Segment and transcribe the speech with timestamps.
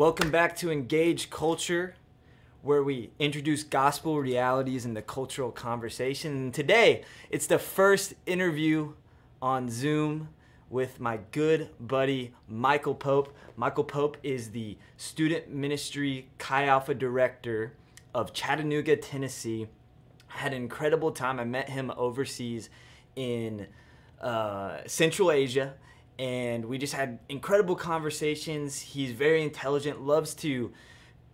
[0.00, 1.94] Welcome back to Engage Culture,
[2.62, 6.32] where we introduce gospel realities in the cultural conversation.
[6.32, 8.94] And today, it's the first interview
[9.42, 10.30] on Zoom
[10.70, 13.36] with my good buddy Michael Pope.
[13.56, 17.74] Michael Pope is the student ministry Chi Alpha director
[18.14, 19.66] of Chattanooga, Tennessee.
[20.34, 21.38] I Had an incredible time.
[21.38, 22.70] I met him overseas
[23.16, 23.66] in
[24.18, 25.74] uh, Central Asia,
[26.20, 28.78] and we just had incredible conversations.
[28.78, 30.70] He's very intelligent, loves to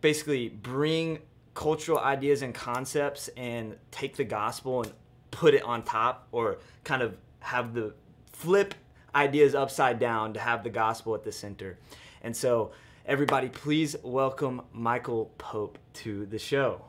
[0.00, 1.18] basically bring
[1.54, 4.92] cultural ideas and concepts and take the gospel and
[5.32, 7.94] put it on top, or kind of have the
[8.32, 8.76] flip
[9.12, 11.78] ideas upside down to have the gospel at the center.
[12.22, 12.70] And so,
[13.06, 16.82] everybody, please welcome Michael Pope to the show.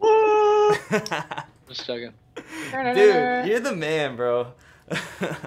[1.68, 2.14] Just joking.
[2.34, 4.54] Dude, you're the man, bro.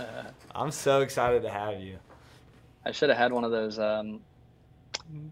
[0.54, 1.98] I'm so excited to have you.
[2.84, 4.20] I should have had one of those um,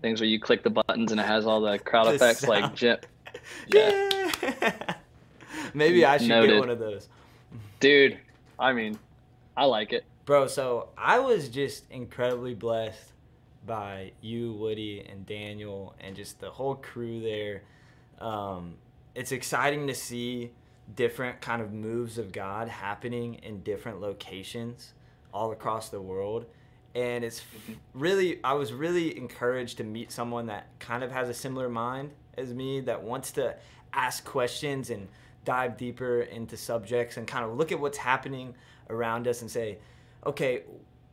[0.02, 2.64] things where you click the buttons and it has all the crowd The effects, like
[2.64, 2.76] sound.
[2.76, 2.98] Jim.
[3.66, 4.20] Yeah.
[5.74, 7.08] Maybe I should get one of those.
[7.80, 8.18] Dude,
[8.58, 8.98] I mean,
[9.56, 10.04] I like it.
[10.24, 13.12] Bro, so I was just incredibly blessed
[13.66, 17.62] by you, Woody, and Daniel, and just the whole crew there.
[18.20, 18.74] Um,
[19.14, 20.50] it's exciting to see
[20.94, 24.92] different kind of moves of God happening in different locations
[25.32, 26.46] all across the world.
[26.94, 27.42] And it's
[27.92, 32.10] really, I was really encouraged to meet someone that kind of has a similar mind
[32.36, 33.56] as me, that wants to
[33.92, 35.08] ask questions and
[35.44, 38.54] dive deeper into subjects and kind of look at what's happening
[38.90, 39.78] around us and say,
[40.24, 40.62] okay,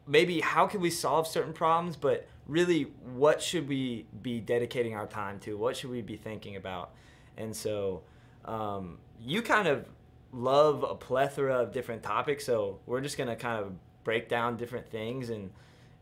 [0.08, 2.84] maybe how can we solve certain problems, but really,
[3.14, 5.58] what should we be dedicating our time to?
[5.58, 6.92] What should we be thinking about?
[7.38, 8.02] And so,
[8.46, 9.86] um, you kind of
[10.32, 14.90] love a plethora of different topics, so we're just gonna kind of break down different
[14.90, 15.52] things and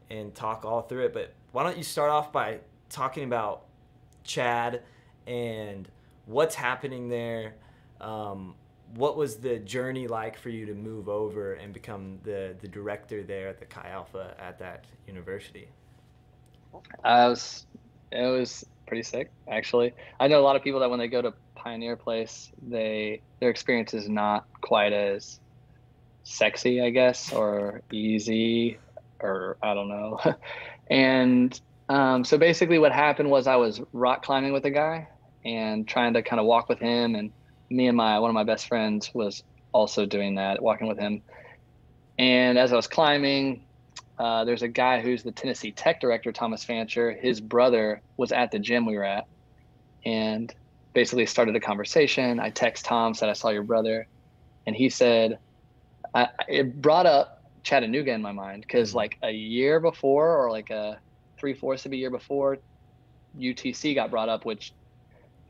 [0.09, 1.13] and talk all through it.
[1.13, 2.59] But why don't you start off by
[2.89, 3.65] talking about
[4.23, 4.81] Chad
[5.27, 5.87] and
[6.25, 7.55] what's happening there?
[8.01, 8.55] Um,
[8.95, 13.23] what was the journey like for you to move over and become the, the director
[13.23, 15.69] there at the Chi Alpha at that university?
[17.03, 17.65] I was,
[18.11, 19.93] it was pretty sick, actually.
[20.19, 23.49] I know a lot of people that when they go to Pioneer Place, they their
[23.49, 25.39] experience is not quite as
[26.23, 28.79] sexy, I guess, or easy,
[29.21, 30.19] or I don't know.
[30.89, 35.07] and um, so basically, what happened was I was rock climbing with a guy
[35.45, 37.31] and trying to kind of walk with him, and
[37.69, 41.21] me and my one of my best friends was also doing that, walking with him.
[42.17, 43.63] And as I was climbing,
[44.19, 47.11] uh, there's a guy who's the Tennessee Tech director, Thomas Fancher.
[47.13, 49.25] His brother was at the gym we were at,
[50.05, 50.53] and
[50.93, 52.39] basically started a conversation.
[52.39, 54.07] I text Tom, said I saw your brother,
[54.67, 55.39] and he said,
[56.13, 60.69] I, it brought up Chattanooga in my mind because like a year before, or like
[60.69, 60.99] a
[61.39, 62.57] three fourths of a year before,
[63.37, 64.73] UTC got brought up, which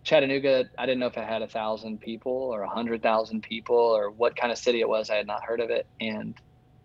[0.04, 3.76] Chattanooga, I didn't know if it had a thousand people or a hundred thousand people
[3.76, 5.10] or what kind of city it was.
[5.10, 6.36] I had not heard of it, and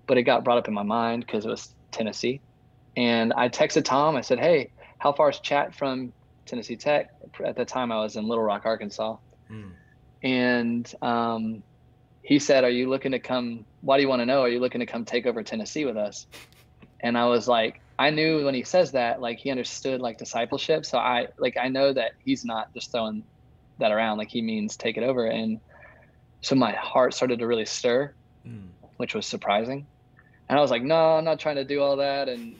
[0.06, 2.42] but it got brought up in my mind because it was Tennessee.
[2.96, 4.16] And I texted Tom.
[4.16, 6.12] I said, "Hey, how far is Chat from
[6.46, 7.08] Tennessee Tech?"
[7.44, 9.16] At the time, I was in Little Rock, Arkansas,
[9.50, 9.74] Mm.
[10.22, 11.64] and um,
[12.22, 13.66] he said, "Are you looking to come?
[13.80, 14.42] Why do you want to know?
[14.42, 16.26] Are you looking to come take over Tennessee with us?"
[17.02, 20.86] And I was like, I knew when he says that, like he understood like discipleship.
[20.86, 23.24] So I like I know that he's not just throwing
[23.78, 24.18] that around.
[24.18, 25.26] Like he means take it over.
[25.26, 25.60] And
[26.42, 28.14] so my heart started to really stir
[28.46, 28.72] Mm.
[28.98, 29.88] which was surprising.
[30.48, 32.28] And I was like, no, I'm not trying to do all that.
[32.28, 32.56] And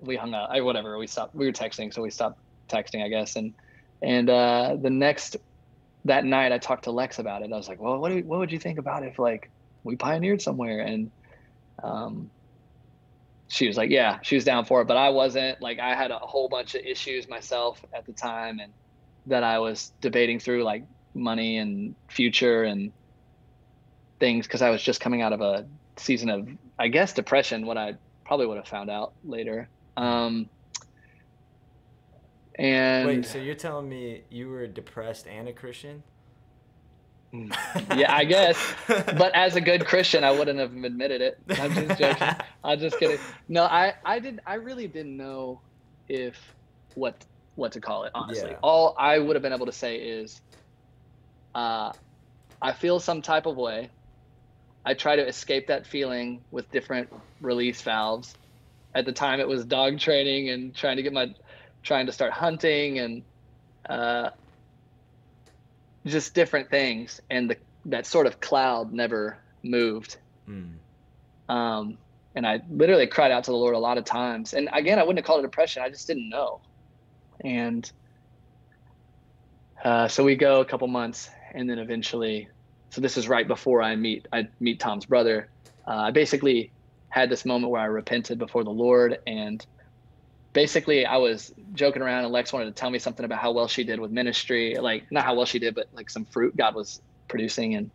[0.00, 0.50] we hung up.
[0.50, 0.98] I whatever.
[0.98, 1.34] We stopped.
[1.34, 3.36] We were texting, so we stopped texting, I guess.
[3.36, 3.54] And
[4.02, 5.36] and uh, the next
[6.06, 7.52] that night, I talked to Lex about it.
[7.52, 9.50] I was like, well, what do, what would you think about if like
[9.84, 10.80] we pioneered somewhere?
[10.80, 11.10] And
[11.82, 12.30] um,
[13.48, 15.60] she was like, yeah, she was down for it, but I wasn't.
[15.60, 18.72] Like, I had a whole bunch of issues myself at the time, and
[19.26, 20.84] that I was debating through, like
[21.14, 22.92] money and future and
[24.20, 25.66] things because I was just coming out of a
[25.96, 26.48] season of,
[26.80, 27.66] I guess, depression.
[27.66, 27.94] What I
[28.24, 29.68] probably would have found out later.
[29.98, 30.48] Um,
[32.54, 36.02] and Wait, so you're telling me you were depressed and a Christian?
[37.32, 38.56] yeah, I guess.
[38.88, 41.38] But as a good Christian, I wouldn't have admitted it.
[41.60, 42.28] I'm just joking.
[42.64, 43.18] I'm just kidding.
[43.48, 44.40] No, I, I did.
[44.46, 45.60] I really didn't know
[46.08, 46.36] if
[46.94, 47.14] what
[47.56, 48.12] what to call it.
[48.14, 48.56] Honestly, Yeah.
[48.62, 50.40] all I would have been able to say is,
[51.54, 51.92] uh,
[52.62, 53.90] I feel some type of way.
[54.84, 58.34] I try to escape that feeling with different release valves.
[58.94, 61.34] At the time, it was dog training and trying to get my,
[61.82, 63.22] trying to start hunting and,
[63.88, 64.30] uh,
[66.06, 67.20] just different things.
[67.30, 67.56] And the
[67.86, 70.16] that sort of cloud never moved.
[70.48, 70.74] Mm.
[71.48, 71.98] Um,
[72.34, 74.54] And I literally cried out to the Lord a lot of times.
[74.54, 75.82] And again, I wouldn't have called it depression.
[75.82, 76.60] I just didn't know.
[77.42, 77.90] And
[79.82, 82.48] uh, so we go a couple months, and then eventually,
[82.90, 85.48] so this is right before I meet I meet Tom's brother.
[85.86, 86.72] Uh, I basically
[87.08, 89.64] had this moment where I repented before the Lord, and
[90.52, 93.68] basically I was joking around, and Lex wanted to tell me something about how well
[93.68, 96.74] she did with ministry, like not how well she did, but like some fruit God
[96.74, 97.90] was producing, and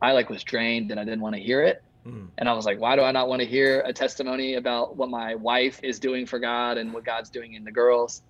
[0.00, 1.82] I like was drained, and I didn't want to hear it.
[2.06, 2.28] Mm.
[2.38, 5.10] And I was like, why do I not want to hear a testimony about what
[5.10, 8.22] my wife is doing for God and what God's doing in the girls?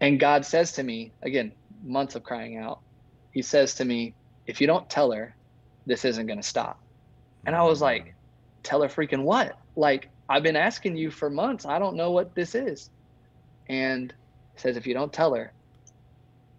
[0.00, 1.52] And God says to me, again,
[1.82, 2.80] months of crying out,
[3.32, 4.14] He says to me,
[4.46, 5.36] if you don't tell her,
[5.86, 6.78] this isn't going to stop.
[7.46, 8.14] And I was like,
[8.62, 9.56] tell her freaking what?
[9.76, 11.66] Like, I've been asking you for months.
[11.66, 12.90] I don't know what this is.
[13.68, 14.12] And
[14.56, 15.52] says, if you don't tell her,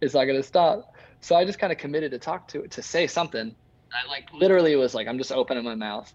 [0.01, 0.91] it's not going to stop.
[1.21, 3.55] So I just kind of committed to talk to it, to say something.
[3.91, 6.13] I like literally was like, I'm just opening my mouth.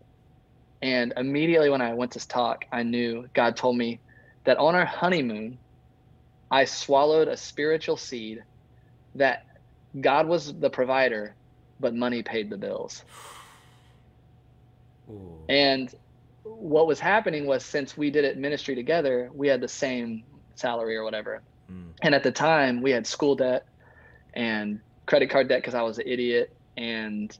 [0.83, 4.01] And immediately when I went to talk, I knew God told me
[4.45, 5.59] that on our honeymoon,
[6.51, 8.43] I swallowed a spiritual seed
[9.15, 9.41] that
[9.99, 11.37] God was the provider,
[11.81, 13.05] but money paid the bills.
[15.11, 15.39] Ooh.
[15.49, 15.93] And
[16.45, 20.23] what was happening was since we did it ministry together, we had the same
[20.55, 21.43] salary or whatever.
[21.71, 21.93] Mm.
[22.03, 23.67] And at the time, we had school debt
[24.35, 27.37] and credit card debt because I was an idiot and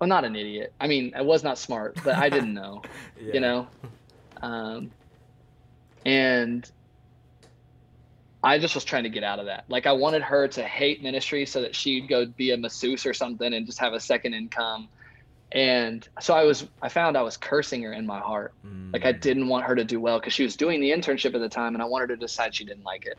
[0.00, 0.72] well, not an idiot.
[0.80, 2.82] I mean, I was not smart, but I didn't know,
[3.20, 3.30] yeah.
[3.34, 3.68] you know.
[4.42, 4.90] Um,
[6.04, 6.68] and
[8.42, 9.64] I just was trying to get out of that.
[9.68, 13.14] Like I wanted her to hate ministry so that she'd go be a masseuse or
[13.14, 14.88] something and just have a second income.
[15.52, 18.52] And so I was, I found I was cursing her in my heart.
[18.66, 18.92] Mm.
[18.92, 21.40] Like I didn't want her to do well because she was doing the internship at
[21.40, 23.18] the time and I wanted her to decide she didn't like it.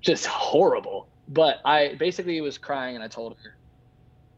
[0.00, 1.08] Just horrible.
[1.28, 3.56] But I basically was crying and I told her.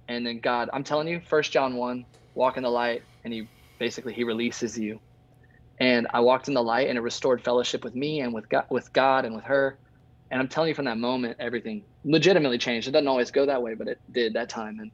[0.09, 2.05] And then God, I'm telling you, first John 1,
[2.35, 5.01] walk in the light, and he basically he releases you
[5.83, 8.67] and I walked in the light and it restored fellowship with me and with God,
[8.71, 9.81] with God and with her.
[10.31, 12.87] And I'm telling you from that moment, everything legitimately changed.
[12.87, 14.79] It doesn't always go that way, but it did that time.
[14.79, 14.93] And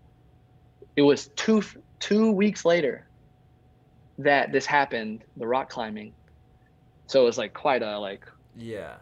[0.96, 1.62] it was two,
[2.00, 3.06] two weeks later
[4.16, 6.14] that this happened, the rock climbing.
[7.10, 8.24] So it was like quite a like,
[8.56, 8.94] yeah.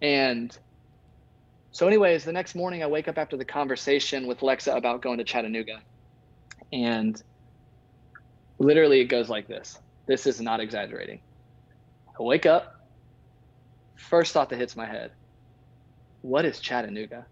[0.00, 0.56] And
[1.72, 5.18] so anyways, the next morning I wake up after the conversation with Lexa about going
[5.18, 5.82] to Chattanooga
[6.72, 7.20] and
[8.60, 9.76] literally it goes like this.
[10.06, 11.20] This is not exaggerating.
[12.18, 12.86] I wake up,
[13.96, 15.10] first thought that hits my head
[16.24, 17.26] what is Chattanooga?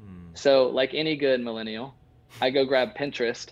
[0.00, 0.38] Mm.
[0.38, 1.94] So, like any good millennial,
[2.40, 3.48] I go grab Pinterest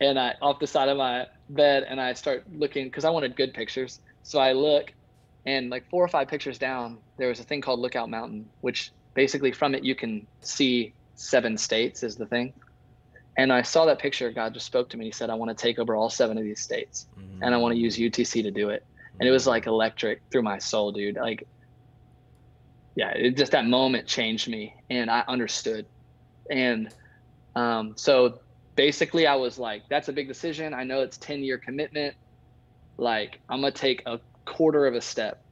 [0.00, 3.36] and I off the side of my bed and I start looking because I wanted
[3.36, 4.00] good pictures.
[4.22, 4.92] So I look
[5.46, 8.92] and like four or five pictures down, there was a thing called Lookout Mountain, which
[9.14, 12.52] basically from it you can see seven states is the thing.
[13.36, 14.30] And I saw that picture.
[14.30, 15.06] God just spoke to me.
[15.06, 17.42] He said, I want to take over all seven of these states mm-hmm.
[17.42, 18.84] and I want to use UTC to do it.
[19.18, 21.16] And it was like electric through my soul, dude.
[21.16, 21.46] Like,
[22.96, 25.86] yeah, it just that moment changed me and I understood.
[26.50, 26.92] And
[27.56, 28.40] um, so
[28.76, 30.74] basically, I was like, that's a big decision.
[30.74, 32.14] I know it's 10 year commitment.
[32.96, 35.42] Like, I'm going to take a quarter of a step.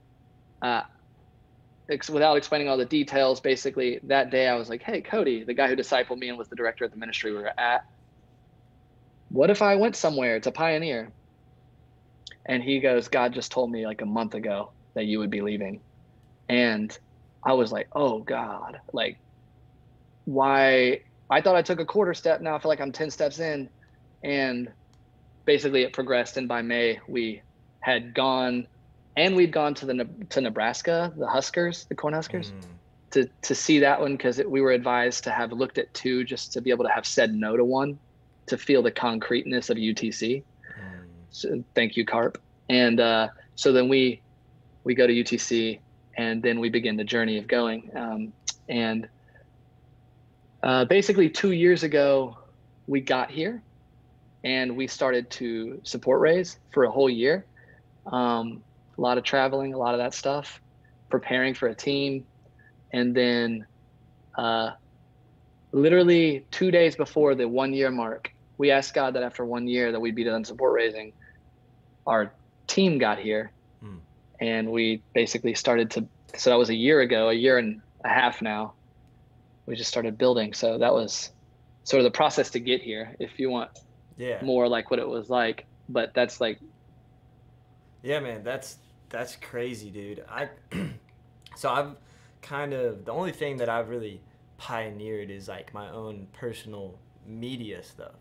[0.61, 0.82] Uh,
[2.11, 5.69] without explaining all the details, basically that day I was like, "Hey, Cody, the guy
[5.69, 7.83] who discipled me and was the director of the ministry we were at,
[9.29, 11.13] what if I went somewhere to pioneer?"
[12.46, 15.41] And he goes, "God just told me like a month ago that you would be
[15.43, 15.82] leaving,"
[16.49, 16.96] and
[17.44, 19.19] I was like, "Oh God, like,
[20.25, 22.41] why?" I thought I took a quarter step.
[22.43, 23.70] Now I feel like I'm ten steps in,
[24.22, 24.72] and
[25.46, 26.37] basically it progressed.
[26.37, 27.43] And by May we
[27.81, 28.67] had gone
[29.16, 32.62] and we'd gone to the to Nebraska, the Huskers, the Cornhuskers, mm.
[33.10, 36.52] to to see that one because we were advised to have looked at two just
[36.54, 37.98] to be able to have said no to one,
[38.46, 40.42] to feel the concreteness of UTC.
[40.42, 40.44] Mm.
[41.31, 42.40] So, thank you, Carp.
[42.69, 44.22] And uh, so then we
[44.84, 45.78] we go to UTC,
[46.16, 47.90] and then we begin the journey of going.
[47.94, 48.32] Um,
[48.69, 49.08] and
[50.62, 52.38] uh, basically, two years ago,
[52.86, 53.62] we got here,
[54.42, 57.44] and we started to support raise for a whole year.
[58.06, 58.62] Um,
[58.96, 60.61] a lot of traveling, a lot of that stuff,
[61.11, 62.27] preparing for a team.
[62.93, 63.67] And then
[64.37, 64.72] uh,
[65.72, 69.93] literally two days before the one year mark, we asked God that after one year
[69.93, 71.13] that we'd be done support raising.
[72.06, 72.32] Our
[72.67, 73.51] team got here
[73.82, 73.99] mm.
[74.41, 76.06] and we basically started to,
[76.37, 78.75] so that was a year ago, a year and a half now.
[79.67, 80.53] We just started building.
[80.55, 81.31] So that was
[81.84, 83.70] sort of the process to get here, if you want
[84.17, 84.43] yeah.
[84.43, 85.67] more like what it was like.
[85.89, 86.58] But that's like
[88.03, 88.79] yeah, man, that's
[89.09, 90.25] that's crazy, dude.
[90.29, 90.49] I
[91.56, 91.97] so I've
[92.41, 94.21] kind of the only thing that I've really
[94.59, 98.15] pioneered is like my own personal media stuff.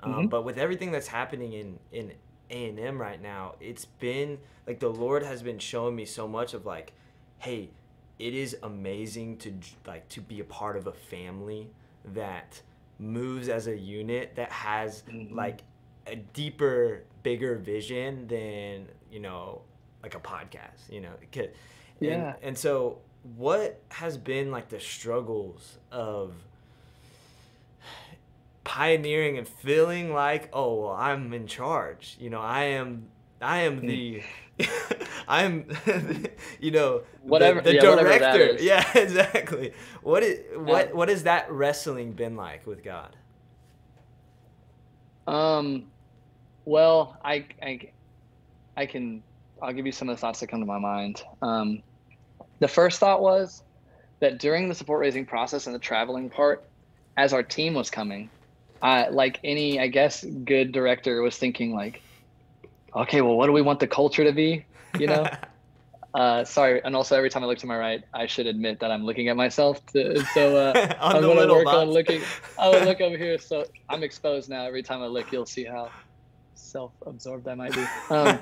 [0.00, 0.26] Um, mm-hmm.
[0.26, 2.12] But with everything that's happening in in
[2.50, 6.66] A&M right now, it's been like the Lord has been showing me so much of
[6.66, 6.92] like,
[7.38, 7.70] hey,
[8.18, 9.54] it is amazing to
[9.86, 11.70] like to be a part of a family
[12.14, 12.60] that
[12.98, 15.34] moves as a unit that has mm-hmm.
[15.34, 15.60] like
[16.06, 19.62] a deeper, bigger vision than you know
[20.02, 20.90] like a podcast.
[20.90, 21.48] You know, and,
[22.00, 22.34] yeah.
[22.42, 22.98] And so,
[23.36, 26.34] what has been like the struggles of
[28.62, 32.18] pioneering and feeling like, oh, well, I'm in charge.
[32.20, 33.06] You know, I am
[33.40, 34.22] I am the
[35.28, 35.66] I'm
[36.60, 38.56] you know whatever the, the yeah, director.
[38.60, 39.72] Yeah, exactly.
[40.02, 43.16] What is what what has that wrestling been like with God?
[45.26, 45.86] Um
[46.66, 47.90] well, I I
[48.76, 49.22] I can
[49.62, 51.22] I'll give you some of the thoughts that come to my mind.
[51.42, 51.82] Um
[52.60, 53.62] the first thought was
[54.20, 56.64] that during the support raising process and the traveling part,
[57.16, 58.30] as our team was coming,
[58.82, 62.02] I like any I guess good director was thinking like
[62.96, 64.64] okay, well, what do we want the culture to be?
[64.98, 65.28] You know?
[66.14, 66.80] uh, sorry.
[66.84, 69.28] And also, every time I look to my right, I should admit that I'm looking
[69.28, 69.84] at myself.
[69.92, 72.22] To, so uh, I'm going to work on looking.
[72.58, 73.38] I will look over here.
[73.38, 74.64] So I'm exposed now.
[74.64, 75.90] Every time I look, you'll see how
[76.76, 77.84] self-absorbed I might be.
[78.10, 78.38] Um,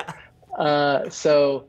[0.58, 1.66] uh, so.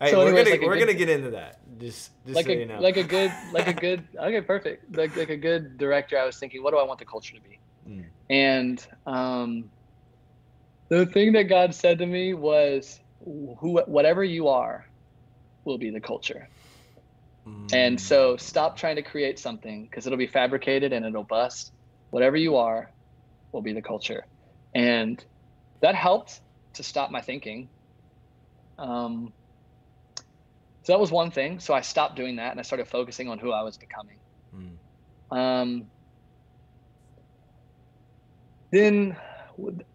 [0.00, 1.60] Hey, so we're gonna like we're good, gonna get into that.
[1.78, 2.80] Just, just like so a you know.
[2.80, 6.18] like a good like a good okay perfect like like a good director.
[6.18, 7.58] I was thinking, what do I want the culture to be?
[7.88, 8.04] Mm.
[8.30, 9.70] And um,
[10.88, 14.86] the thing that God said to me was, "Who, whatever you are,
[15.64, 16.48] will be the culture."
[17.46, 17.74] Mm.
[17.74, 21.72] And so, stop trying to create something because it'll be fabricated and it'll bust.
[22.10, 22.90] Whatever you are,
[23.52, 24.24] will be the culture,
[24.74, 25.24] and
[25.80, 26.40] that helped
[26.74, 27.68] to stop my thinking.
[28.78, 29.32] Um,
[30.82, 31.60] so that was one thing.
[31.60, 34.16] So I stopped doing that and I started focusing on who I was becoming.
[34.54, 35.36] Mm.
[35.36, 35.86] Um,
[38.70, 39.16] then,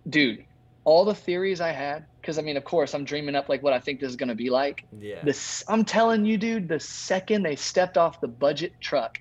[0.08, 0.46] dude,
[0.84, 3.74] all the theories I had, because I mean, of course, I'm dreaming up like what
[3.74, 4.86] I think this is gonna be like.
[5.00, 5.24] Yeah.
[5.24, 9.20] This, I'm telling you, dude, the second they stepped off the budget truck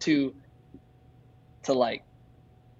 [0.00, 0.34] to,
[1.64, 2.02] to like,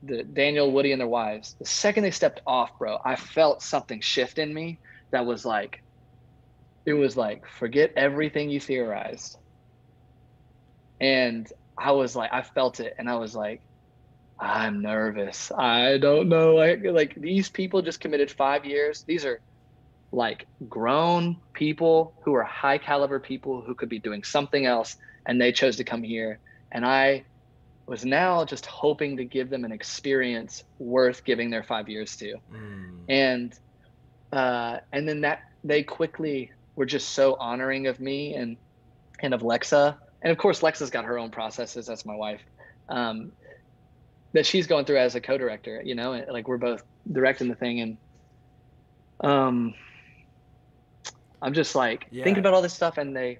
[0.03, 4.00] the Daniel, Woody, and their wives, the second they stepped off, bro, I felt something
[4.00, 4.79] shift in me
[5.11, 5.83] that was like,
[6.85, 9.38] it was like, forget everything you theorized.
[11.00, 13.62] And I was like, I felt it, and I was like,
[14.38, 15.50] I'm nervous.
[15.50, 16.55] I don't know.
[16.55, 19.03] Like, like these people just committed five years.
[19.07, 19.41] These are
[20.12, 25.41] like grown people who are high caliber people who could be doing something else, and
[25.41, 26.38] they chose to come here.
[26.71, 27.25] And I
[27.87, 32.37] was now just hoping to give them an experience worth giving their five years to.
[32.52, 32.99] Mm.
[33.09, 33.59] And
[34.33, 38.57] uh, and then that they quickly were just so honoring of me and
[39.21, 39.97] and of Lexa.
[40.23, 41.87] And of course, Lexa's got her own processes.
[41.87, 42.40] That's my wife.
[42.88, 43.33] Um,
[44.37, 47.81] that she's going through as a co-director you know like we're both directing the thing
[47.81, 47.97] and
[49.21, 49.75] um
[51.40, 52.23] i'm just like yeah.
[52.23, 53.38] thinking about all this stuff and they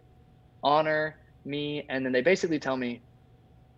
[0.65, 3.01] honor me and then they basically tell me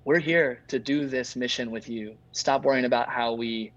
[0.05, 2.17] we're here to do this mission with you.
[2.33, 3.73] Stop worrying about how we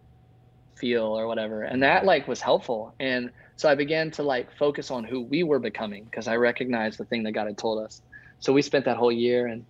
[0.76, 1.64] feel or whatever.
[1.64, 2.94] And that like was helpful.
[3.00, 6.98] And so i began to like focus on who we were becoming because i recognized
[6.98, 8.02] the thing that god had told us.
[8.40, 9.66] So we spent that whole year and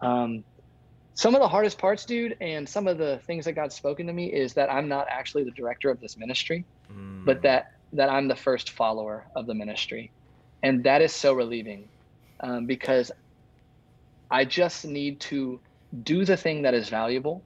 [0.00, 0.44] um
[1.16, 4.12] some of the hardest parts, dude, and some of the things that God's spoken to
[4.12, 7.24] me is that I'm not actually the director of this ministry, mm.
[7.24, 10.10] but that that I'm the first follower of the ministry,
[10.62, 11.88] and that is so relieving,
[12.40, 13.10] um, because
[14.30, 15.58] I just need to
[16.02, 17.42] do the thing that is valuable,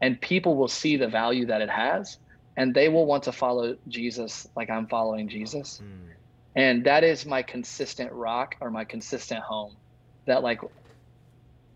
[0.00, 2.18] and people will see the value that it has,
[2.56, 6.12] and they will want to follow Jesus like I'm following Jesus, mm.
[6.56, 9.76] and that is my consistent rock or my consistent home.
[10.26, 10.60] That like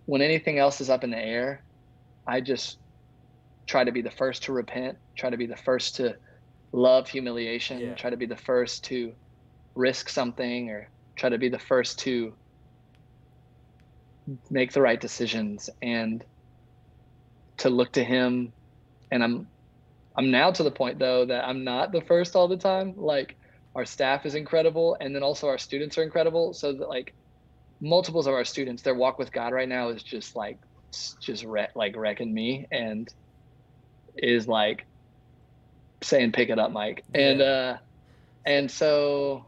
[0.06, 1.62] when anything else is up in the air,
[2.26, 2.78] I just
[3.66, 6.16] try to be the first to repent, try to be the first to
[6.72, 7.94] love humiliation, yeah.
[7.94, 9.12] try to be the first to
[9.74, 12.34] risk something or try to be the first to
[14.50, 16.24] make the right decisions and
[17.58, 18.52] to look to him
[19.10, 19.46] and I'm
[20.16, 23.36] I'm now to the point though that I'm not the first all the time like
[23.74, 27.12] our staff is incredible and then also our students are incredible so that like
[27.80, 30.58] multiples of our students, their walk with God right now is just like,
[31.20, 33.12] just re- like wrecking me and
[34.16, 34.86] is like
[36.02, 37.04] saying, pick it up, Mike.
[37.14, 37.20] Yeah.
[37.20, 37.76] And, uh,
[38.46, 39.44] and so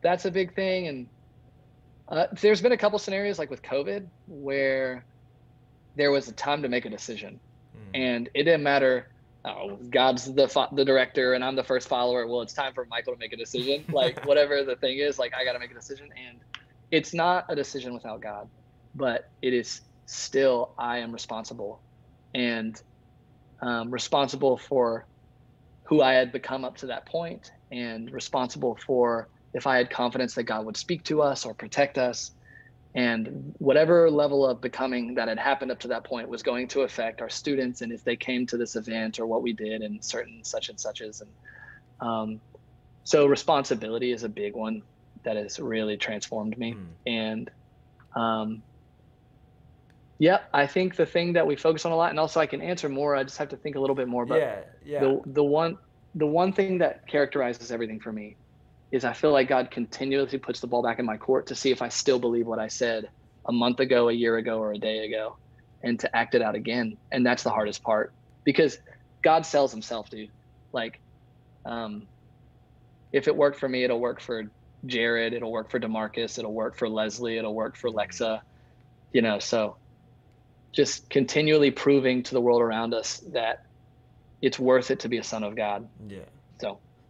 [0.00, 0.88] that's a big thing.
[0.88, 1.08] And,
[2.12, 5.04] uh, there's been a couple scenarios like with COVID where
[5.96, 7.40] there was a time to make a decision
[7.76, 7.90] mm.
[7.94, 9.08] and it didn't matter
[9.44, 12.26] oh, God's the the director and I'm the first follower.
[12.26, 13.84] Well, it's time for Michael to make a decision.
[13.92, 16.10] Like whatever the thing is, like I got to make a decision.
[16.16, 16.38] And
[16.90, 18.48] it's not a decision without God,
[18.94, 21.80] but it is still I am responsible
[22.34, 22.80] and
[23.60, 25.06] um, responsible for
[25.84, 30.34] who I had become up to that point and responsible for if I had confidence
[30.34, 32.32] that God would speak to us or protect us.
[32.94, 36.82] And whatever level of becoming that had happened up to that point was going to
[36.82, 40.04] affect our students and if they came to this event or what we did and
[40.04, 41.22] certain such and suches.
[41.22, 41.30] And
[42.06, 42.40] um,
[43.04, 44.82] so responsibility is a big one
[45.22, 46.74] that has really transformed me.
[46.74, 46.86] Mm.
[47.06, 47.50] And
[48.14, 48.62] um,
[50.18, 52.60] yeah, I think the thing that we focus on a lot, and also I can
[52.60, 53.16] answer more.
[53.16, 54.26] I just have to think a little bit more.
[54.26, 55.00] But yeah, yeah.
[55.00, 55.78] The the one
[56.14, 58.36] the one thing that characterizes everything for me
[58.92, 61.70] is I feel like God continuously puts the ball back in my court to see
[61.70, 63.08] if I still believe what I said
[63.48, 65.38] a month ago, a year ago, or a day ago,
[65.82, 66.98] and to act it out again.
[67.10, 68.12] And that's the hardest part
[68.44, 68.76] because
[69.24, 70.30] God sells Himself, dude.
[70.74, 71.00] Like,
[71.64, 72.06] um,
[73.12, 74.44] if it worked for me, it'll work for
[74.84, 78.40] Jared, it'll work for Demarcus, it'll work for Leslie, it'll work for Lexa,
[79.12, 79.38] you know.
[79.38, 79.78] So,
[80.74, 83.58] just continually proving to the world around us that
[84.42, 85.88] it's worth it to be a son of God.
[86.06, 86.20] Yeah.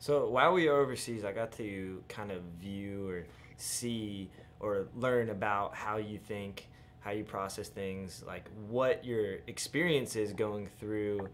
[0.03, 3.25] So while we were overseas, I got to kind of view or
[3.57, 6.69] see or learn about how you think,
[6.99, 11.29] how you process things, like what your experience is going through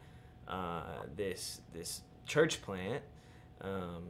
[0.48, 0.82] uh,
[1.16, 3.02] this this church plant.
[3.62, 4.04] Um,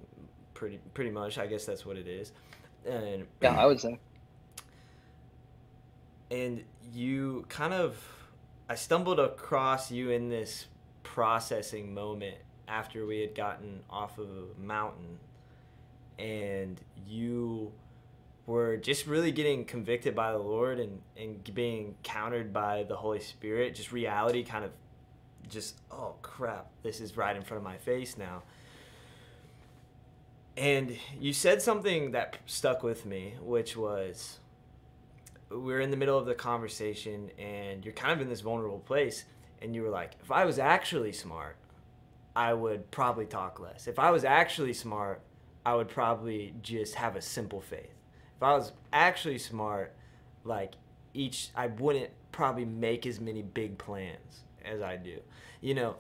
[0.55, 2.33] pretty pretty much, I guess that's what it is.
[2.85, 3.97] And yeah, I would say.
[6.33, 7.97] And you kind of,
[8.69, 10.67] I stumbled across you in this
[11.05, 12.39] processing moment
[12.69, 15.19] after we had gotten off of a mountain
[16.19, 17.73] and you
[18.47, 23.21] were just really getting convicted by the Lord and, and being countered by the Holy
[23.21, 24.71] Spirit, just reality kind of
[25.49, 28.43] just, oh crap, this is right in front of my face now.
[30.57, 34.39] And you said something that stuck with me, which was
[35.51, 38.81] we are in the middle of the conversation and you're kind of in this vulnerable
[38.81, 39.25] place.
[39.63, 41.57] And you were like, if I was actually smart,
[42.39, 43.89] I would probably talk less.
[43.89, 45.23] If I was actually smart,
[45.67, 47.93] I would probably just have a simple faith.
[48.37, 49.93] If I was actually smart,
[50.45, 50.75] like
[51.13, 55.19] each, I wouldn't probably make as many big plans as I do,
[55.61, 55.97] you know,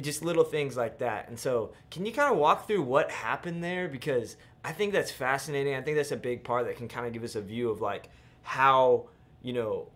[0.00, 1.28] just little things like that.
[1.28, 3.88] And so, can you kind of walk through what happened there?
[3.88, 5.74] Because I think that's fascinating.
[5.74, 7.80] I think that's a big part that can kind of give us a view of
[7.80, 8.10] like
[8.42, 9.08] how,
[9.42, 9.88] you know,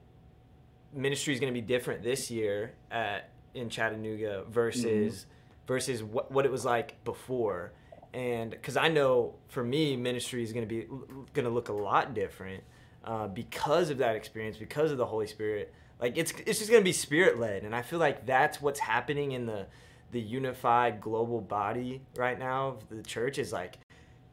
[0.92, 5.20] ministry is going to be different this year at in Chattanooga versus.
[5.20, 5.34] Mm-hmm
[5.68, 7.72] versus what, what it was like before.
[8.14, 10.86] And because i know for me ministry is going to be
[11.34, 12.64] going to look a lot different
[13.04, 15.72] uh, because of that experience because of the holy spirit.
[16.00, 18.80] Like it's it's just going to be spirit led and i feel like that's what's
[18.80, 19.66] happening in the
[20.10, 23.76] the unified global body right now of the church is like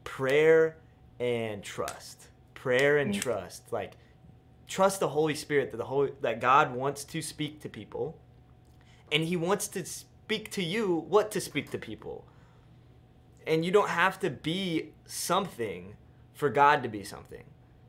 [0.06, 0.78] prayer
[1.19, 2.28] and trust.
[2.54, 3.19] Prayer and mm-hmm.
[3.19, 3.74] trust.
[3.74, 3.98] Like
[4.67, 8.17] trust the holy spirit that the holy that god wants to speak to people
[9.12, 9.86] and he wants to
[10.25, 12.25] speak to you what to speak to people.
[13.45, 15.93] And you don't have to be something
[16.33, 17.43] for God to be something,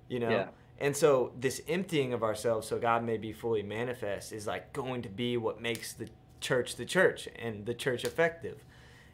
[0.06, 0.28] you know?
[0.28, 0.48] Yeah.
[0.78, 5.00] And so this emptying of ourselves so God may be fully manifest is like going
[5.02, 8.62] to be what makes the church the church and the church effective.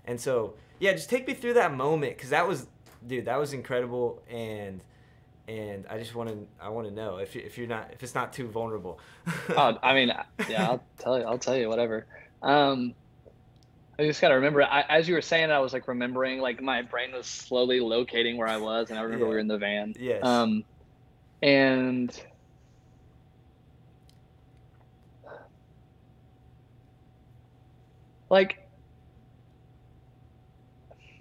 [0.04, 2.66] And so, yeah, just take me through that moment cuz that was
[3.06, 4.80] dude, that was incredible and
[5.46, 8.02] and I just want to I want to know if you, if you're not if
[8.02, 8.98] it's not too vulnerable.
[9.50, 10.12] oh, I mean,
[10.48, 12.06] yeah, I'll tell you I'll tell you whatever.
[12.42, 12.96] Um
[13.98, 14.62] I just gotta remember.
[14.62, 18.36] I, as you were saying, I was like remembering, like my brain was slowly locating
[18.38, 19.28] where I was, and I remember yeah.
[19.28, 19.94] we were in the van.
[19.98, 20.24] Yes.
[20.24, 20.64] Um,
[21.42, 22.18] and
[28.30, 28.66] like,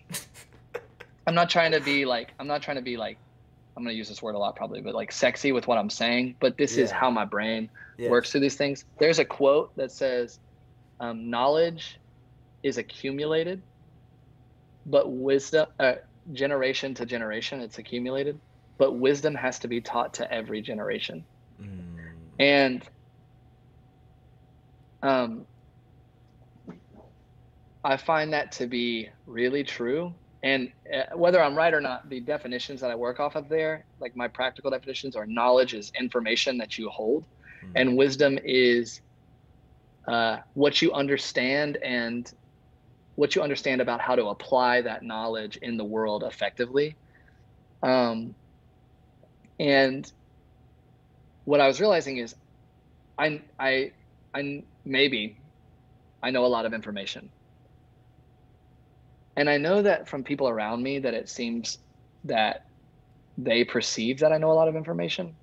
[1.27, 3.17] I'm not trying to be like, I'm not trying to be like,
[3.75, 6.36] I'm gonna use this word a lot probably, but like sexy with what I'm saying.
[6.39, 6.86] But this yeah.
[6.86, 8.10] is how my brain yeah.
[8.10, 8.86] works through these things.
[8.97, 10.39] There's a quote that says,
[11.01, 11.97] um, "Knowledge."
[12.63, 13.62] Is accumulated,
[14.86, 15.95] but wisdom, uh,
[16.34, 18.39] generation to generation, it's accumulated,
[18.78, 21.24] but wisdom has to be taught to every generation.
[21.62, 21.97] Mm.
[22.39, 22.84] And
[25.04, 25.45] um,
[27.84, 30.13] I find that to be really true.
[30.43, 33.86] And uh, whether I'm right or not, the definitions that I work off of there,
[34.00, 37.24] like my practical definitions, are knowledge is information that you hold,
[37.63, 37.71] mm.
[37.76, 39.02] and wisdom is
[40.08, 42.34] uh, what you understand and
[43.21, 46.95] what you understand about how to apply that knowledge in the world effectively.
[47.84, 48.34] Um,
[49.60, 50.12] and
[51.45, 52.34] what I was realizing is,
[53.19, 53.91] I I
[54.34, 55.38] I maybe
[56.23, 57.29] I know a lot of information,
[59.36, 61.77] and I know that from people around me that it seems
[62.23, 62.65] that
[63.38, 65.36] they perceive that I know a lot of information,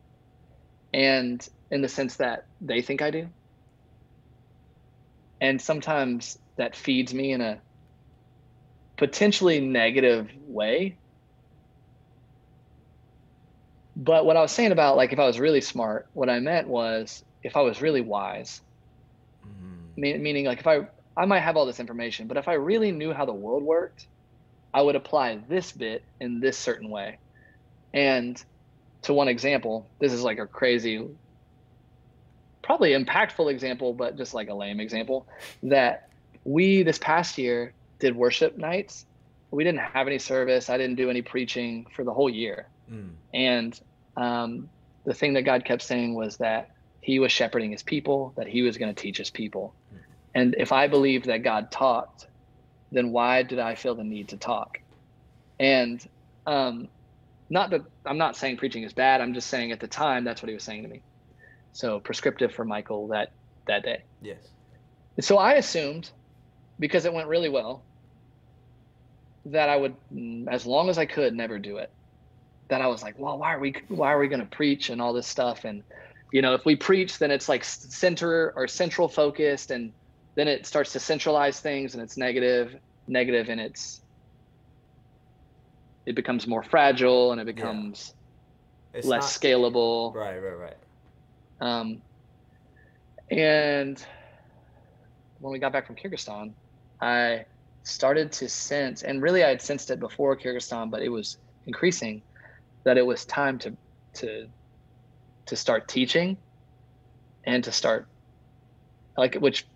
[0.92, 3.28] and in the sense that they think I do.
[5.40, 7.62] And sometimes that feeds me in a
[8.98, 10.96] potentially negative way.
[13.96, 16.68] But what I was saying about like if I was really smart, what I meant
[16.68, 18.61] was if I was really wise,
[19.46, 20.22] mm-hmm.
[20.22, 23.12] meaning like if I I might have all this information, but if I really knew
[23.12, 24.06] how the world worked,
[24.74, 27.18] I would apply this bit in this certain way.
[27.94, 28.40] And
[29.02, 31.08] to one example, this is like a crazy,
[32.62, 35.26] probably impactful example, but just like a lame example
[35.64, 36.08] that
[36.44, 39.06] we this past year did worship nights.
[39.50, 40.68] We didn't have any service.
[40.68, 42.68] I didn't do any preaching for the whole year.
[42.90, 43.11] Mm.
[43.32, 43.80] And
[44.16, 44.68] um,
[45.04, 48.62] the thing that God kept saying was that He was shepherding His people, that He
[48.62, 49.74] was going to teach His people.
[49.92, 49.98] Mm.
[50.34, 52.26] And if I believed that God talked,
[52.92, 54.78] then why did I feel the need to talk?
[55.58, 56.06] And
[56.46, 56.88] um,
[57.50, 59.20] not that I'm not saying preaching is bad.
[59.20, 61.02] I'm just saying at the time that's what He was saying to me.
[61.72, 63.32] So prescriptive for Michael that
[63.66, 64.02] that day.
[64.22, 64.38] Yes.
[65.20, 66.11] so I assumed
[66.78, 67.82] because it went really well
[69.52, 71.90] that I would, mm, as long as I could, never do it.
[72.68, 75.00] That I was like, well, why are we, why are we going to preach and
[75.00, 75.64] all this stuff?
[75.64, 75.82] And,
[76.32, 79.92] you know, if we preach, then it's like center or central focused, and
[80.34, 84.02] then it starts to centralize things, and it's negative, negative, and it's,
[86.04, 88.14] it becomes more fragile, and it becomes
[88.94, 89.00] yeah.
[89.04, 90.14] less not, scalable.
[90.14, 90.76] Right, right, right.
[91.61, 92.02] Um,
[93.30, 94.02] and
[95.40, 96.52] when we got back from Kyrgyzstan,
[97.00, 97.44] I
[97.88, 102.22] started to sense, and really I had sensed it before Kyrgyzstan, but it was increasing,
[102.85, 103.77] that it was time to
[104.14, 104.46] to
[105.46, 106.37] to start teaching
[107.44, 108.07] and to start
[109.16, 109.66] like which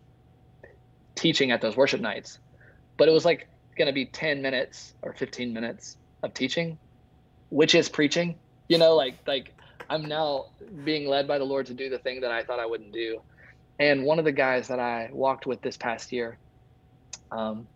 [1.14, 2.38] teaching at those worship nights.
[2.96, 3.48] But it was like
[3.78, 6.78] gonna be 10 minutes or 15 minutes of teaching,
[7.48, 8.38] which is preaching.
[8.68, 9.54] You know, like like
[9.88, 10.46] I'm now
[10.84, 13.20] being led by the Lord to do the thing that I thought I wouldn't do.
[13.78, 16.38] And one of the guys that I walked with this past year,
[17.30, 17.66] um,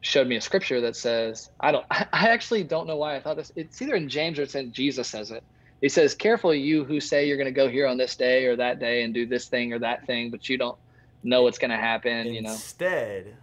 [0.00, 3.36] showed me a scripture that says, I don't, I actually don't know why I thought
[3.36, 3.52] this.
[3.56, 5.42] It's either in James or it's in Jesus says it.
[5.80, 8.56] He says, Careful, you who say you're going to go here on this day or
[8.56, 10.78] that day and do this thing or that thing, but you don't
[11.22, 12.12] know what's going to happen.
[12.12, 13.36] Instead, you know, instead,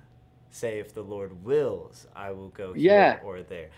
[0.49, 3.69] say, if the Lord wills, I will go here or there.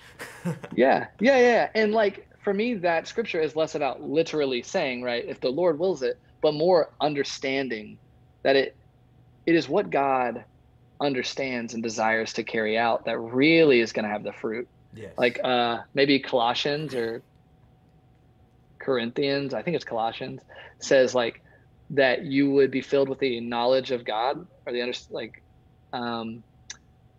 [0.75, 1.69] yeah, yeah, yeah.
[1.75, 5.77] And like for me, that scripture is less about literally saying, right, if the Lord
[5.77, 7.99] wills it, but more understanding
[8.43, 8.75] that it
[9.45, 10.45] it is what God
[10.99, 14.67] understands and desires to carry out that really is going to have the fruit.
[14.93, 15.13] Yes.
[15.17, 17.21] Like uh, maybe Colossians or
[18.79, 20.41] Corinthians, I think it's Colossians,
[20.79, 21.41] says like
[21.91, 25.41] that you would be filled with the knowledge of God or the under like
[25.93, 26.43] um,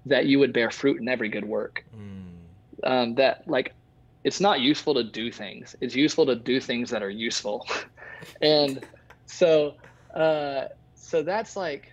[0.07, 1.85] that you would bear fruit in every good work.
[1.97, 2.25] Mm.
[2.85, 3.75] Um, that like
[4.25, 7.67] it's not useful to do things; it's useful to do things that are useful.
[8.43, 8.85] and
[9.27, 9.75] so,
[10.15, 11.93] uh, so that's like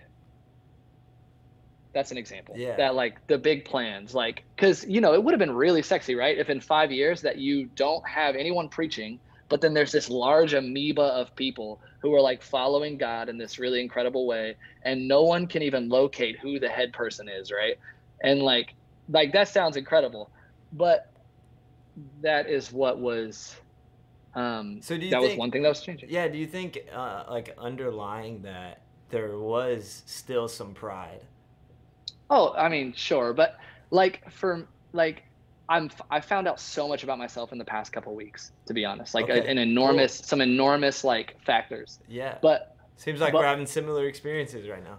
[1.96, 2.54] that's an example.
[2.58, 2.76] Yeah.
[2.76, 6.14] That like the big plans, like, because you know it would have been really sexy,
[6.14, 6.36] right?
[6.36, 10.52] If in five years that you don't have anyone preaching, but then there's this large
[10.52, 15.22] amoeba of people who are like following God in this really incredible way, and no
[15.22, 17.78] one can even locate who the head person is, right?
[18.20, 18.74] And like,
[19.08, 20.30] like that sounds incredible,
[20.74, 21.10] but
[22.20, 23.56] that is what was.
[24.34, 26.10] Um, so do you that think, was one thing that was changing.
[26.10, 26.28] Yeah.
[26.28, 31.22] Do you think uh, like underlying that there was still some pride?
[32.28, 33.58] Oh, I mean, sure, but
[33.90, 35.22] like for like
[35.68, 38.84] I'm I found out so much about myself in the past couple weeks, to be
[38.84, 39.14] honest.
[39.14, 39.40] Like okay.
[39.40, 40.26] a, an enormous, cool.
[40.26, 41.98] some enormous like factors.
[42.08, 42.38] Yeah.
[42.40, 44.98] But seems like but, we're having similar experiences right now.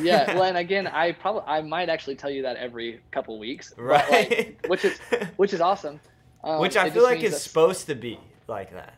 [0.00, 0.34] yeah.
[0.34, 3.74] Well, and again, I probably I might actually tell you that every couple weeks.
[3.76, 4.10] Right.
[4.10, 4.98] Like, which is
[5.36, 6.00] which is awesome.
[6.42, 8.94] Um, which I feel like is supposed to be like that.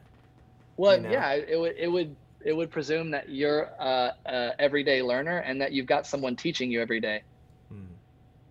[0.77, 1.11] Well, you know?
[1.11, 5.61] yeah, it would it would it would presume that you're a, a everyday learner and
[5.61, 7.23] that you've got someone teaching you every day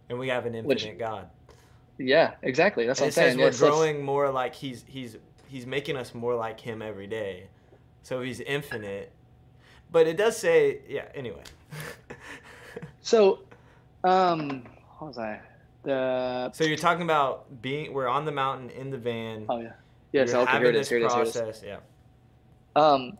[0.10, 1.30] and we have an infinite Which, God.
[1.98, 2.86] Yeah, exactly.
[2.86, 3.38] That's and what I'm saying.
[3.38, 5.18] We're growing more like he's he's
[5.48, 7.48] he's making us more like him every day.
[8.04, 9.12] So he's infinite.
[9.92, 11.06] But it does say, yeah.
[11.14, 11.44] Anyway.
[13.02, 13.40] so,
[14.04, 14.64] um,
[14.98, 15.42] what was I?
[15.84, 16.52] The.
[16.54, 19.46] So you're talking about being we're on the mountain in the van.
[19.50, 19.74] Oh yeah.
[20.14, 20.26] Yeah.
[20.26, 20.90] So okay, here it is.
[20.90, 21.14] Here it is.
[21.14, 21.78] Process, yeah.
[22.76, 23.18] Um.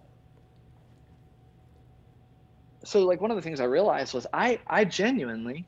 [2.86, 5.66] So like one of the things I realized was I I genuinely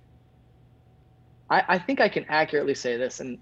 [1.52, 3.20] I, I think I can accurately say this.
[3.20, 3.38] And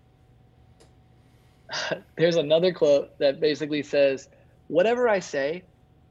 [2.18, 4.28] there's another quote that basically says,
[4.68, 5.64] whatever I say,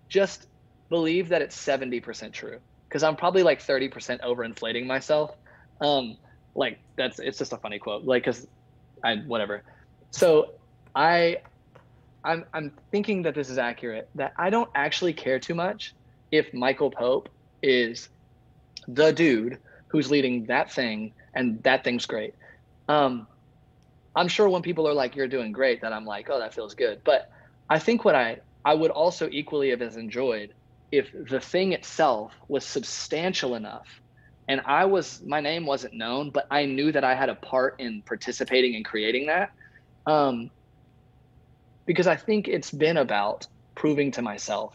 [0.08, 0.46] just
[0.88, 2.60] believe that it's 70% true.
[2.88, 5.36] Cause I'm probably like 30% overinflating myself.
[5.82, 6.16] Um,
[6.54, 8.04] like that's, it's just a funny quote.
[8.04, 8.46] Like, cause
[9.04, 9.62] I, whatever.
[10.10, 10.52] So
[10.94, 11.38] I,
[12.24, 15.94] I'm, I'm thinking that this is accurate, that I don't actually care too much
[16.30, 17.28] if Michael Pope
[17.62, 18.08] is
[18.86, 19.58] the dude
[19.88, 22.34] who's leading that thing and that thing's great.
[22.88, 23.26] Um,
[24.16, 26.74] I'm sure when people are like, "You're doing great," that I'm like, "Oh, that feels
[26.74, 27.30] good." But
[27.68, 30.54] I think what I I would also equally have as enjoyed
[30.90, 33.86] if the thing itself was substantial enough
[34.48, 37.76] and I was my name wasn't known, but I knew that I had a part
[37.78, 39.52] in participating and creating that.
[40.06, 40.50] Um,
[41.84, 44.74] because I think it's been about proving to myself.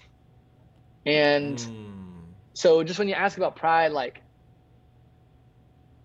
[1.05, 2.21] And mm.
[2.53, 4.21] so just when you ask about pride, like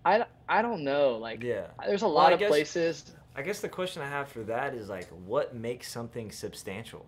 [0.03, 3.11] I I don't know, like yeah, there's a lot well, of guess, places.
[3.35, 7.05] I guess the question I have for that is like, what makes something substantial?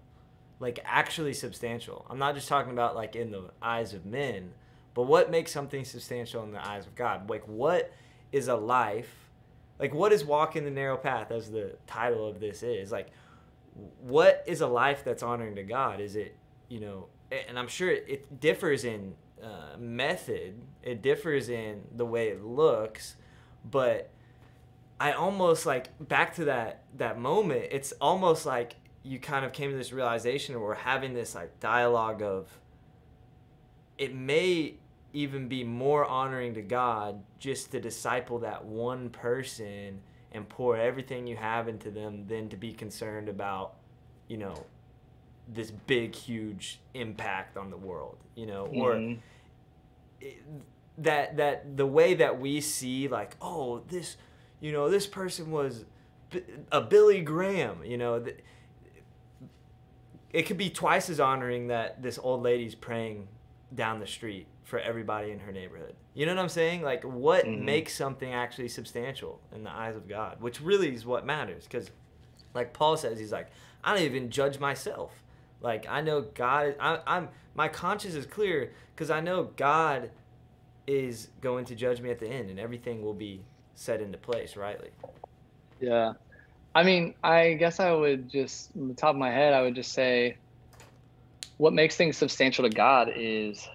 [0.59, 2.05] Like actually substantial.
[2.07, 4.51] I'm not just talking about like in the eyes of men,
[4.93, 7.29] but what makes something substantial in the eyes of God?
[7.29, 7.91] Like, what
[8.31, 9.29] is a life?
[9.79, 12.91] Like, what is walking the narrow path, as the title of this is?
[12.91, 13.07] Like,
[14.01, 15.99] what is a life that's honoring to God?
[15.99, 16.35] Is it,
[16.69, 22.27] you know, and I'm sure it differs in uh, method, it differs in the way
[22.27, 23.15] it looks,
[23.69, 24.09] but
[24.99, 27.67] I almost like back to that that moment.
[27.71, 31.59] It's almost like you kind of came to this realization, or we're having this like
[31.59, 32.47] dialogue of
[33.97, 34.75] it may
[35.13, 41.27] even be more honoring to God just to disciple that one person and pour everything
[41.27, 43.75] you have into them than to be concerned about,
[44.27, 44.65] you know,
[45.47, 48.79] this big, huge impact on the world, you know, mm-hmm.
[48.81, 49.17] or
[50.97, 54.17] that that the way that we see like, oh, this,
[54.59, 55.85] you know, this person was
[56.71, 58.23] a Billy Graham, you know,
[60.31, 63.27] it could be twice as honoring that this old lady's praying
[63.73, 65.95] down the street for everybody in her neighborhood.
[66.13, 66.81] You know what I'm saying?
[66.81, 67.65] Like, what mm-hmm.
[67.65, 71.65] makes something actually substantial in the eyes of God, which really is what matters.
[71.65, 71.91] Because,
[72.53, 73.49] like Paul says, he's like,
[73.83, 75.11] I don't even judge myself.
[75.61, 76.75] Like, I know God.
[76.79, 80.11] I, I'm my conscience is clear because I know God
[80.87, 83.41] is going to judge me at the end, and everything will be
[83.75, 84.89] set into place rightly.
[85.79, 86.13] Yeah,
[86.73, 89.75] I mean, I guess I would just, on the top of my head, I would
[89.75, 90.37] just say
[91.57, 93.67] what makes things substantial to God is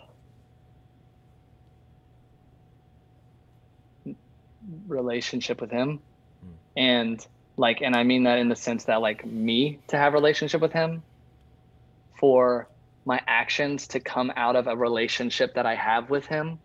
[4.89, 6.01] relationship with him
[6.45, 6.51] mm.
[6.77, 7.25] and
[7.57, 10.73] like and i mean that in the sense that like me to have relationship with
[10.73, 11.03] him
[12.19, 12.69] for
[13.05, 16.59] my actions to come out of a relationship that i have with him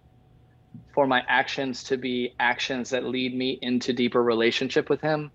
[0.94, 5.32] for my actions to be actions that lead me into deeper relationship with him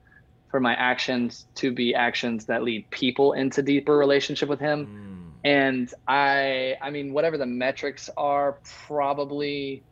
[0.50, 4.86] for my actions to be actions that lead people into deeper relationship with him.
[4.86, 9.82] Mm and i i mean whatever the metrics are probably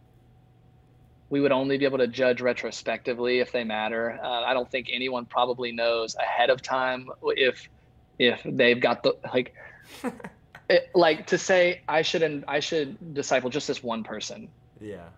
[1.31, 4.19] we would only be able to judge retrospectively if they matter.
[4.23, 7.69] Uh, i don't think anyone probably knows ahead of time if
[8.19, 9.55] if they've got the like
[10.69, 14.49] it, like to say i should i should disciple just this one person.
[14.81, 15.09] Yeah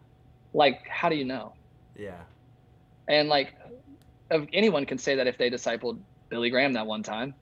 [0.57, 1.53] like how do you know?
[1.97, 2.23] Yeah.
[3.09, 3.55] And like
[4.53, 7.33] anyone can say that if they discipled billy graham that one time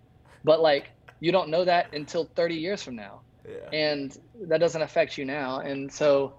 [0.44, 3.20] but like you don't know that until 30 years from now.
[3.46, 3.78] Yeah.
[3.78, 5.60] and that doesn't affect you now.
[5.60, 6.34] And so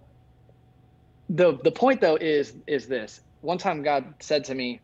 [1.30, 3.22] the the point though is is this.
[3.42, 4.82] One time god said to me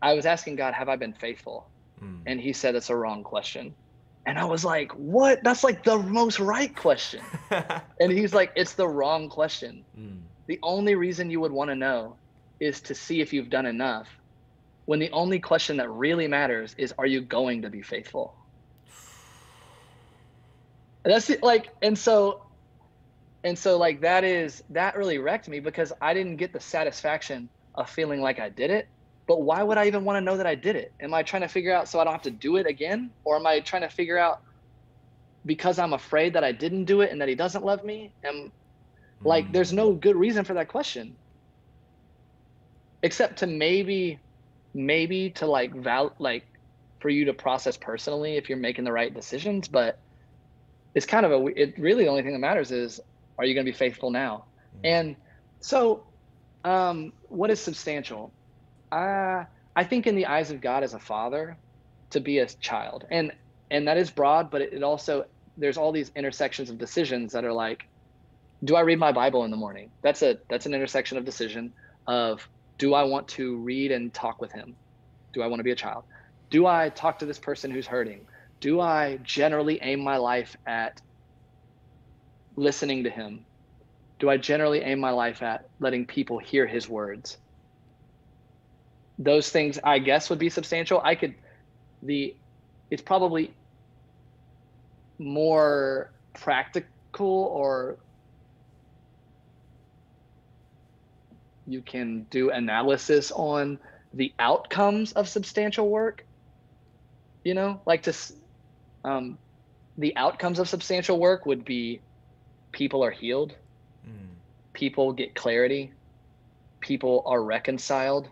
[0.00, 1.68] i was asking god have i been faithful?
[2.02, 2.20] Mm.
[2.26, 3.74] and he said it's a wrong question.
[4.26, 5.44] And i was like what?
[5.44, 7.22] That's like the most right question.
[8.00, 9.84] And he's like it's the wrong question.
[9.98, 10.21] Mm.
[10.46, 12.16] The only reason you would want to know
[12.60, 14.08] is to see if you've done enough
[14.84, 18.34] when the only question that really matters is are you going to be faithful
[21.04, 22.42] that's it, like, and so,
[23.44, 27.50] and so like that is that really wrecked me because I didn't get the satisfaction
[27.74, 28.86] of feeling like I did it.
[29.26, 30.92] But why would I even want to know that I did it?
[31.00, 33.36] Am I trying to figure out so I don't have to do it again, or
[33.36, 34.38] am I trying to figure out
[35.44, 38.14] because I'm afraid that I didn't do it and that he doesn't love me?
[38.22, 38.52] And
[39.24, 39.52] like, mm.
[39.52, 41.14] there's no good reason for that question,
[43.02, 44.18] except to maybe,
[44.74, 46.46] maybe to like val like
[47.00, 49.98] for you to process personally if you're making the right decisions, but
[50.94, 53.00] it's kind of a it really the only thing that matters is
[53.38, 54.44] are you going to be faithful now
[54.76, 54.86] mm-hmm.
[54.86, 55.16] and
[55.60, 56.04] so
[56.64, 58.32] um, what is substantial
[58.90, 61.56] uh, i think in the eyes of god as a father
[62.10, 63.32] to be a child and
[63.70, 65.24] and that is broad but it, it also
[65.56, 67.86] there's all these intersections of decisions that are like
[68.64, 71.72] do i read my bible in the morning that's a that's an intersection of decision
[72.06, 72.48] of
[72.78, 74.74] do i want to read and talk with him
[75.32, 76.04] do i want to be a child
[76.50, 78.26] do i talk to this person who's hurting
[78.62, 81.02] do I generally aim my life at
[82.54, 83.44] listening to him?
[84.20, 87.38] Do I generally aim my life at letting people hear his words?
[89.18, 91.00] Those things, I guess, would be substantial.
[91.04, 91.34] I could,
[92.04, 92.36] the,
[92.88, 93.52] it's probably
[95.18, 97.98] more practical or
[101.66, 103.78] you can do analysis on
[104.14, 106.24] the outcomes of substantial work.
[107.44, 108.14] You know, like to
[109.04, 109.38] um,
[109.98, 112.00] the outcomes of substantial work would be
[112.70, 113.54] people are healed,
[114.06, 114.28] mm.
[114.72, 115.92] people get clarity,
[116.80, 118.28] people are reconciled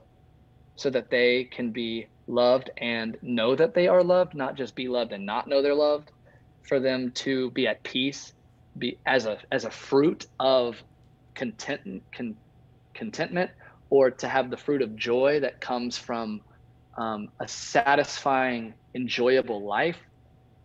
[0.76, 4.88] so that they can be loved and know that they are loved, not just be
[4.88, 6.10] loved and not know they're loved,
[6.62, 8.32] for them to be at peace,
[8.78, 10.82] be as a as a fruit of
[11.34, 12.36] content con,
[13.00, 13.50] contentment
[13.88, 16.40] or to have the fruit of joy that comes from
[16.96, 20.00] um, a satisfying, enjoyable life.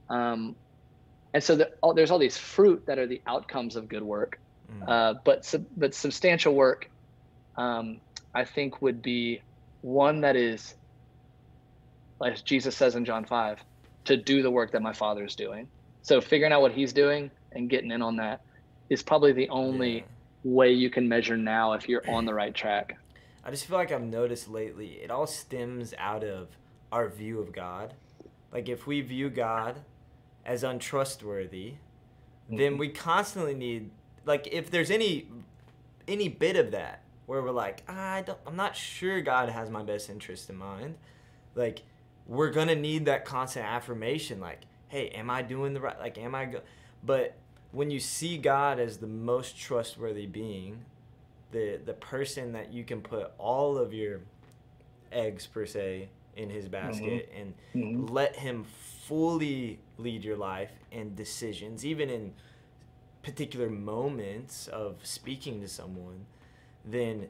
[0.10, 0.56] Um,
[1.34, 4.40] and so the, all, there's all these fruit that are the outcomes of good work.
[4.72, 4.90] Mm.
[4.90, 6.90] Uh, but but substantial work,
[7.58, 8.00] um,
[8.34, 9.42] I think, would be
[9.82, 10.76] one that is,
[12.20, 13.58] like Jesus says in John five,
[14.06, 15.68] to do the work that my Father is doing.
[16.02, 18.42] So figuring out what He's doing and getting in on that
[18.90, 20.04] is probably the only yeah.
[20.46, 22.98] Way you can measure now if you're on the right track.
[23.44, 26.50] I just feel like I've noticed lately it all stems out of
[26.92, 27.96] our view of God.
[28.54, 29.82] Like if we view God
[30.46, 32.58] as untrustworthy, mm-hmm.
[32.58, 33.90] then we constantly need
[34.24, 35.28] like if there's any
[36.08, 39.82] any bit of that where we're like, I don't I'm not sure God has my
[39.82, 40.96] best interest in mind,
[41.56, 41.82] like
[42.28, 46.20] we're going to need that constant affirmation like, hey, am I doing the right like
[46.20, 46.62] am I go
[47.04, 47.36] but
[47.76, 50.86] when you see God as the most trustworthy being,
[51.52, 54.22] the the person that you can put all of your
[55.12, 57.42] eggs per se in his basket mm-hmm.
[57.42, 58.14] and mm-hmm.
[58.14, 58.66] let him
[59.08, 62.34] fully lead your life and decisions even in
[63.24, 66.26] particular moments of speaking to someone
[66.84, 67.28] then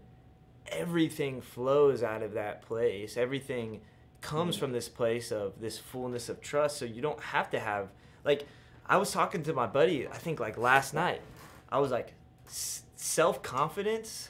[0.68, 3.80] everything flows out of that place everything
[4.22, 4.66] comes mm-hmm.
[4.66, 7.90] from this place of this fullness of trust so you don't have to have
[8.24, 8.48] like
[8.88, 11.22] i was talking to my buddy i think like last night
[11.70, 12.14] i was like
[12.96, 14.30] self confidence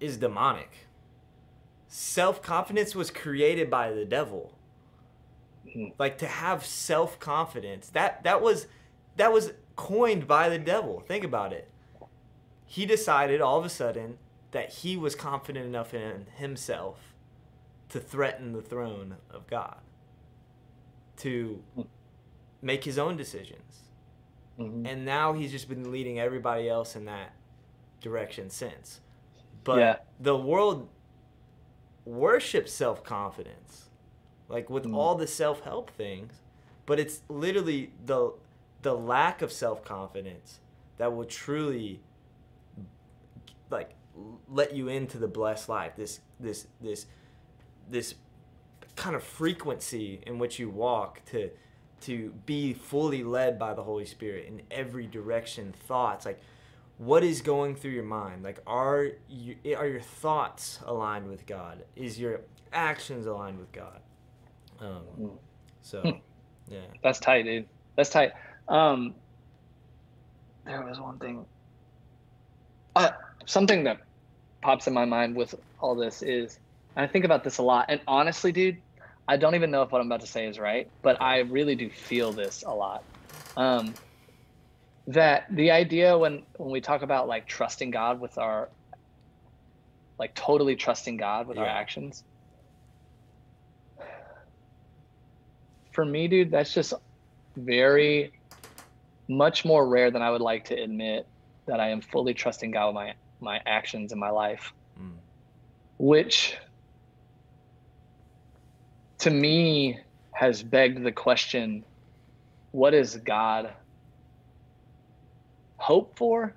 [0.00, 0.88] is demonic.
[1.86, 4.58] Self confidence was created by the devil.
[5.72, 5.88] Hmm.
[5.98, 8.66] Like to have self confidence, that that was
[9.16, 11.00] that was coined by the devil.
[11.00, 11.68] Think about it.
[12.66, 14.18] He decided all of a sudden
[14.50, 17.14] that he was confident enough in himself
[17.90, 19.76] to threaten the throne of God,
[21.18, 21.82] to hmm.
[22.62, 23.80] Make his own decisions.
[24.58, 24.86] Mm-hmm.
[24.86, 27.34] And now he's just been leading everybody else in that
[28.00, 29.00] direction since.
[29.64, 29.96] But yeah.
[30.20, 30.88] the world
[32.04, 33.88] worships self confidence,
[34.48, 34.94] like with mm.
[34.94, 36.34] all the self help things.
[36.86, 38.32] But it's literally the
[38.82, 40.60] the lack of self confidence
[40.98, 42.00] that will truly
[43.70, 43.90] like
[44.48, 45.92] let you into the blessed life.
[45.96, 47.06] This this this
[47.88, 48.14] this
[48.96, 51.50] kind of frequency in which you walk to
[52.02, 56.40] to be fully led by the Holy Spirit in every direction, thoughts like
[56.98, 58.42] what is going through your mind?
[58.42, 61.84] Like are you are your thoughts aligned with god?
[61.96, 64.00] Is your actions aligned with god?
[64.80, 65.28] Um, hmm.
[65.80, 66.10] so hmm.
[66.72, 66.80] yeah.
[67.02, 67.66] That's tight dude.
[67.96, 68.32] That's tight.
[68.68, 69.14] Um
[70.64, 71.44] there was one thing.
[72.94, 73.10] Uh,
[73.46, 73.98] something that
[74.62, 76.58] pops in my mind with all this is
[76.96, 78.78] i think about this a lot and honestly dude
[79.28, 81.74] i don't even know if what i'm about to say is right but i really
[81.74, 83.04] do feel this a lot
[83.56, 83.94] um
[85.06, 88.68] that the idea when when we talk about like trusting God with our
[90.18, 91.64] like totally trusting God with yeah.
[91.64, 92.22] our actions.
[95.92, 96.94] For me, dude, that's just
[97.56, 98.32] very
[99.28, 101.26] much more rare than I would like to admit
[101.66, 104.72] that I am fully trusting God with my my actions in my life.
[105.00, 105.14] Mm.
[105.98, 106.56] Which
[109.22, 110.00] to me
[110.34, 111.84] has begged the question
[112.72, 113.72] what is God
[115.76, 116.56] hope for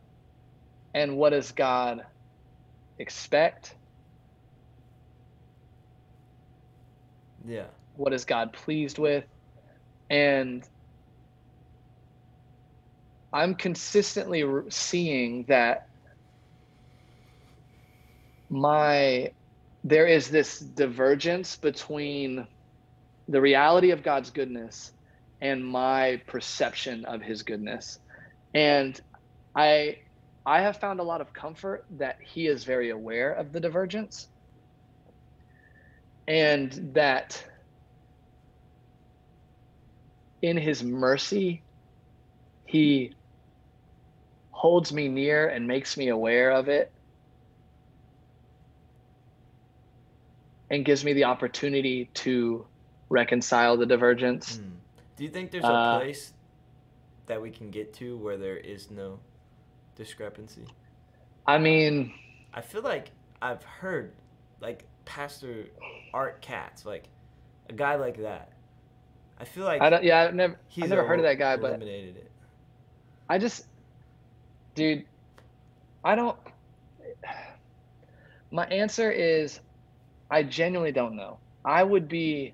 [0.95, 2.01] and what does God
[2.97, 3.75] expect?
[7.45, 7.67] Yeah.
[7.93, 9.25] What is God pleased with?
[10.09, 10.63] And
[13.31, 15.81] I'm consistently seeing that
[18.49, 19.33] my
[19.83, 22.47] there is this divergence between
[23.27, 24.91] the reality of God's goodness
[25.41, 27.99] and my perception of his goodness.
[28.53, 28.99] And
[29.55, 29.97] I
[30.45, 34.27] I have found a lot of comfort that he is very aware of the divergence
[36.27, 37.43] and that
[40.41, 41.63] in his mercy
[42.65, 43.13] he
[44.51, 46.91] holds me near and makes me aware of it
[50.69, 52.67] and gives me the opportunity to
[53.09, 54.57] reconcile the divergence.
[54.57, 54.71] Mm.
[55.17, 56.33] Do you think there's a uh, place
[57.27, 59.19] that we can get to where there is no
[59.95, 60.65] discrepancy?
[61.47, 62.13] I mean,
[62.53, 64.13] I feel like I've heard
[64.61, 65.65] like Pastor
[66.13, 67.05] Art Katz, like
[67.69, 68.51] a guy like that.
[69.39, 70.03] I feel like I don't.
[70.03, 70.57] Yeah, I've never.
[70.67, 72.31] he's I've never heard of that guy, but eliminated it.
[73.29, 73.65] I just,
[74.75, 75.05] dude,
[76.03, 76.37] I don't.
[78.51, 79.59] My answer is,
[80.29, 81.39] I genuinely don't know.
[81.65, 82.53] I would be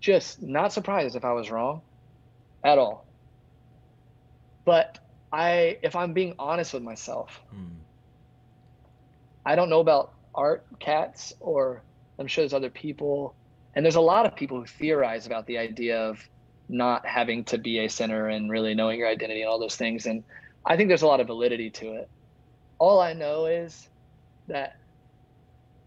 [0.00, 1.82] just not surprised if I was wrong
[2.64, 3.04] at all.
[4.64, 4.98] But
[5.32, 7.66] I, if I'm being honest with myself, Hmm.
[9.44, 11.82] I don't know about Art Katz, or
[12.18, 13.34] I'm sure there's other people,
[13.74, 16.22] and there's a lot of people who theorize about the idea of
[16.68, 20.04] not having to be a sinner and really knowing your identity and all those things.
[20.04, 20.22] And
[20.66, 22.10] I think there's a lot of validity to it.
[22.78, 23.88] All I know is
[24.48, 24.76] that,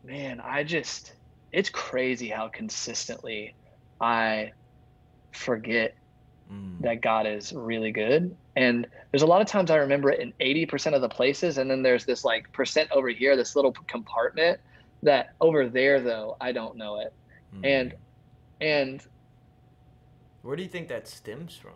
[0.04, 1.14] man, I just,
[1.52, 3.54] it's crazy how consistently
[4.02, 4.52] I
[5.32, 5.96] forget
[6.52, 6.82] Mm.
[6.82, 8.36] that God is really good.
[8.58, 11.58] And there's a lot of times I remember it in 80% of the places.
[11.58, 14.60] And then there's this like percent over here, this little compartment
[15.02, 17.14] that over there, though, I don't know it.
[17.56, 17.66] Mm.
[17.66, 17.94] And,
[18.60, 19.02] and
[20.42, 21.72] where do you think that stems from?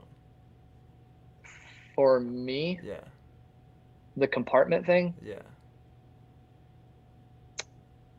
[1.96, 3.00] for me, Yeah,
[4.18, 5.40] the compartment thing, yeah.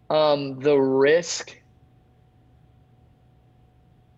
[0.09, 1.61] um, the risk,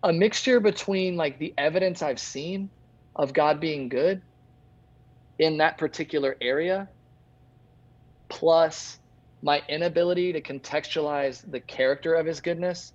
[0.03, 2.69] a mixture between like the evidence I've seen
[3.15, 4.21] of God being good
[5.37, 6.87] in that particular area,
[8.29, 8.99] plus
[9.41, 12.93] my inability to contextualize the character of his goodness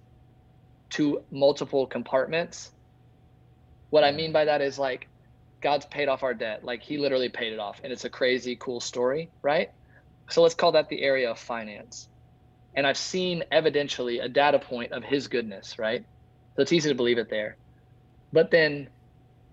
[0.90, 2.70] to multiple compartments.
[3.90, 5.09] What I mean by that is like
[5.61, 6.64] God's paid off our debt.
[6.64, 7.80] Like he literally paid it off.
[7.82, 9.70] And it's a crazy cool story, right?
[10.30, 12.09] So let's call that the area of finance.
[12.74, 16.05] And I've seen evidentially a data point of his goodness, right?
[16.57, 17.57] So it's easy to believe it there.
[18.32, 18.88] But then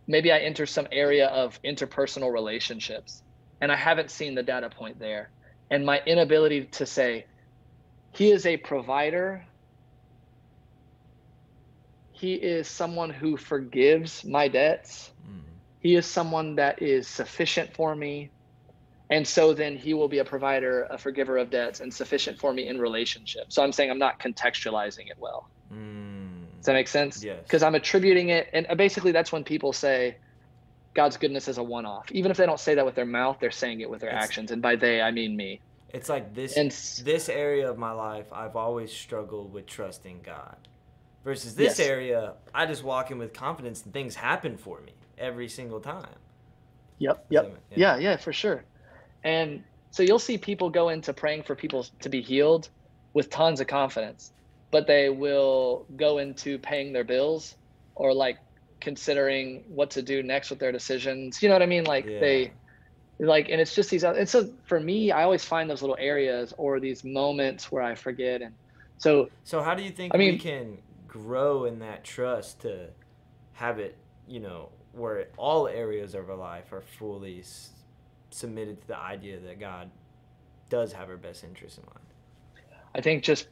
[0.07, 3.23] maybe I enter some area of interpersonal relationships
[3.59, 5.31] and I haven't seen the data point there.
[5.69, 7.25] And my inability to say,
[8.13, 9.45] he is a provider,
[12.11, 15.41] he is someone who forgives my debts, Mm.
[15.79, 18.29] he is someone that is sufficient for me.
[19.09, 22.53] And so then he will be a provider, a forgiver of debts, and sufficient for
[22.53, 23.45] me in relationship.
[23.49, 25.49] So I'm saying I'm not contextualizing it well.
[25.71, 26.20] Mm.
[26.61, 27.23] Does that make sense?
[27.23, 27.39] Yes.
[27.41, 30.17] Because I'm attributing it, and uh, basically that's when people say
[30.93, 32.11] God's goodness is a one-off.
[32.11, 34.23] Even if they don't say that with their mouth, they're saying it with their It's-
[34.23, 35.59] actions, and by they I mean me.
[35.89, 36.71] It's like this And
[37.05, 40.55] this area of my life I've always struggled with trusting God.
[41.23, 41.87] Versus this Yes.
[41.87, 46.15] area, I just walk in with confidence and things happen for me every single time.
[46.99, 48.63] Yep, yep, make- yeah, yeah, for sure.
[49.23, 52.69] And so you'll see people go into praying for people to be healed
[53.13, 54.31] with tons of confidence,
[54.71, 57.55] but they will go into paying their bills
[57.95, 58.37] or like
[58.79, 61.41] considering what to do next with their decisions.
[61.43, 61.83] You know what I mean?
[61.83, 62.19] Like Yeah.
[62.19, 62.51] they
[63.19, 66.55] like and it's just these and so for me i always find those little areas
[66.57, 68.51] or these moments where i forget and
[68.97, 72.87] so So how do you think I we mean- can grow in that trust to
[73.53, 73.95] have it,
[74.27, 77.69] you know, where all areas of our life are fully s-
[78.31, 79.91] submitted to the idea that God
[80.69, 82.07] does have our best interest in mind?
[82.95, 83.47] i think just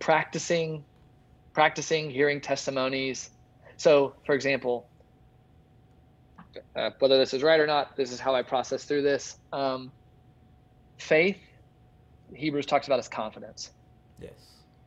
[0.00, 0.84] practicing
[1.54, 3.30] practicing hearing testimonies
[3.76, 4.90] so for example
[6.76, 9.92] uh, whether this is right or not this is how i process through this um,
[10.98, 11.38] faith
[12.34, 13.70] hebrews talks about as confidence
[14.20, 14.32] Yes.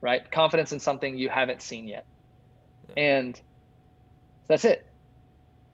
[0.01, 0.30] right?
[0.32, 2.05] Confidence in something you haven't seen yet.
[2.89, 3.03] Yeah.
[3.03, 3.41] And
[4.49, 4.84] that's it.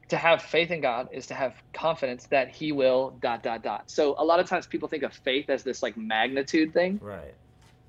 [0.10, 3.86] To have faith in God is to have confidence that He will dot dot dot.
[3.88, 7.00] So a lot of times people think of faith as this like magnitude thing.
[7.02, 7.34] Right.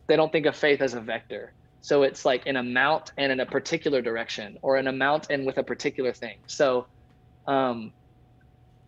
[0.09, 1.53] They don't think of faith as a vector.
[1.81, 5.59] So it's like an amount and in a particular direction, or an amount and with
[5.59, 6.39] a particular thing.
[6.47, 6.87] So
[7.47, 7.93] um,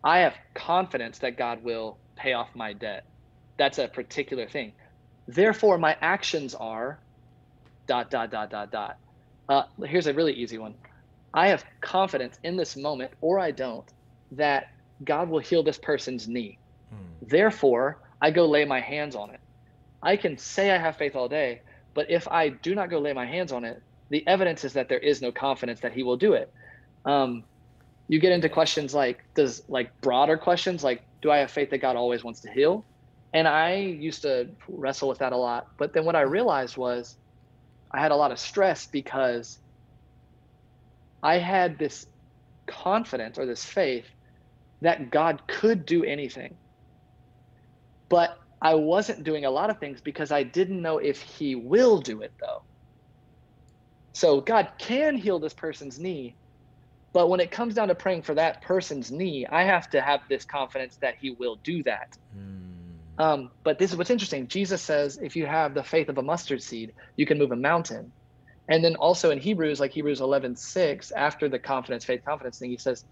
[0.03, 3.05] I have confidence that God will pay off my debt.
[3.57, 4.73] That's a particular thing.
[5.27, 6.99] Therefore, my actions are
[7.87, 8.97] dot dot dot dot dot.
[9.47, 10.73] Uh, here's a really easy one.
[11.33, 13.85] I have confidence in this moment, or I don't,
[14.31, 14.71] that
[15.03, 16.57] God will heal this person's knee.
[16.93, 17.29] Mm.
[17.29, 19.40] Therefore, I go lay my hands on it.
[20.01, 21.61] I can say I have faith all day,
[21.93, 24.89] but if I do not go lay my hands on it, the evidence is that
[24.89, 26.51] there is no confidence that He will do it.
[27.05, 27.43] Um,
[28.07, 31.79] you get into questions like, does like broader questions like, do I have faith that
[31.79, 32.85] God always wants to heal?
[33.33, 35.67] And I used to wrestle with that a lot.
[35.77, 37.15] But then what I realized was
[37.91, 39.59] I had a lot of stress because
[41.23, 42.05] I had this
[42.67, 44.07] confidence or this faith
[44.81, 46.57] that God could do anything.
[48.09, 51.99] But I wasn't doing a lot of things because I didn't know if He will
[51.99, 52.59] do it, though.
[54.13, 56.37] So God can heal this person's knee.
[57.13, 60.21] But when it comes down to praying for that person's knee, I have to have
[60.29, 62.07] this confidence that He will do that.
[62.35, 63.19] Mm.
[63.21, 64.47] Um, but this is what's interesting.
[64.47, 67.57] Jesus says, if you have the faith of a mustard seed, you can move a
[67.57, 68.13] mountain.
[68.69, 72.69] And then also in Hebrews, like Hebrews 11, 6, after the confidence, faith, confidence thing,
[72.69, 73.03] he says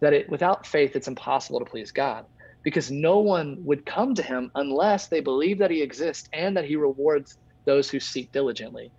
[0.00, 2.24] that it without faith, it's impossible to please God
[2.64, 6.64] because no one would come to him unless they believe that he exists and that
[6.64, 7.36] he rewards
[7.66, 8.90] those who seek diligently.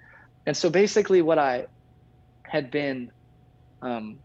[0.46, 1.66] And so basically, what I
[2.46, 3.10] had been,
[3.82, 4.20] um,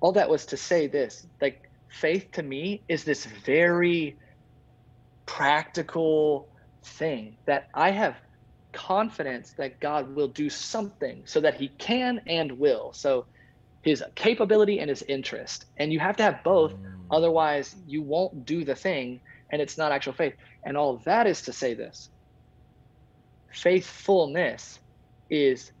[0.00, 4.16] all that was to say this like, faith to me is this very
[5.26, 6.48] practical
[6.84, 8.16] thing that I have
[8.72, 12.92] confidence that God will do something so that he can and will.
[12.94, 13.26] So
[13.82, 15.66] his capability and his interest.
[15.76, 16.74] And you have to have both.
[17.12, 17.16] Mm.
[17.16, 20.34] Otherwise, you won't do the thing and it's not actual faith.
[20.64, 22.08] And all that is to say this
[23.52, 24.78] faithfulness
[25.28, 25.72] is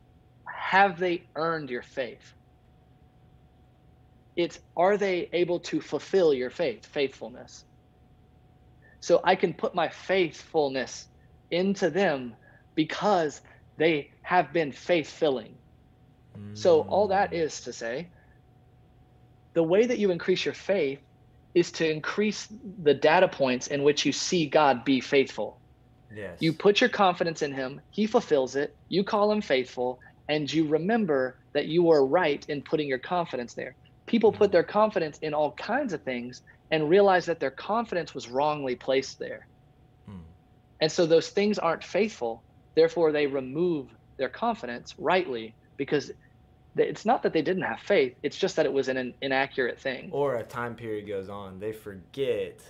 [0.44, 2.34] have they earned your faith?
[4.36, 7.64] It's are they able to fulfill your faith, faithfulness?
[9.00, 11.08] So I can put my faithfulness
[11.50, 12.36] into them
[12.74, 13.40] because
[13.76, 15.56] they have been faith filling.
[16.38, 16.56] Mm.
[16.56, 18.08] So all that is to say,
[19.54, 21.00] the way that you increase your faith
[21.54, 22.48] is to increase
[22.82, 25.60] the data points in which you see God be faithful.
[26.14, 26.38] Yes.
[26.40, 29.98] You put your confidence in him, he fulfills it, you call him faithful,
[30.28, 33.76] and you remember that you are right in putting your confidence there.
[34.06, 38.28] People put their confidence in all kinds of things and realize that their confidence was
[38.28, 39.46] wrongly placed there.
[40.06, 40.24] Hmm.
[40.80, 42.44] And so those things aren't faithful.
[42.74, 43.88] Therefore, they remove
[44.18, 46.10] their confidence rightly because
[46.76, 50.10] it's not that they didn't have faith, it's just that it was an inaccurate thing.
[50.12, 52.60] Or a time period goes on, they forget,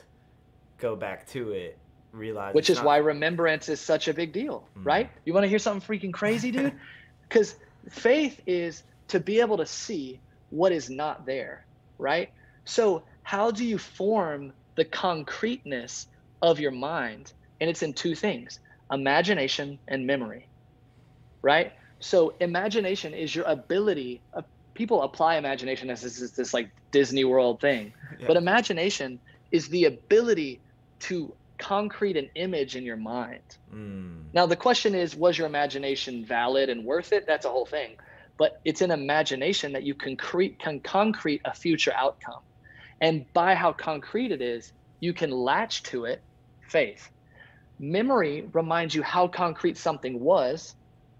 [0.79, 1.79] go back to it,
[2.13, 2.55] realize.
[2.55, 2.87] Which is not...
[2.87, 4.85] why remembrance is such a big deal, hmm.
[4.85, 5.11] right?
[5.25, 6.75] You want to hear something freaking crazy, dude?
[7.29, 7.57] Because
[7.89, 11.65] faith is to be able to see what is not there,
[11.97, 12.31] right?
[12.67, 16.09] So how do you form the concreteness
[16.43, 17.33] of your mind?
[17.59, 20.47] And it's in two things imagination and memory,
[21.41, 21.73] right?
[22.03, 24.21] So, imagination is your ability.
[24.35, 24.45] Of,
[24.75, 28.27] people apply imagination as this, this, this like Disney World thing, yeah.
[28.27, 30.61] but imagination is the ability
[31.01, 33.57] to concrete an image in your mind.
[33.73, 34.25] Mm.
[34.33, 37.25] Now, the question is, was your imagination valid and worth it?
[37.27, 37.97] That's a whole thing.
[38.37, 42.41] But it's an imagination that you concrete, can concrete a future outcome.
[43.01, 46.21] And by how concrete it is, you can latch to it
[46.69, 47.11] faith.
[47.79, 50.75] Memory reminds you how concrete something was,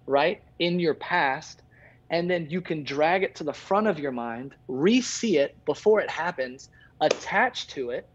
[0.07, 1.63] right, in your past.
[2.11, 5.57] And then you can drag it to the front of your mind, re see it
[5.65, 6.69] before it happens,
[7.01, 8.07] attach to it,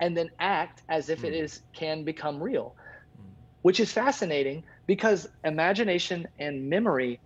[0.00, 1.32] and then act as if mm.
[1.32, 1.56] it hmm.
[1.72, 2.74] can become real,
[3.18, 3.24] mm.
[3.62, 7.20] which is fascinating because imagination and memory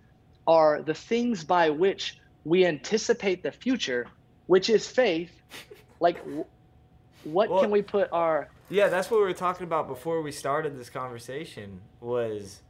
[0.47, 4.07] are the things by which we anticipate the future,
[4.47, 5.31] which is faith
[5.99, 6.17] like
[7.23, 10.31] what well, can we put our yeah that's what we were talking about before we
[10.31, 12.61] started this conversation was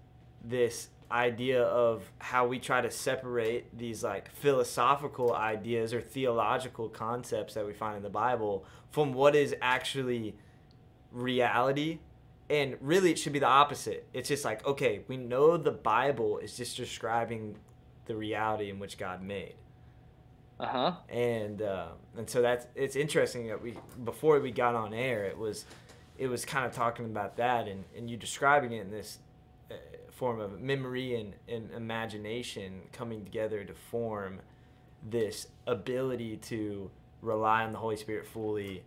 [0.44, 7.53] this idea of how we try to separate these like philosophical ideas or theological concepts
[7.53, 10.36] that we find in the bible from what is actually
[11.12, 11.99] reality.
[12.49, 14.08] And really it should be the opposite.
[14.14, 17.58] It's just like okay we know the bible is just describing
[18.06, 19.56] the reality in which god made.
[20.60, 20.93] Uh huh.
[21.10, 21.88] And uh,
[22.18, 25.66] and so that's it's interesting that we before we got on air, it was
[26.18, 29.20] it was kind of talking about that and, and you describing it in this
[30.16, 34.39] form of memory and, and imagination coming together to form
[35.09, 36.89] this ability to
[37.22, 38.82] rely on the Holy Spirit fully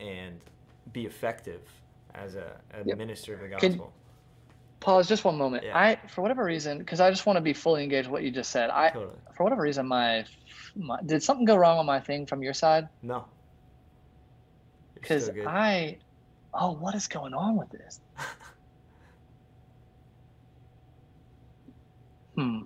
[0.00, 0.40] and
[0.92, 1.60] be effective
[2.14, 2.96] as a, a yep.
[2.96, 3.68] minister of the gospel.
[3.70, 3.80] Can,
[4.80, 5.64] pause just one moment.
[5.64, 5.76] Yeah.
[5.76, 8.30] I, for whatever reason, because I just want to be fully engaged with what you
[8.30, 8.70] just said.
[8.70, 9.16] I, totally.
[9.36, 10.24] for whatever reason, my,
[10.76, 12.88] my, did something go wrong on my thing from your side?
[13.02, 13.24] No.
[14.94, 15.98] Because I,
[16.54, 18.00] oh, what is going on with this?
[22.38, 22.60] hmm.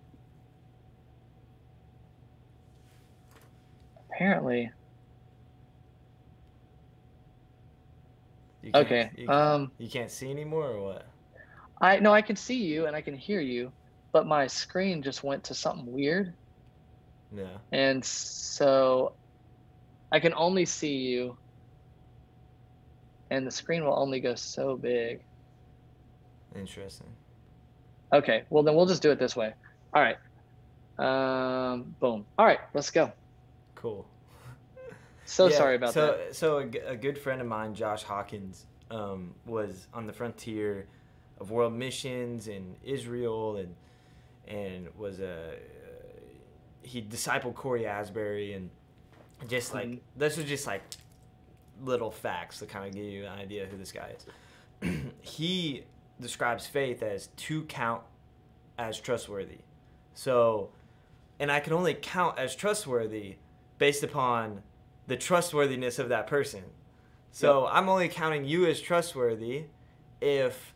[4.10, 4.70] Apparently.
[8.62, 9.10] You okay.
[9.16, 9.72] You um.
[9.78, 11.06] You can't see anymore, or what?
[11.80, 13.72] I no, I can see you and I can hear you,
[14.12, 16.32] but my screen just went to something weird.
[17.34, 17.56] Yeah.
[17.72, 19.14] And so
[20.12, 21.36] I can only see you
[23.30, 25.20] and the screen will only go so big.
[26.54, 27.08] Interesting.
[28.12, 29.54] Okay, well then we'll just do it this way.
[29.94, 30.18] All right.
[30.98, 32.24] Um, boom.
[32.38, 33.12] All right, let's go.
[33.74, 34.06] Cool.
[35.24, 36.36] So yeah, sorry about so, that.
[36.36, 40.86] So a, a good friend of mine, Josh Hawkins, um, was on the frontier
[41.40, 43.74] of world missions in Israel and
[44.46, 45.54] and was a uh,
[46.82, 48.70] he discipled Cory Asbury and
[49.48, 49.98] just like mm-hmm.
[50.16, 50.82] this was just like
[51.82, 54.14] little facts to kind of give you an idea who this guy
[54.82, 55.00] is.
[55.20, 55.84] he
[56.20, 58.02] describes faith as to count
[58.78, 59.58] as trustworthy.
[60.14, 60.70] So,
[61.38, 63.36] and I can only count as trustworthy
[63.78, 64.62] based upon
[65.06, 66.62] the trustworthiness of that person.
[67.32, 67.70] So yep.
[67.74, 69.64] I'm only counting you as trustworthy
[70.20, 70.74] if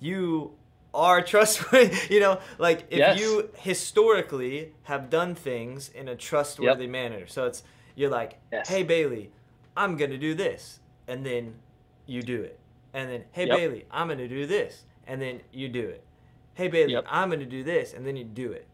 [0.00, 0.52] you
[0.94, 1.96] are trustworthy.
[2.10, 3.20] You know, like if yes.
[3.20, 6.90] you historically have done things in a trustworthy yep.
[6.90, 7.26] manner.
[7.26, 7.62] So it's
[7.94, 8.68] you're like, yes.
[8.68, 9.30] hey Bailey,
[9.76, 11.54] I'm gonna do this, and then
[12.06, 12.58] you do it,
[12.94, 13.56] and then hey yep.
[13.56, 16.02] Bailey, I'm gonna do this, and then you do it.
[16.54, 18.66] Hey Bailey, I'm gonna do this, and then you do it,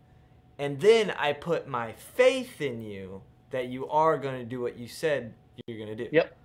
[0.63, 4.87] and then I put my faith in you that you are gonna do what you
[4.87, 5.35] said
[5.67, 6.07] you're gonna do.
[6.13, 6.37] Yep.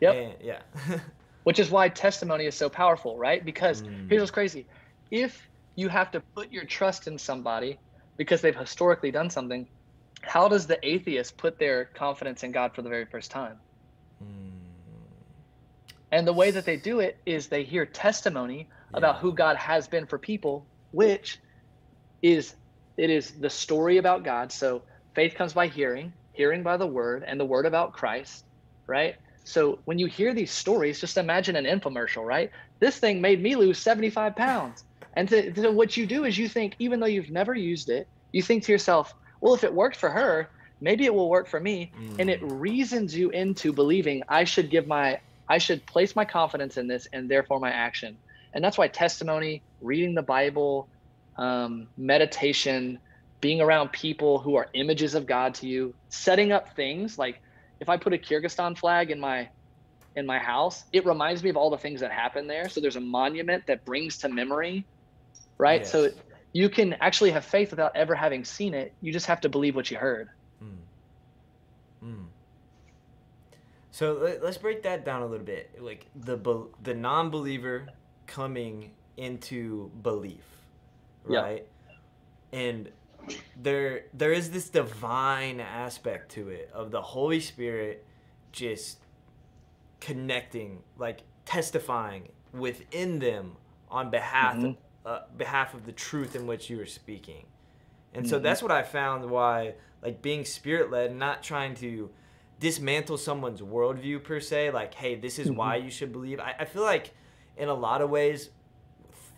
[0.00, 0.14] Yep.
[0.14, 0.60] And, yeah.
[1.44, 3.42] Which is why testimony is so powerful, right?
[3.42, 4.06] Because mm.
[4.10, 4.66] here's what's crazy.
[5.10, 7.78] If you have to put your trust in somebody
[8.18, 9.66] because they've historically done something,
[10.20, 13.56] how does the atheist put their confidence in God for the very first time?
[14.22, 14.50] Mm.
[16.12, 18.98] And the way that they do it is they hear testimony yeah.
[18.98, 21.38] about who God has been for people, which
[22.20, 22.56] is
[22.96, 24.52] it is the story about God.
[24.52, 24.82] So
[25.14, 28.44] faith comes by hearing, hearing by the word, and the word about Christ,
[28.86, 29.16] right?
[29.44, 32.50] So when you hear these stories, just imagine an infomercial, right?
[32.80, 34.84] This thing made me lose 75 pounds.
[35.16, 38.08] And to, to what you do is you think, even though you've never used it,
[38.32, 40.48] you think to yourself, well, if it worked for her,
[40.80, 41.92] maybe it will work for me.
[42.00, 42.20] Mm.
[42.20, 46.76] And it reasons you into believing I should give my, I should place my confidence
[46.76, 48.16] in this and therefore my action.
[48.54, 50.88] And that's why testimony, reading the Bible,
[51.36, 52.98] um, meditation,
[53.40, 57.40] being around people who are images of God to you, setting up things like
[57.80, 59.48] if I put a Kyrgyzstan flag in my
[60.16, 62.68] in my house, it reminds me of all the things that happened there.
[62.68, 64.84] So there's a monument that brings to memory,
[65.58, 65.80] right?
[65.80, 65.90] Yes.
[65.90, 66.10] So
[66.52, 68.92] you can actually have faith without ever having seen it.
[69.00, 70.28] You just have to believe what you heard.
[70.62, 70.76] Mm.
[72.04, 72.24] Mm.
[73.90, 75.82] So let's break that down a little bit.
[75.82, 77.88] Like the the non-believer
[78.26, 80.53] coming into belief,
[81.24, 81.66] right?
[82.52, 82.58] Yeah.
[82.58, 82.90] And
[83.60, 88.04] there there is this divine aspect to it of the Holy Spirit
[88.52, 88.98] just
[90.00, 93.56] connecting, like testifying within them
[93.90, 94.66] on behalf mm-hmm.
[94.66, 97.46] of, uh, behalf of the truth in which you are speaking.
[98.12, 98.44] And so mm-hmm.
[98.44, 102.10] that's what I found why like being spirit led, not trying to
[102.60, 105.56] dismantle someone's worldview per se, like, hey, this is mm-hmm.
[105.56, 106.38] why you should believe.
[106.38, 107.14] I, I feel like
[107.56, 108.50] in a lot of ways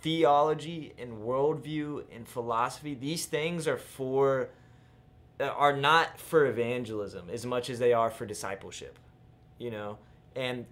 [0.07, 4.51] theology and worldview and philosophy, these things are for
[5.41, 9.01] uh, are not for evangelism as much as they are for discipleship.
[9.59, 9.99] You know,
[10.37, 10.65] and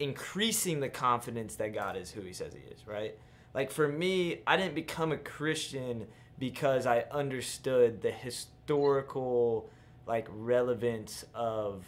[0.00, 3.16] increasing the confidence that God is who he says he is, right?
[3.54, 6.08] Like for me, I didn't become a Christian
[6.40, 9.70] because I understood the historical
[10.04, 11.84] like relevance of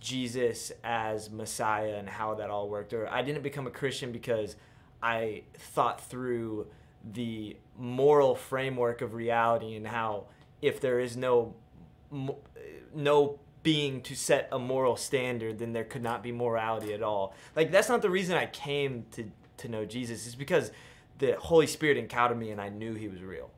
[0.00, 2.92] Jesus as Messiah and how that all worked.
[2.92, 4.56] Or I didn't become a Christian because
[5.02, 6.66] I thought through
[7.12, 10.24] the moral framework of reality and how
[10.62, 11.54] if there is no
[12.94, 17.34] no being to set a moral standard, then there could not be morality at all.
[17.54, 20.26] Like that's not the reason I came to to know Jesus.
[20.26, 20.70] It's because
[21.18, 23.50] the Holy Spirit encountered me and I knew He was real,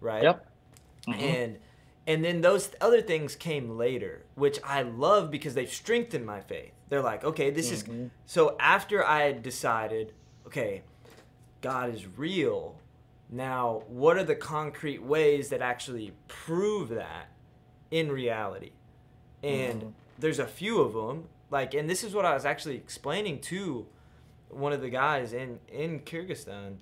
[0.00, 0.22] right?
[0.22, 0.46] Yep.
[1.08, 1.20] Mm-hmm.
[1.20, 1.58] And
[2.06, 6.72] and then those other things came later, which I love because they've strengthened my faith.
[6.88, 8.04] They're like, okay, this mm-hmm.
[8.04, 8.56] is so.
[8.58, 10.14] After I had decided
[10.48, 10.80] okay,
[11.60, 12.76] God is real.
[13.30, 17.28] Now, what are the concrete ways that actually prove that
[17.90, 18.72] in reality?
[19.42, 19.88] And mm-hmm.
[20.18, 21.24] there's a few of them.
[21.50, 23.86] Like, and this is what I was actually explaining to
[24.48, 26.76] one of the guys in in Kyrgyzstan,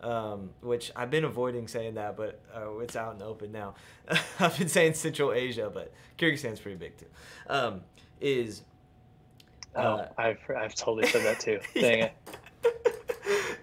[0.00, 3.74] um, which I've been avoiding saying that, but uh, it's out in the open now.
[4.40, 7.06] I've been saying Central Asia, but Kyrgyzstan's pretty big too.
[7.48, 7.82] Um,
[8.20, 8.62] is
[9.76, 11.60] oh, uh, oh, I've I've totally said that too.
[11.80, 12.04] Dang yeah.
[12.06, 12.12] it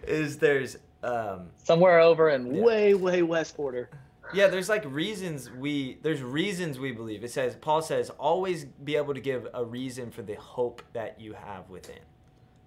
[0.10, 2.62] is there's um, somewhere over in yeah.
[2.62, 3.90] way way west border.
[4.34, 7.24] Yeah, there's like reasons we there's reasons we believe.
[7.24, 11.20] It says Paul says always be able to give a reason for the hope that
[11.20, 12.00] you have within.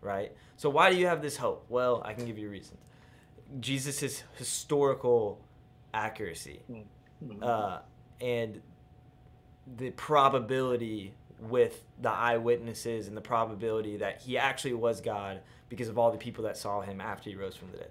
[0.01, 0.33] Right?
[0.57, 1.65] So why do you have this hope?
[1.69, 2.81] Well, I can give you reasons.
[3.61, 5.41] Jesus' historical
[5.95, 6.63] accuracy.
[6.71, 7.43] Mm-hmm.
[7.43, 7.79] Uh,
[8.21, 8.61] and
[9.77, 15.41] the probability with the eyewitnesses and the probability that he actually was God
[15.73, 17.91] because of all the people that saw him after he rose from the dead.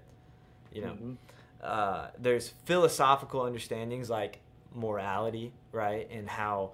[0.72, 1.12] You know, mm-hmm.
[1.60, 4.38] uh, there's philosophical understandings like
[4.72, 6.70] morality, right, and how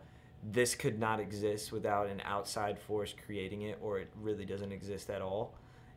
[0.52, 5.08] this could not exist without an outside force creating it, or it really doesn't exist
[5.08, 5.54] at all,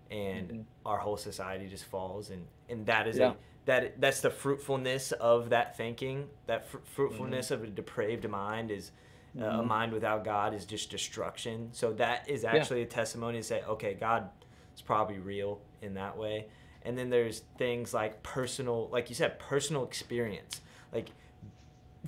[0.09, 0.62] and mm-hmm.
[0.86, 3.32] our whole society just falls, and and that is yeah.
[3.32, 3.34] a
[3.66, 6.30] that that's the fruitfulness of that thinking.
[6.47, 7.64] That fr- fruitfulness mm-hmm.
[7.64, 8.91] of a depraved mind is.
[9.34, 9.59] Uh, mm-hmm.
[9.62, 11.70] a mind without God is just destruction.
[11.72, 12.88] So that is actually yeah.
[12.88, 14.28] a testimony to say, okay, God
[14.76, 16.47] is probably real in that way.
[16.84, 20.61] And then there's things like personal, like you said, personal experience.
[20.91, 21.09] Like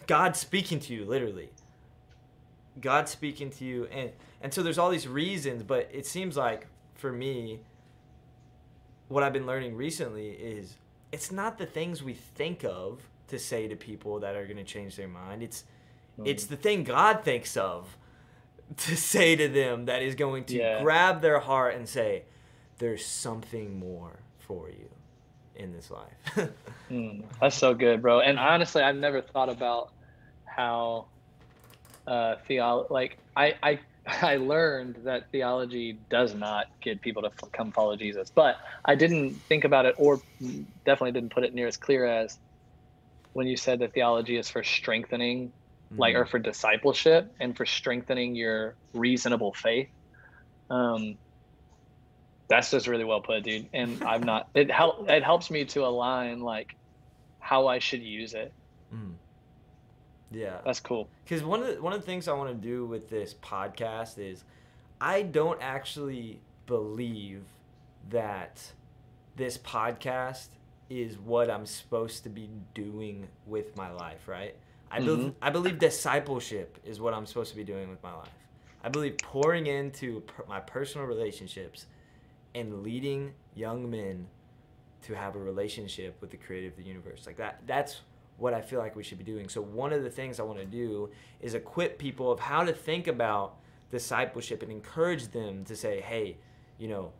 [0.07, 1.49] God speaking to you, literally.
[2.81, 3.85] God speaking to you.
[3.91, 4.11] And,
[4.41, 7.59] and so there's all these reasons, but it seems like for me,
[9.09, 10.77] what I've been learning recently is
[11.11, 14.63] it's not the things we think of to say to people that are going to
[14.63, 15.43] change their mind.
[15.43, 15.63] It's
[16.19, 16.27] mm.
[16.27, 17.97] it's the thing God thinks of
[18.77, 20.81] to say to them that is going to yeah.
[20.81, 22.23] grab their heart and say,
[22.83, 24.89] "There's something more for you
[25.55, 26.49] in this life."
[26.91, 28.19] mm, that's so good, bro.
[28.19, 29.93] And honestly, I've never thought about
[30.43, 31.05] how
[32.05, 32.87] uh, theology.
[32.93, 33.79] Like I, I
[34.21, 38.29] I learned that theology does not get people to f- come follow Jesus.
[38.29, 40.21] But I didn't think about it, or
[40.85, 42.37] definitely didn't put it near as clear as
[43.31, 46.01] when you said that theology is for strengthening, mm-hmm.
[46.01, 49.87] like, or for discipleship and for strengthening your reasonable faith.
[50.69, 51.17] Um,
[52.53, 53.67] that's just really well put, dude.
[53.73, 54.49] And I'm not.
[54.53, 55.09] It help.
[55.09, 56.75] It helps me to align like
[57.39, 58.53] how I should use it.
[58.93, 59.13] Mm.
[60.31, 60.59] Yeah.
[60.63, 61.09] That's cool.
[61.23, 64.17] Because one of the, one of the things I want to do with this podcast
[64.19, 64.43] is
[65.01, 67.43] I don't actually believe
[68.09, 68.61] that
[69.35, 70.47] this podcast
[70.89, 74.55] is what I'm supposed to be doing with my life, right?
[74.91, 75.29] I, mm-hmm.
[75.29, 78.29] be- I believe discipleship is what I'm supposed to be doing with my life.
[78.83, 81.87] I believe pouring into per- my personal relationships
[82.55, 84.27] and leading young men
[85.03, 87.25] to have a relationship with the creator of the universe.
[87.25, 88.01] Like that that's
[88.37, 89.49] what I feel like we should be doing.
[89.49, 92.73] So one of the things I want to do is equip people of how to
[92.73, 93.57] think about
[93.91, 96.37] discipleship and encourage them to say, "Hey,
[96.77, 97.11] you know,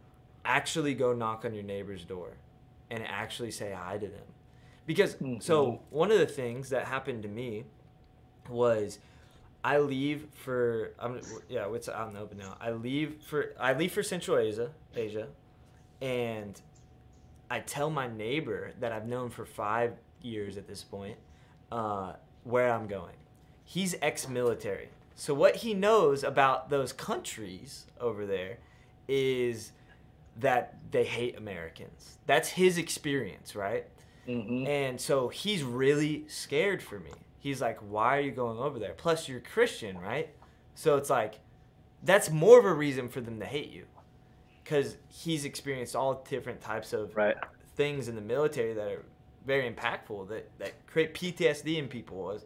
[0.46, 2.38] actually go knock on your neighbor's door
[2.90, 4.26] and actually say hi to them."
[4.86, 5.40] Because mm-hmm.
[5.40, 7.66] so one of the things that happened to me
[8.50, 9.00] was
[9.64, 12.58] I leave for I'm yeah, what's out in the open now.
[12.60, 15.28] I leave for I leave for Central Asia, Asia,
[16.02, 16.60] and
[17.50, 21.18] I tell my neighbor that I've known for five years at this point,
[21.72, 23.16] uh, where I'm going.
[23.66, 28.58] He's ex-military, so what he knows about those countries over there
[29.08, 29.72] is
[30.38, 32.18] that they hate Americans.
[32.26, 33.88] That's his experience, right?
[34.28, 34.68] Mm-hmm.
[34.68, 37.12] And so he's really scared for me.
[37.44, 38.94] He's like, "Why are you going over there?
[38.94, 40.34] Plus, you're Christian, right?"
[40.76, 41.42] So it's like,
[42.02, 43.86] that's more of a reason for them to hate you,
[44.64, 47.36] because he's experienced all different types of right.
[47.76, 49.04] things in the military that are
[49.46, 52.46] very impactful that that create PTSD in people as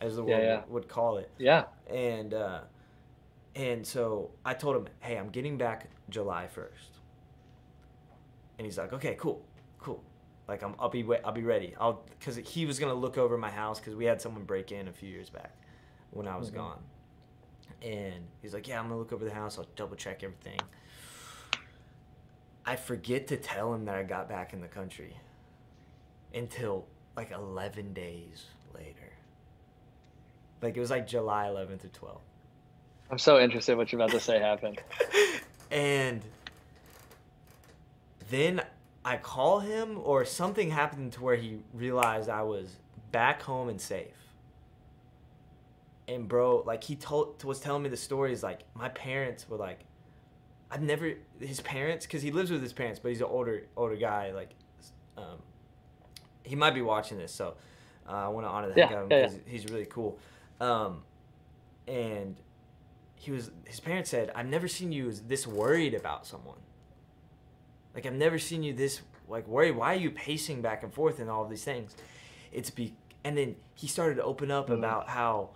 [0.00, 0.62] as the world yeah.
[0.68, 1.30] would call it.
[1.36, 1.64] Yeah.
[1.90, 2.60] And uh,
[3.54, 6.92] and so I told him, hey, I'm getting back July first.
[8.56, 9.44] And he's like, okay, cool.
[10.48, 11.74] Like I'm, I'll be, I'll be ready.
[11.78, 14.88] I'll, cause he was gonna look over my house because we had someone break in
[14.88, 15.52] a few years back
[16.10, 16.58] when I was mm-hmm.
[16.58, 16.82] gone.
[17.82, 19.58] And he's like, yeah, I'm gonna look over the house.
[19.58, 20.58] I'll double check everything.
[22.64, 25.16] I forget to tell him that I got back in the country
[26.34, 26.86] until
[27.16, 29.12] like 11 days later.
[30.62, 32.20] Like it was like July 11th or 12th.
[33.10, 34.80] I'm so interested what you're about to say happened.
[35.70, 36.22] and
[38.28, 38.62] then
[39.08, 42.76] I call him or something happened to where he realized I was
[43.10, 44.12] back home and safe.
[46.06, 49.80] And bro, like he told was telling me the stories like my parents were like
[50.70, 53.96] I've never his parents cuz he lives with his parents, but he's an older older
[53.96, 54.50] guy like
[55.16, 55.38] um,
[56.42, 57.54] he might be watching this, so
[58.06, 59.52] uh, I want to honor the heck out of him because yeah, yeah.
[59.52, 60.18] he's really cool.
[60.60, 61.02] Um,
[61.86, 62.36] and
[63.14, 66.58] he was his parents said, "I've never seen you this worried about someone.
[67.98, 69.72] Like I've never seen you this like worried.
[69.72, 71.96] Why are you pacing back and forth and all of these things?"
[72.52, 72.94] It's be
[73.24, 74.74] and then he started to open up mm.
[74.74, 75.50] about how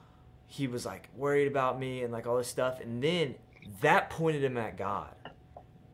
[0.49, 3.37] he was like worried about me and like all this stuff, and then
[3.81, 5.15] that pointed him at God.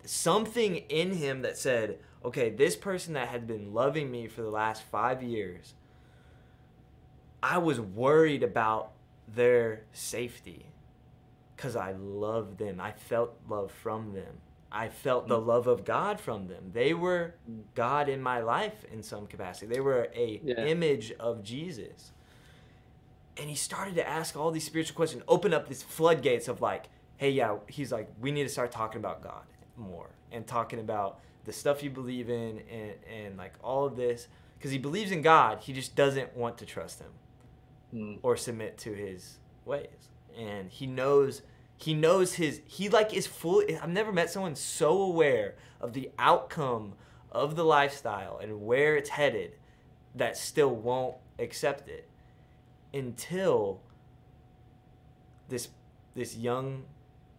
[0.06, 4.48] Something in him that said, okay, this person that had been loving me for the
[4.48, 5.74] last five years,
[7.42, 8.92] I was worried about
[9.28, 10.64] their safety
[11.54, 12.80] because I loved them.
[12.80, 14.40] I felt love from them.
[14.70, 15.46] I felt the mm.
[15.46, 16.70] love of God from them.
[16.72, 17.34] They were
[17.74, 19.66] God in my life in some capacity.
[19.66, 20.66] They were a yeah.
[20.66, 22.12] image of Jesus.
[23.38, 26.86] And he started to ask all these spiritual questions, open up these floodgates of like,
[27.16, 29.44] hey, yeah, he's like, we need to start talking about God
[29.76, 34.28] more and talking about the stuff you believe in and, and like all of this
[34.58, 37.10] because he believes in god he just doesn't want to trust him
[37.94, 38.18] mm.
[38.22, 41.42] or submit to his ways and he knows
[41.78, 46.10] he knows his he like is full i've never met someone so aware of the
[46.18, 46.92] outcome
[47.32, 49.52] of the lifestyle and where it's headed
[50.14, 52.08] that still won't accept it
[52.92, 53.80] until
[55.48, 55.68] this
[56.14, 56.84] this young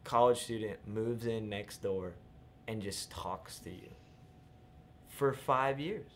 [0.03, 2.13] college student moves in next door
[2.67, 3.89] and just talks to you
[5.07, 6.11] for five years.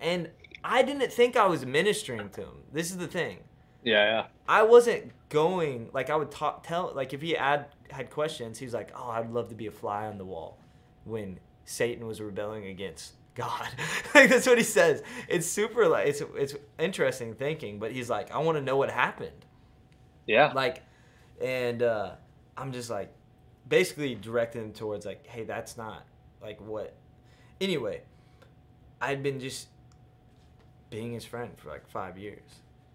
[0.00, 0.30] And
[0.62, 2.62] I didn't think I was ministering to him.
[2.72, 3.38] This is the thing.
[3.84, 4.26] Yeah, yeah.
[4.48, 8.74] I wasn't going like I would talk tell like if he had had questions, he's
[8.74, 10.58] like, "Oh, I'd love to be a fly on the wall."
[11.04, 13.68] When Satan was rebelling against God,
[14.14, 15.02] like that's what he says.
[15.28, 18.90] It's super like it's it's interesting thinking, but he's like, "I want to know what
[18.90, 19.44] happened."
[20.26, 20.52] Yeah.
[20.54, 20.82] Like,
[21.42, 22.12] and uh,
[22.56, 23.12] I'm just like,
[23.68, 26.04] basically directing him towards like, "Hey, that's not
[26.42, 26.94] like what."
[27.60, 28.02] Anyway,
[29.00, 29.68] I'd been just
[30.90, 32.42] being his friend for like five years,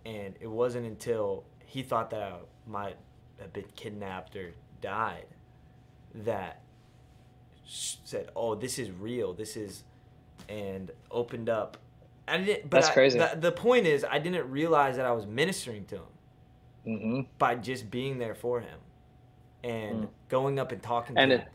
[0.09, 2.33] and it wasn't until he thought that I
[2.67, 2.95] might
[3.39, 4.51] have been kidnapped or
[4.81, 5.25] died
[6.15, 6.61] that
[7.65, 9.33] said, "Oh, this is real.
[9.33, 9.83] This is,"
[10.47, 11.77] and opened up.
[12.27, 12.63] I didn't.
[12.69, 13.19] But That's I- crazy.
[13.19, 16.03] The, the point is, I didn't realize that I was ministering to him
[16.85, 18.79] hmm by just being there for him
[19.63, 20.09] and Mm.
[20.29, 21.49] going up and talking And to it- him.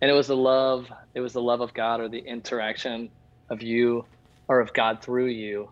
[0.00, 3.10] And it was the love, it was the love of God or the interaction
[3.48, 4.04] of you
[4.48, 5.70] or of God through you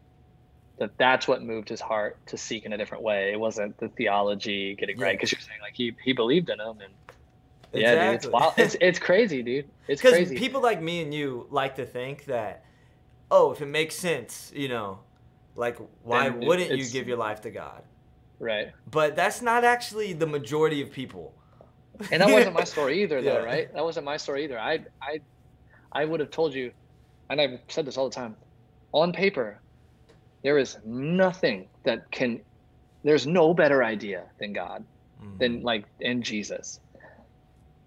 [0.78, 3.32] that that's what moved his heart to seek in a different way.
[3.32, 6.80] It wasn't the theology getting right because you're saying like he he believed in him
[6.82, 6.92] and
[7.72, 8.54] yeah, dude, it's wild.
[8.56, 9.68] It's it's crazy, dude.
[9.88, 10.36] It's Because crazy.
[10.36, 12.64] people like me and you like to think that,
[13.30, 15.00] oh, if it makes sense, you know,
[15.56, 17.82] like why wouldn't you give your life to God?
[18.40, 18.72] right.
[18.90, 21.34] But that's not actually the majority of people.
[22.10, 23.44] And that wasn't my story either, though, Yeah.
[23.44, 23.72] right?
[23.72, 24.58] That wasn't my story either.
[24.58, 25.20] I, I,
[25.92, 26.72] I would have told you,
[27.30, 28.36] and I've said this all the time.
[28.92, 29.58] On paper,
[30.44, 32.44] there is nothing that can.
[33.02, 34.86] There's no better idea than God,
[35.20, 35.38] Mhm.
[35.38, 36.78] than like in Jesus.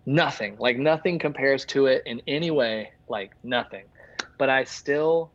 [0.05, 3.89] Nothing, like nothing compares to it in any way, like nothing.
[4.39, 5.33] But I still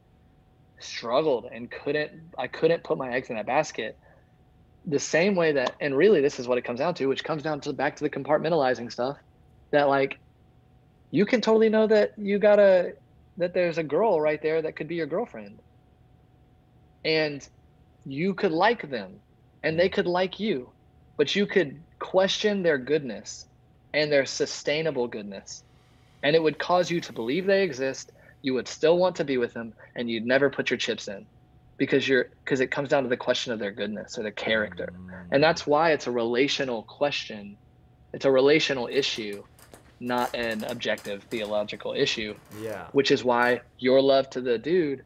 [0.80, 2.34] struggled and couldn't.
[2.36, 3.98] I couldn't put my eggs in that basket
[4.84, 7.42] the same way that and really this is what it comes down to which comes
[7.42, 9.16] down to back to the compartmentalizing stuff
[9.70, 10.18] that like
[11.12, 12.92] you can totally know that you gotta
[13.36, 15.60] that there's a girl right there that could be your girlfriend
[17.04, 17.46] and
[18.06, 19.20] you could like them
[19.62, 20.68] and they could like you
[21.16, 23.46] but you could question their goodness
[23.94, 25.62] and their sustainable goodness
[26.22, 29.36] and it would cause you to believe they exist you would still want to be
[29.36, 31.24] with them and you'd never put your chips in
[31.76, 34.92] because you're because it comes down to the question of their goodness or their character
[34.92, 35.12] Mm.
[35.32, 37.56] and that's why it's a relational question
[38.12, 39.42] it's a relational issue
[40.00, 42.86] not an objective theological issue yeah.
[42.92, 45.04] which is why your love to the dude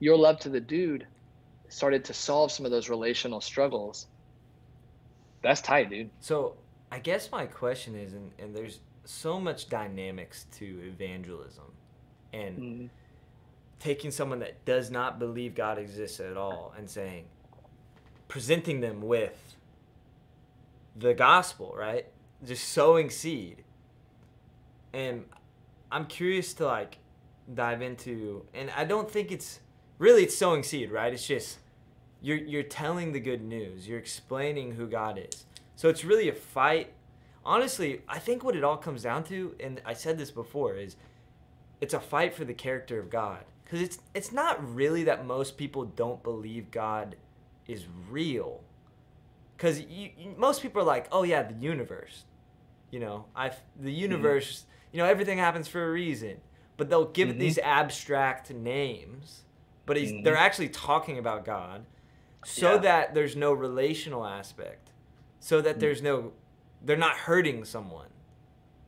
[0.00, 1.06] your love to the dude
[1.68, 4.06] started to solve some of those relational struggles
[5.42, 6.56] that's tight dude So
[6.92, 11.64] I guess my question is, and, and there's so much dynamics to evangelism,
[12.32, 12.86] and Mm-hmm.
[13.78, 17.26] taking someone that does not believe God exists at all and saying,
[18.28, 19.56] presenting them with
[20.96, 22.06] the gospel, right?
[22.44, 23.62] Just sowing seed.
[24.92, 25.24] And
[25.92, 26.98] I'm curious to like
[27.54, 29.60] dive into, and I don't think it's
[30.00, 31.12] really it's sowing seed, right?
[31.12, 31.58] It's just
[32.20, 33.86] you're you're telling the good news.
[33.86, 35.44] You're explaining who God is.
[35.76, 36.92] So it's really a fight.
[37.44, 40.96] Honestly, I think what it all comes down to, and I said this before, is
[41.80, 43.44] it's a fight for the character of God.
[43.64, 47.14] Because it's it's not really that most people don't believe God
[47.68, 48.62] is real.
[49.56, 49.82] Because
[50.36, 52.24] most people are like, oh yeah, the universe.
[52.90, 54.64] You know, I the universe.
[54.92, 56.38] You know, everything happens for a reason.
[56.76, 57.40] But they'll give it Mhm.
[57.40, 59.44] these abstract names.
[59.90, 60.22] But he's, Mhm.
[60.22, 61.84] they're actually talking about God,
[62.44, 62.78] so Yeah.
[62.78, 64.92] that there's no relational aspect,
[65.40, 65.80] so that Mm.
[65.80, 66.32] there's no,
[66.80, 68.10] they're not hurting someone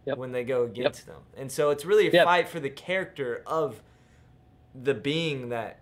[0.05, 0.17] Yep.
[0.17, 1.23] when they go against them.
[1.37, 2.25] And so it's really a Yep.
[2.25, 3.83] fight for the character of
[4.81, 5.81] the being that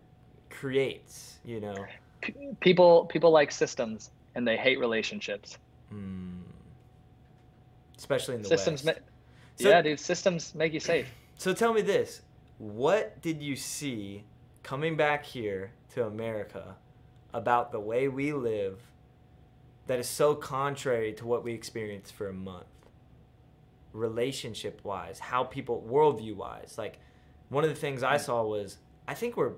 [0.49, 1.85] creates, you know.
[2.23, 5.59] P- people people like systems and they hate relationships
[5.93, 6.45] Mm.
[7.99, 9.01] Especially in the systems West.
[9.01, 9.07] ma-
[9.57, 12.23] So- yeah dude systems make you safe So tell me this:
[12.57, 14.25] What did you see
[14.63, 16.77] coming back here to America
[17.33, 18.81] about the way we live
[19.87, 22.67] that is so contrary to what we experienced for a month?
[23.93, 26.77] Relationship wise, how people, worldview wise.
[26.79, 26.99] Like,
[27.49, 29.55] one of the things I saw was I think we're,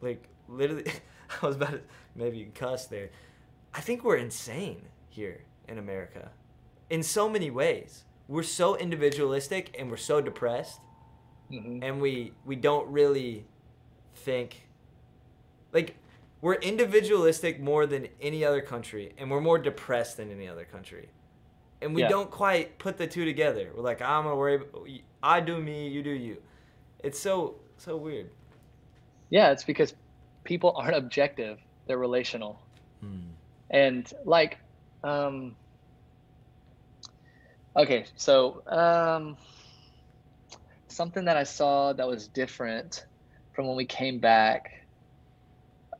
[0.00, 0.90] like, literally,
[1.42, 1.80] I was about to
[2.14, 3.10] maybe cuss there.
[3.74, 6.30] I think we're insane here in America
[6.90, 8.04] in so many ways.
[8.28, 10.80] We're so individualistic and we're so depressed
[11.50, 13.44] hmm and we we don't really
[14.14, 14.68] think
[15.72, 15.96] like
[16.40, 21.08] we're individualistic more than any other country and we're more depressed than any other country.
[21.80, 22.08] And we Yeah.
[22.08, 23.72] don't quite put the two together.
[23.74, 24.60] We're like i'm gonna worry
[25.22, 26.42] i do me you do you.
[27.00, 28.30] It's so so weird.
[29.30, 29.94] Yeah it's because
[30.44, 32.60] people aren't objective they're relational.
[33.70, 34.58] And like
[35.02, 35.56] um
[37.76, 39.36] okay so um
[40.88, 43.06] something that I saw that was different
[43.52, 44.70] from when we came back.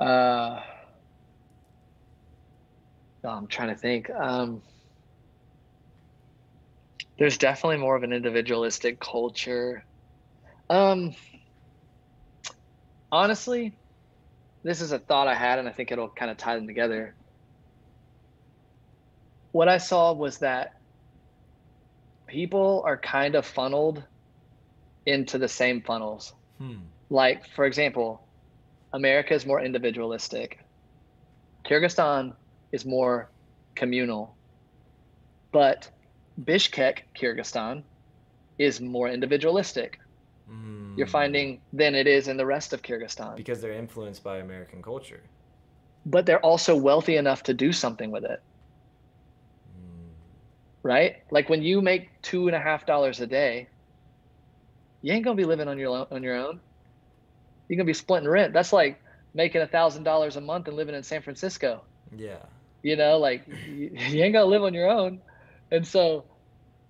[0.01, 0.61] Uh,
[3.25, 4.11] oh, I'm trying to think.
[4.11, 4.63] Um,
[7.19, 9.85] there's definitely more of an individualistic culture.
[10.71, 11.15] Um,
[13.11, 13.77] honestly,
[14.65, 17.15] this is a thought I had, and I think it'll kind of tie them together.
[19.53, 20.73] What I saw was that
[22.27, 24.03] people are kind of funneled
[25.05, 26.33] into the same funnels.
[26.59, 26.77] Hmm.
[27.13, 28.27] Like, for example,
[28.95, 30.61] America is more individualistic.
[31.67, 32.33] Kyrgyzstan
[32.73, 33.29] is more
[33.75, 34.35] communal.
[35.53, 35.91] But
[36.43, 37.83] Bishkek, Kyrgyzstan,
[38.59, 40.01] is more individualistic.
[40.51, 40.97] Mm.
[40.97, 43.37] You're finding than it is in the rest of Kyrgyzstan.
[43.37, 45.21] Because they're influenced by American culture.
[46.07, 48.43] But they're also wealthy enough to do something with it.
[49.79, 50.09] Mm.
[50.83, 51.17] Right?
[51.31, 53.69] Like when you make two and a half dollars a day,
[55.03, 56.61] you ain't gonna be living on your on your own.
[57.73, 58.53] You're gonna be splitting rent.
[58.53, 59.01] That's like
[59.33, 61.81] making a thousand dollars a month and living in San Francisco.
[62.15, 62.37] Yeah.
[62.83, 65.23] You know, like you, you ain't gonna live on your own,
[65.71, 66.25] and so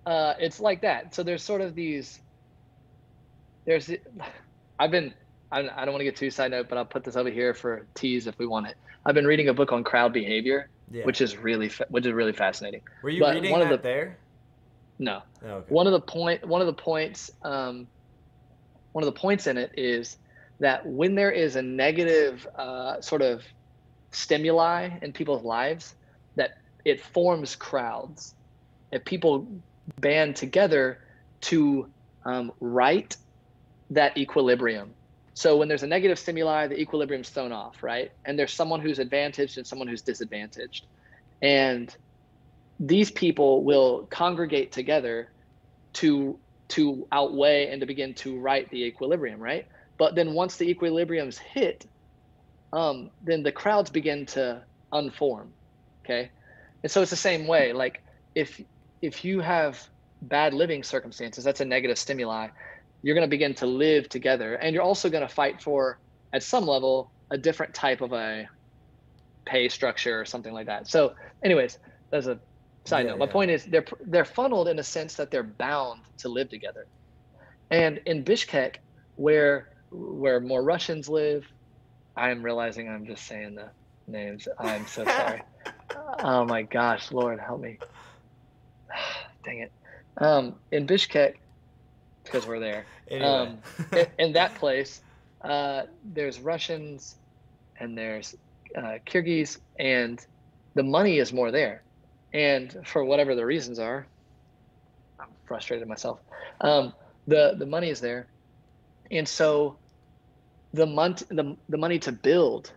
[0.05, 1.15] uh, it's like that.
[1.15, 2.19] So there's sort of these.
[3.63, 3.89] There's,
[4.77, 5.13] I've been.
[5.53, 7.53] I, I don't want to get too side note, but I'll put this over here
[7.53, 8.75] for tease if we want it.
[9.05, 11.05] I've been reading a book on crowd behavior, yeah.
[11.05, 12.81] which is really which is really fascinating.
[13.01, 14.17] Were you but reading one that of the, there?
[14.99, 15.21] No.
[15.45, 15.65] Oh, okay.
[15.73, 17.87] One of the point one of the points um,
[18.91, 20.17] one of the points in it is
[20.63, 23.43] that when there is a negative uh, sort of
[24.11, 25.93] stimuli in people's lives,
[26.37, 28.33] that it forms crowds.
[28.89, 29.45] If people
[29.99, 30.99] band together
[31.41, 31.89] to
[32.23, 33.13] um, right
[33.89, 34.93] that equilibrium.
[35.33, 38.13] So when there's a negative stimuli, the equilibrium's thrown off, right?
[38.23, 40.85] And there's someone who's advantaged and someone who's disadvantaged.
[41.41, 41.93] And
[42.79, 45.29] these people will congregate together
[45.93, 46.39] to
[46.69, 49.67] to outweigh and to begin to right the equilibrium, right?
[49.97, 51.85] But then once the equilibrium's hit,
[52.71, 55.47] um, then the crowds begin to unform.
[56.03, 56.29] Okay.
[56.81, 57.73] And so it's the same way.
[57.73, 58.01] Like
[58.35, 58.61] if
[59.01, 59.87] if you have
[60.23, 62.47] bad living circumstances, that's a negative stimuli.
[63.01, 65.99] You're going to begin to live together, and you're also going to fight for,
[66.31, 68.47] at some level, a different type of a
[69.45, 70.87] pay structure or something like that.
[70.87, 71.13] So,
[71.43, 71.79] anyways,
[72.11, 72.39] that's a
[72.85, 73.19] side yeah, note.
[73.19, 76.87] My point is they're they're funneled in a sense that they're bound to live together.
[77.69, 78.75] And in Bishkek,
[79.15, 81.45] where where more Russians live,
[82.15, 83.69] I'm realizing I'm just saying the
[84.07, 84.47] names.
[84.59, 85.43] I'm so sorry.
[86.19, 87.77] oh my gosh, Lord help me.
[89.43, 89.71] Dang it.
[90.17, 91.35] Um, in Bishkek,
[92.23, 92.85] because we're there.
[93.09, 93.25] Anyway.
[93.25, 93.57] Um,
[93.91, 95.01] in, in, that place,
[95.41, 97.15] uh, there's Russians
[97.79, 98.35] and there's
[98.75, 100.25] uh, Kyrgyz, and
[100.75, 101.83] the money is more there
[102.33, 104.07] and for whatever the reasons are,
[105.19, 106.19] I'm frustrated myself.
[106.61, 106.93] Um,
[107.27, 108.27] the the money is there,
[109.11, 109.77] and so
[110.73, 112.71] the month the, the money to build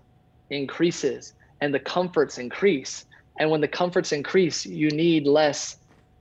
[0.50, 3.04] increases and the comforts increase.
[3.38, 5.76] And when the comforts increase, you need less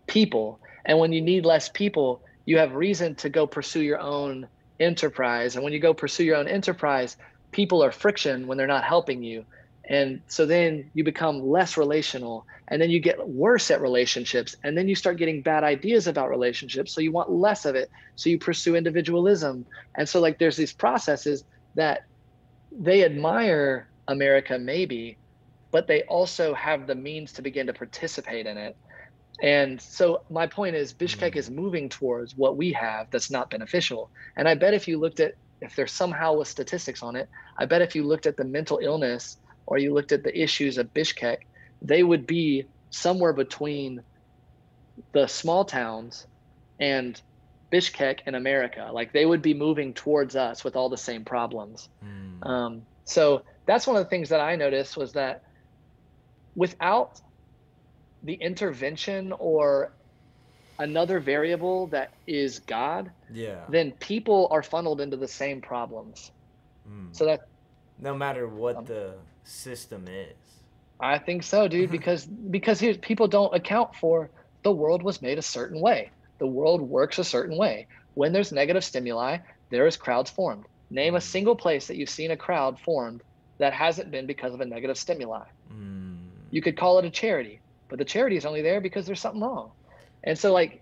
[0.07, 0.59] people.
[0.85, 4.47] And when you need less people, you have reason to go pursue your own
[4.79, 5.55] enterprise.
[5.55, 7.17] And when you go pursue your own enterprise,
[7.51, 9.45] people are friction when they're not helping you.
[9.87, 14.75] And so then you become less relational and then you get worse at relationships and
[14.75, 16.91] then you start getting bad ideas about relationships.
[16.91, 17.91] So you want less of it.
[18.15, 19.65] So you pursue individualism.
[19.95, 21.43] And so like there's these processes
[21.75, 22.05] that
[22.71, 25.17] they admire America maybe,
[25.71, 28.75] but they also have the means to begin to participate in it.
[29.41, 31.35] And so my point is Bishkek mm.
[31.35, 34.09] is moving towards what we have that's not beneficial.
[34.37, 37.65] And I bet if you looked at if there's somehow with statistics on it, I
[37.65, 40.93] bet if you looked at the mental illness or you looked at the issues of
[40.93, 41.37] Bishkek,
[41.81, 44.01] they would be somewhere between
[45.11, 46.27] the small towns
[46.79, 47.19] and
[47.71, 48.89] Bishkek in America.
[48.91, 51.89] Like they would be moving towards us with all the same problems.
[52.03, 52.45] Mm.
[52.45, 55.43] Um, so that's one of the things that I noticed was that
[56.55, 57.21] without
[58.23, 59.91] the intervention or
[60.79, 66.31] another variable that is God, yeah, then people are funneled into the same problems.
[66.89, 67.15] Mm.
[67.15, 67.47] So that
[67.99, 69.13] no matter what um, the
[69.43, 70.35] system is.
[70.99, 71.91] I think so, dude.
[71.95, 74.29] Because because here, people don't account for
[74.63, 76.11] the world was made a certain way.
[76.37, 77.87] The world works a certain way.
[78.13, 79.37] When there's negative stimuli,
[79.69, 80.65] there is crowds formed.
[80.89, 81.21] Name a mm.
[81.21, 83.21] single place that you've seen a crowd formed
[83.57, 85.45] that hasn't been because of a negative stimuli.
[85.71, 86.17] Mm.
[86.51, 87.59] You could call it a charity,
[87.89, 89.71] but the charity is only there because there's something wrong.
[90.23, 90.81] And so, like,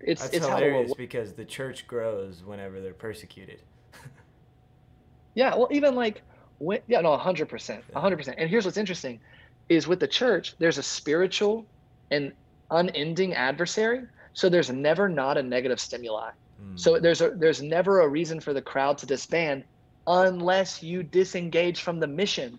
[0.00, 3.60] it's That's it's hilarious because the church grows whenever they're persecuted.
[5.34, 6.22] yeah, well, even like
[6.58, 7.82] when, yeah, no, 100%.
[7.94, 8.34] 100%.
[8.36, 9.20] And here's what's interesting
[9.68, 11.66] is with the church, there's a spiritual
[12.10, 12.32] and
[12.70, 14.02] unending adversary.
[14.34, 16.30] So there's never not a negative stimuli.
[16.74, 19.64] So there's a there's never a reason for the crowd to disband
[20.06, 22.58] unless you disengage from the mission.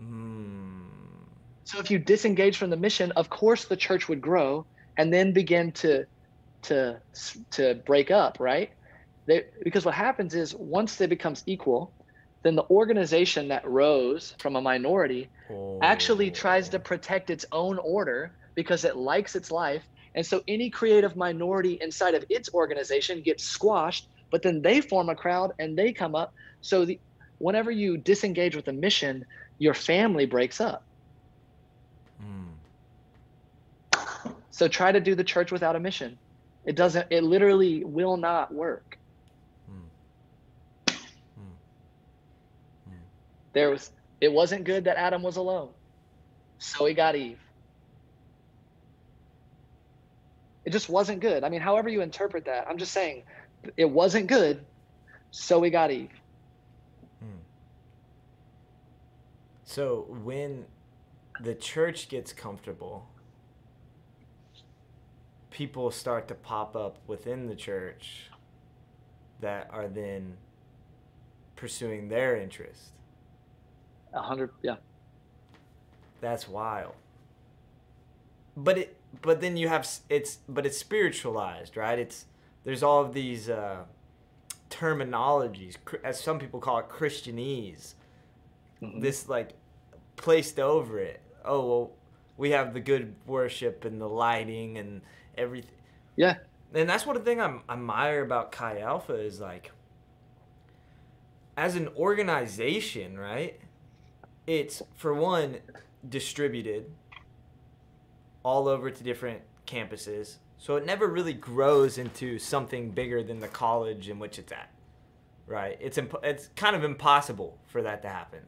[0.00, 0.86] Mm.
[1.64, 4.66] So if you disengage from the mission, of course the church would grow
[4.96, 6.04] and then begin to
[6.64, 7.00] to
[7.52, 8.70] to break up, right?
[9.26, 11.94] They, because what happens is once it becomes equal,
[12.42, 15.30] then the organization that rose from a minority
[15.82, 16.80] actually tries to Oh.
[16.80, 19.84] protect its own order because it likes its life.
[20.14, 25.08] And so any creative minority inside of its organization gets squashed, but then they form
[25.08, 26.32] a crowd and they come up.
[26.60, 27.00] So the,
[27.38, 29.24] whenever you disengage with a mission,
[29.58, 30.82] your family breaks up.
[32.22, 32.56] Mm.
[34.50, 36.18] So try to do the church without a mission.
[36.64, 38.96] It doesn't, it literally will not work.
[39.68, 39.88] Mm.
[41.38, 41.56] Mm.
[42.88, 43.02] Mm.
[43.54, 43.90] There was,
[44.20, 45.72] it wasn't good that Adam was alone.
[46.58, 47.41] So he got Eve.
[50.72, 51.44] It just wasn't good.
[51.44, 53.24] I mean, however you interpret that, I'm just saying
[53.76, 54.64] it wasn't good.
[55.30, 56.08] So we got Eve.
[57.20, 57.42] Hmm.
[59.64, 60.64] So when
[61.42, 63.06] the church gets comfortable,
[65.50, 68.30] people start to pop up within the church
[69.40, 70.38] that are then
[71.54, 72.92] pursuing their interest.
[74.14, 74.76] A hundred, yeah.
[76.22, 76.94] That's wild.
[78.56, 81.98] But it but then you have it's but it's spiritualized, right?
[81.98, 82.26] It's
[82.64, 83.84] there's all of these uh
[84.70, 87.94] terminologies as some people call it christianese
[88.82, 89.00] Mhm.
[89.00, 89.52] this like
[90.16, 91.20] placed over it.
[91.44, 91.92] Oh well,
[92.36, 95.02] we have the good worship and the lighting and
[95.36, 95.70] everything.
[96.16, 96.36] Yeah.
[96.74, 99.72] And that's one thing I admire about Chi Alpha is like,
[101.56, 103.60] as an organization, right?
[104.46, 105.58] It's for one
[106.08, 106.90] distributed
[108.42, 113.48] all over to different campuses, so it never really grows into something bigger than the
[113.48, 114.70] college in which it's at,
[115.46, 115.76] right?
[115.80, 118.40] It's imp- it's kind of impossible for that to happen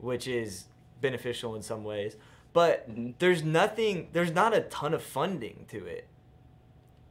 [0.00, 0.66] which is
[1.00, 2.14] beneficial in some ways.
[2.52, 3.14] But Mhm.
[3.18, 6.06] there's nothing, there's not a ton of funding to it.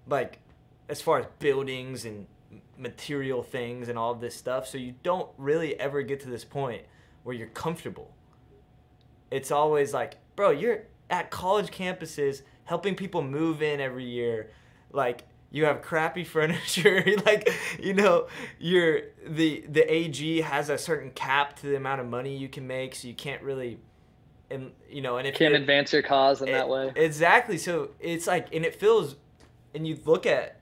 [0.07, 0.39] Like,
[0.87, 2.27] as far as buildings and
[2.77, 4.67] material things and all of this stuff.
[4.67, 6.83] So you don't really ever get to this point
[7.23, 8.13] where you're comfortable.
[9.29, 14.51] It's always like, bro, you're at college campuses helping people move in every year.
[14.91, 17.49] Like, you have crappy furniture like
[17.81, 18.27] you know
[18.59, 22.67] you're the the ag has a certain cap to the amount of money you can
[22.67, 23.79] make so you can't really
[24.51, 26.91] and you know and if you Can't it- advance your cause in that way.
[26.97, 29.15] exactly so it's like and it feels
[29.73, 30.59] and you look at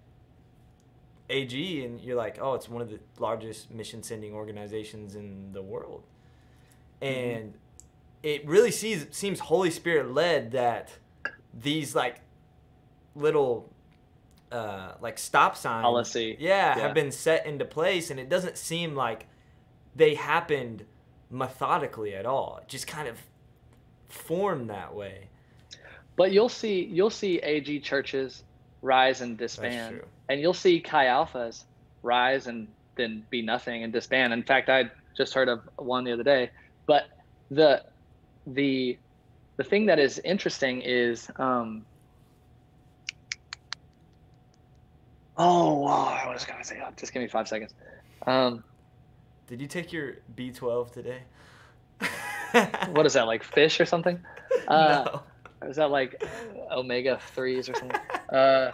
[1.31, 5.63] ag and you're like oh it's one of the largest mission sending organizations in the
[5.63, 6.03] world
[7.01, 7.47] Mm-hmm.
[8.25, 10.89] It really sees seems holy spirit led that
[11.53, 12.19] these like
[13.15, 13.69] little
[14.51, 16.35] uh like stop signs Policy.
[16.39, 16.81] yeah, Yeah.
[16.83, 19.27] have been set into place and it doesn't seem like
[19.95, 20.85] they happened
[21.29, 23.17] methodically at all it just kind of
[24.09, 25.27] formed that way
[26.15, 28.43] But you'll see you'll see AG churches
[28.81, 31.63] rise and disband, and you'll see Chi Alphas
[32.03, 34.31] rise and then be nothing and disband.
[34.31, 36.51] In fact, I just heard of one the other day.
[36.85, 37.05] But
[37.49, 37.83] the
[38.45, 38.97] the
[39.57, 41.85] the thing that is interesting is um,
[45.37, 47.73] oh wow, I was gonna say oh, just give me five seconds.
[48.27, 48.63] Um,
[49.47, 51.23] did you take your b12 today
[52.91, 54.23] what is that like fish or something?
[54.67, 55.05] Uh,
[55.61, 55.69] no.
[55.69, 56.19] Is that like
[56.71, 57.99] omega threes or something?
[58.33, 58.71] Uh,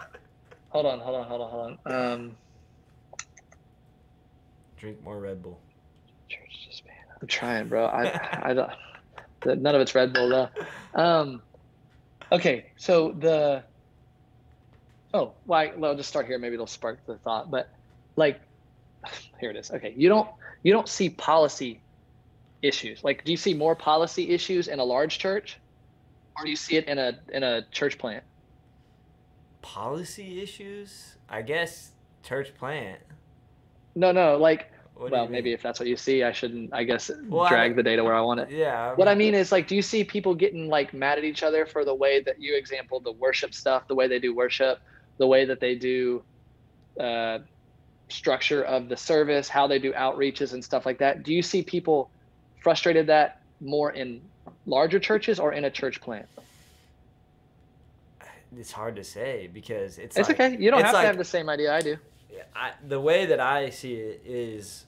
[0.70, 2.12] hold on, hold on, hold on, hold on.
[2.12, 2.36] Um,
[4.78, 5.60] drink more red bull
[6.30, 6.96] church disband.
[7.20, 7.86] I'm trying, bro.
[7.86, 8.70] I, I don't.
[9.44, 10.48] None of it's Red Bull though.
[10.94, 11.42] Um,
[12.30, 13.62] okay, so the.
[15.14, 15.72] Oh, why?
[15.76, 16.38] Well, I'll just start here.
[16.38, 17.50] Maybe it'll spark the thought.
[17.50, 17.68] But,
[18.16, 18.40] like,
[19.40, 19.70] here it is.
[19.70, 20.28] Okay, you don't
[20.62, 21.80] you don't see policy
[22.62, 23.04] issues.
[23.04, 25.58] Like, do you see more policy issues in a large church,
[26.36, 28.24] or do you see it in a in a church plant?
[29.62, 31.92] policy issues i guess
[32.24, 32.98] church plant
[33.94, 34.36] No, no.
[34.36, 34.72] Like,
[35.10, 36.72] well, maybe if that's what you see, I shouldn't.
[36.72, 38.50] I guess Well, drag mean- the data where I want it.
[38.50, 41.42] yeah What I mean is, like, do you see people getting like mad at each
[41.42, 44.78] other for the way that you example the worship stuff, the way they do worship,
[45.18, 46.22] the way that they do
[47.00, 47.38] uh,
[48.08, 51.22] structure of the service, how they do outreaches and stuff like that?
[51.22, 52.10] Do you see people
[52.62, 54.20] frustrated that more in
[54.66, 56.26] larger churches or in a church plant?
[58.58, 60.56] it's hard to say because it's It's like- okay.
[60.58, 61.96] You don't have like- to have the same idea I do.
[62.54, 64.84] I, the way that I see it is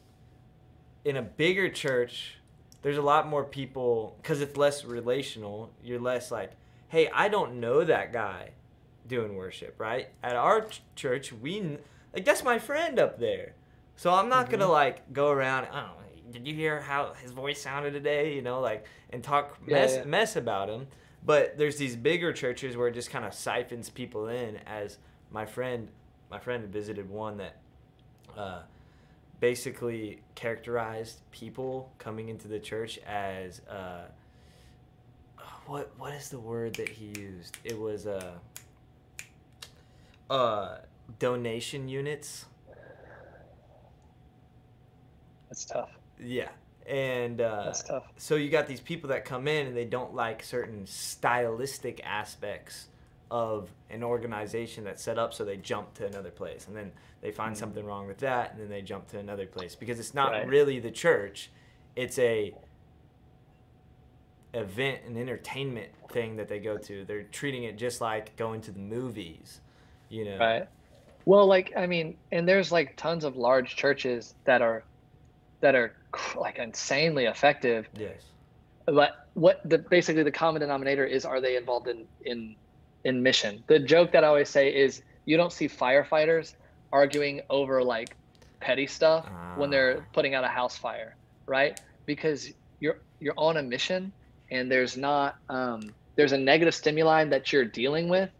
[1.04, 2.38] in a bigger church,
[2.82, 5.70] there's a lot more people because it's less relational.
[5.82, 6.52] You're less like,
[6.88, 8.50] hey, I don't know that guy
[9.06, 10.08] doing worship, right?
[10.22, 11.78] At our ch- church, we
[12.14, 13.54] Like that's my friend up there.
[13.96, 14.52] So I'm not Mm-hmm.
[14.52, 15.66] gonna like go around.
[15.66, 16.30] I don't know.
[16.30, 18.34] Did you hear how his voice sounded today?
[18.34, 20.04] You know, like and talk Yeah, mess yeah.
[20.04, 20.86] mess about him.
[21.24, 24.56] But there's these bigger churches where it just kind of siphons people in.
[24.66, 24.98] As
[25.30, 25.88] my friend,
[26.30, 27.56] my friend visited one that
[28.36, 28.62] uh,
[29.40, 34.02] basically characterized people coming into the church as uh,
[35.66, 37.58] what what is the word that he used?
[37.64, 38.32] It was uh,
[40.30, 40.78] uh,
[41.18, 42.46] donation units.
[45.48, 45.90] That's tough.
[46.18, 46.48] Yeah,
[46.86, 48.04] and uh, That's tough.
[48.16, 52.88] so you got these people that come in and they don't like certain stylistic aspects
[53.34, 57.32] of an organization that's set up so they jump to another place and then they
[57.32, 57.58] find Mhm.
[57.58, 60.46] something wrong with that and then they jump to another place because it's not Right.
[60.46, 61.50] really the church
[61.96, 62.54] it's a
[64.54, 68.70] event and entertainment thing that they go to they're treating it just like going to
[68.70, 69.60] the movies
[70.08, 70.64] you know Right.
[71.26, 74.84] Well, like I mean, and there's like tons of large churches that are
[75.62, 75.94] that are
[76.36, 77.88] like insanely effective.
[77.96, 78.32] yes
[78.86, 82.56] But what the basically the common denominator is are they involved in in
[83.04, 83.62] in mission?
[83.66, 86.54] The joke that I always say is you don't see firefighters
[86.92, 88.16] arguing over like
[88.60, 89.26] petty stuff
[89.56, 90.04] when they're Ah.
[90.12, 91.16] putting out a house fire,
[91.46, 91.78] right?
[92.06, 94.12] Because you're you're on a mission
[94.50, 98.30] and there's not um, there's a negative stimuli that you're dealing with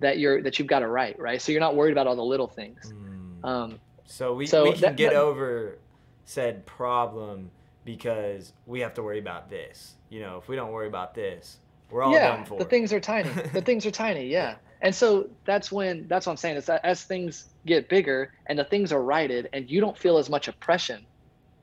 [0.00, 1.40] that you're that you've got to write, right?
[1.40, 2.92] So you're not worried about all the little things.
[2.92, 3.44] Mm.
[3.44, 5.78] Um, So we, So we can that- get that- over
[6.26, 7.50] said problem
[7.84, 9.94] because we have to worry about this.
[10.10, 11.58] You know, if we don't worry about this,
[11.90, 12.58] we're all yeah, done for.
[12.58, 13.30] the things are tiny.
[13.52, 14.56] the things are tiny, yeah.
[14.80, 18.58] And so that's when that's what I'm saying is that as things get bigger and
[18.58, 21.06] the things are righted and you don't feel as much oppression,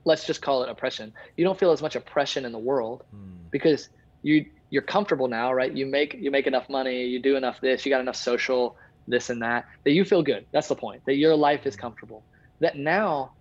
[0.04, 1.12] let's just call it oppression.
[1.36, 3.50] You don't feel as much oppression in the world Mm.
[3.50, 3.88] because
[4.22, 5.70] you you're comfortable now, right?
[5.70, 8.76] You make you make enough money, you do enough this, you got enough social
[9.06, 10.46] this and that that you feel good.
[10.52, 11.02] That's the point.
[11.06, 12.24] That your life is comfortable.
[12.60, 13.32] That now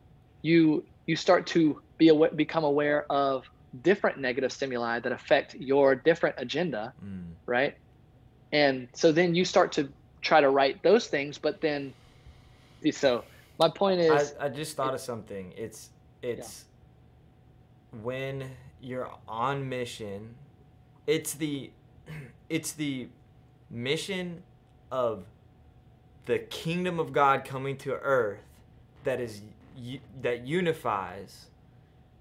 [0.42, 3.46] you you start to be aware, become aware of
[3.84, 7.32] different negative stimuli that affect your different agenda, Mm.
[7.46, 7.78] right?
[8.52, 9.90] And so then you start to
[10.22, 11.94] try to write those things, but then
[12.92, 13.24] so
[13.60, 15.54] my point is I, I just thought of something.
[15.56, 15.90] It's
[16.22, 16.66] it's
[18.02, 18.50] when
[18.82, 20.36] you're on mission,
[21.08, 21.70] it's the
[22.50, 23.08] it's the
[23.70, 24.44] mission
[24.92, 25.24] of
[26.26, 28.44] the kingdom of God coming to earth
[29.04, 29.42] that is
[30.22, 31.48] that unifies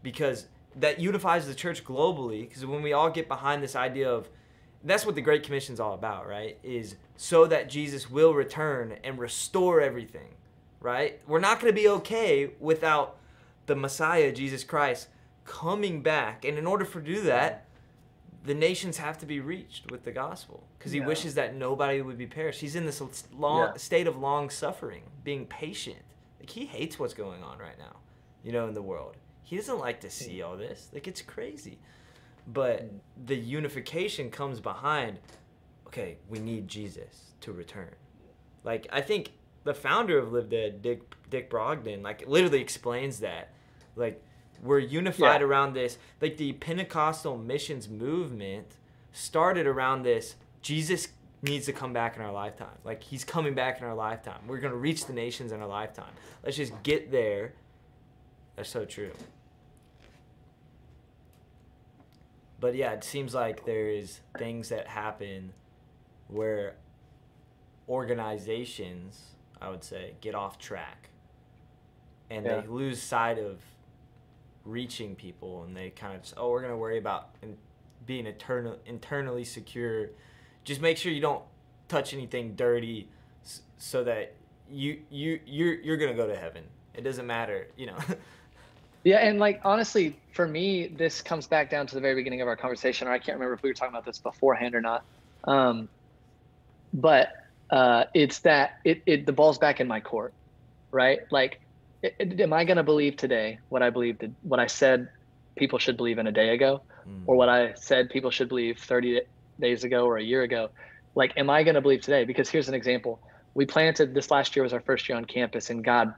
[0.03, 4.29] because that unifies the church globally because when we all get behind this idea of
[4.85, 6.59] that's what the great commission is all about right?
[6.63, 10.35] Is so that jesus will return and restore everything
[10.81, 11.21] right?
[11.27, 13.17] We're not going to be okay without
[13.67, 15.09] the messiah jesus christ
[15.45, 16.45] coming back.
[16.45, 17.67] And in order for do that
[18.45, 21.07] the nations have to be reached with the gospel because he Yeah.
[21.07, 22.61] wishes that nobody would be perished.
[22.63, 23.03] He's in this
[23.37, 23.77] long Yeah.
[23.77, 25.99] state of long suffering being patient.
[26.39, 27.97] Like he hates what's going on right now
[28.43, 29.17] you know in the world
[29.51, 30.89] he doesn't like to see all this.
[30.95, 31.81] Like it's crazy.
[32.47, 33.01] But Mm.
[33.27, 35.19] the unification comes behind
[35.89, 37.91] okay we need jesus to return.
[38.63, 39.33] Like i think
[39.65, 41.01] the founder of live dead dick
[41.31, 43.53] dick Brogden like literally explains that.
[43.97, 44.23] Like
[44.63, 45.47] we're unified Yeah.
[45.49, 45.99] around this.
[46.21, 48.69] Like the pentecostal missions movement
[49.13, 50.37] started around this.
[50.63, 51.09] Jesus
[51.43, 52.79] needs to come back in our lifetime.
[52.85, 54.43] Like he's coming back in our lifetime.
[54.47, 56.13] We're going to reach the nations in our lifetime.
[56.45, 57.55] Let's just get there.
[58.55, 59.11] That's so true
[62.61, 65.53] but yeah it seems like there is things that happen
[66.28, 66.74] where
[67.89, 71.09] organizations i would say get off track.
[72.31, 72.61] And Yeah.
[72.61, 73.61] they lose sight of
[74.65, 77.57] reaching people and they kind of just oh we're going to worry about in,
[78.07, 80.11] being eternal, internally secure.
[80.65, 81.45] Just make sure you don't
[81.89, 83.09] touch anything dirty
[83.78, 84.35] so that
[84.70, 86.65] you you you're you're going to go to heaven.
[86.95, 87.99] It doesn't matter you know
[89.05, 92.49] Yeah, and like honestly, for me, this comes back down to the very beginning of
[92.49, 95.03] our conversation, or I can't remember if we were talking about this beforehand or not.
[95.47, 95.89] Um,
[96.93, 97.29] but
[97.71, 100.35] uh, it's that it, it the ball's back in my court,
[100.93, 101.21] right?
[101.31, 101.59] Like,
[102.05, 105.09] i- i- am I going to believe today what I believed, what I said
[105.57, 107.25] people should believe in a day ago, Mm.
[107.27, 109.23] or what I said people should believe 30
[109.59, 110.69] days ago or a year ago?
[111.15, 112.25] Like, am I going to believe today?
[112.25, 113.23] Because here's an example:
[113.55, 116.13] we planted this last year was our first year on campus, and God,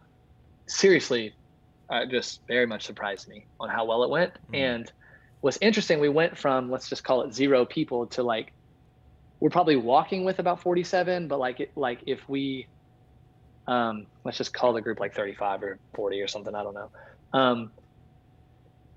[0.68, 1.34] seriously,
[1.90, 4.32] uh, just very much surprised me on how well it went.
[4.52, 4.58] Mm.
[4.58, 4.92] And
[5.40, 8.52] what's interesting, we went from let's just call it zero people to like
[9.40, 12.68] we're probably walking with about 47, but like it, like if we
[13.66, 16.90] um, let's just call the group like 35 or 40 or something, I don't know.
[17.32, 17.70] Um,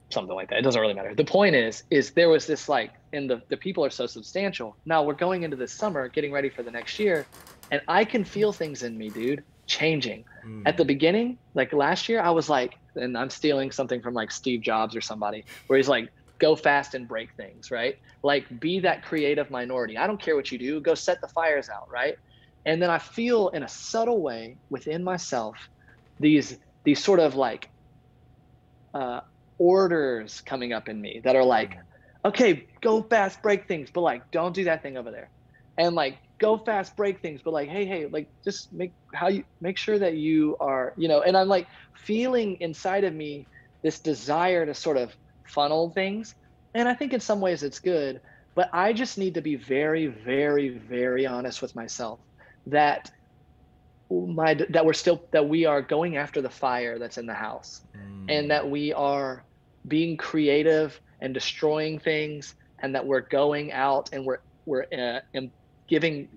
[0.10, 0.60] something like that.
[0.60, 1.14] It doesn't really matter.
[1.16, 4.76] The point is, is there was this like, and the, the people are so substantial.
[4.86, 7.26] Now we're going into this summer, getting ready for the next year,
[7.72, 9.44] and I can feel things in me, dude.
[9.68, 10.26] Changing.
[10.46, 10.64] Mm.
[10.66, 14.32] At the beginning, like last year, I was like, and I'm stealing something from like
[14.32, 16.10] Steve Jobs or somebody, where he's like,
[16.40, 17.98] go fast and break things, right?
[18.24, 19.98] Like be that creative minority.
[19.98, 22.18] I don't care what you do, go set the fires out, right?
[22.66, 25.56] And then I feel in a subtle way within myself
[26.20, 27.70] these these sort of like
[28.94, 29.22] uh,
[29.58, 31.78] orders coming up in me that are like,
[32.24, 35.30] okay, go fast, break things, but like don't do that thing over there,
[35.78, 39.44] and like go fast, break things, but like hey hey, like just make how you
[39.62, 43.48] make sure that you are you know, and I'm like feeling inside of me
[43.84, 45.16] this desire to sort of
[45.48, 46.36] funnel things,
[46.74, 48.22] and I think in some ways it's good,
[48.56, 52.20] but I just need to be very very very honest with myself
[52.68, 53.10] that
[54.12, 57.82] my that we're still that we are going after the fire that's in the house
[57.96, 58.26] Mm.
[58.30, 59.46] and that we are
[59.88, 65.20] being creative and destroying things and that we're going out and we're we're uh,
[65.88, 66.30] giving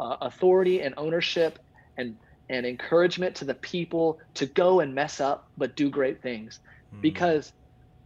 [0.00, 1.58] uh, authority and ownership
[1.96, 2.16] and
[2.48, 6.60] and encouragement to the people to go and mess up but do great things
[6.94, 7.00] Mm.
[7.02, 7.52] because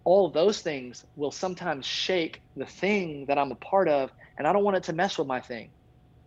[0.05, 4.53] all those things will sometimes shake the thing that I'm a part of and I
[4.53, 5.73] don't want it to mess with my thing.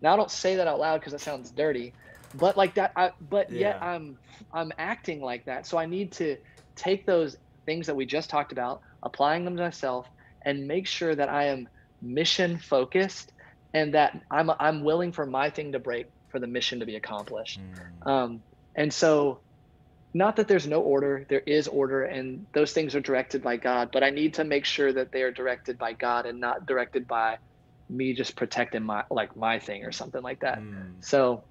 [0.01, 1.95] Now I don't say that out loud because it sounds dirty,
[2.33, 3.87] but like that I but yet Yeah.
[3.87, 4.19] I'm
[4.53, 5.65] I'm acting like that.
[5.65, 6.37] So I need to
[6.75, 7.35] take those
[7.65, 10.07] things that we just talked about, applying them to myself
[10.45, 11.67] and make sure that I am
[12.01, 13.31] mission focused
[13.73, 16.95] and that I'm I'm willing for my thing to break for the mission to be
[16.95, 17.59] accomplished.
[18.03, 18.07] Mm.
[18.09, 18.43] Um,
[18.75, 19.39] and so,
[20.13, 23.89] not that there's no order, there is order, and those things are directed by God.
[23.91, 27.07] But I need to make sure that they are directed by God and not directed
[27.07, 27.37] by
[27.89, 30.59] me just protecting my like my thing or something like that.
[30.59, 30.93] Mm.
[31.01, 31.43] So,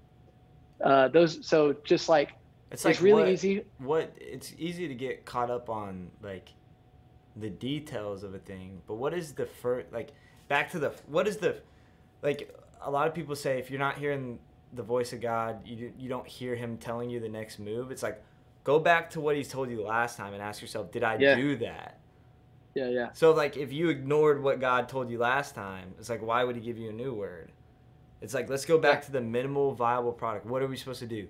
[0.83, 2.31] uh, those so just like
[2.71, 3.65] It's it's, like really what, easy.
[3.79, 6.49] What it's easy to get caught up on like
[7.37, 10.11] the details of a thing, but what is the first like
[10.49, 11.57] back to the what is the
[12.23, 14.39] like a lot of people say if you're not hearing
[14.73, 17.91] the voice of God, you you don't hear him telling you the next move.
[17.91, 18.23] It's like
[18.65, 21.35] go back to what he's told you last time and ask yourself, did I Yeah.
[21.35, 21.99] do that?
[22.75, 26.23] Yeah, yeah, So like if you ignored what God told you last time, it's like
[26.23, 27.53] why would he give you a new word?
[28.23, 29.07] It's like let's go back Yeah.
[29.07, 30.47] to the minimal viable product.
[30.47, 31.29] What are we supposed to do?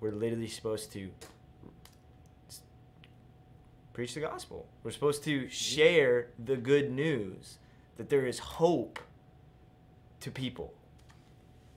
[0.00, 1.10] We're literally supposed to
[3.92, 4.66] preach the gospel.
[4.82, 7.58] We're supposed to share the good news
[7.96, 8.98] that there is hope
[10.22, 10.74] to people.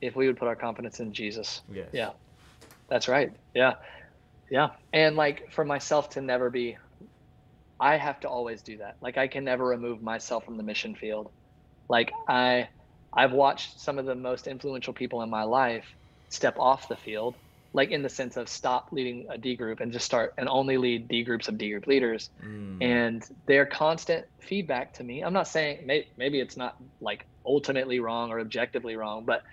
[0.02, 1.62] if we would put our confidence in Jesus.
[1.72, 1.90] Yes.
[1.94, 2.12] Yeah,
[2.90, 3.32] that's right.
[3.54, 3.74] Yeah,
[4.50, 4.70] yeah.
[4.94, 6.78] And like for myself to never be,
[7.80, 8.98] I have to always do that.
[9.02, 11.32] Like I can never remove myself from the mission field.
[11.90, 12.70] Like I,
[13.14, 15.86] I've watched some of the most influential people in my life
[16.30, 17.36] step off the field,
[17.74, 20.78] like in the sense of stop leading a D group and just start and only
[20.78, 22.30] lead D groups of D group leaders.
[22.44, 22.84] Mm.
[22.84, 28.00] And their constant feedback to me, I'm not saying may, maybe it's not like ultimately
[28.00, 29.44] wrong or objectively wrong, but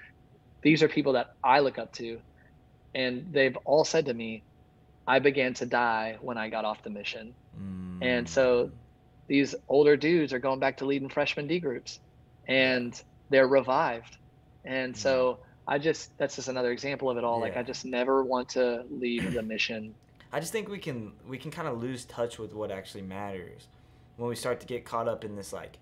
[0.62, 2.20] these are people that I look up to.
[2.94, 4.43] And they've all said to me,
[5.06, 7.35] I began to die when I got off the mission.
[7.60, 7.98] Mm.
[8.02, 8.70] And so
[9.27, 11.98] these older dudes are going back to leading freshman D groups
[12.47, 13.01] and
[13.31, 14.16] they're revived.
[14.64, 15.47] And so mm.
[15.66, 17.40] I just, that's just another example of it all.
[17.40, 19.94] Like, I just never want to leave the mission.
[20.32, 23.66] I just think we can we can kind of lose touch with what actually matters
[24.16, 25.77] when we start to get caught up in this like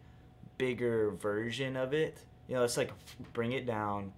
[0.71, 2.19] bigger version of it.
[2.47, 2.93] You know, it's like
[3.33, 4.13] bring it down.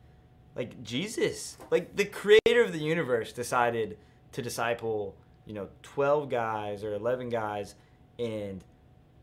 [0.57, 3.97] Like Jesus, like the creator of the universe decided
[4.33, 5.15] to disciple,
[5.47, 7.75] you know, 12 guys or 11 guys
[8.19, 8.63] and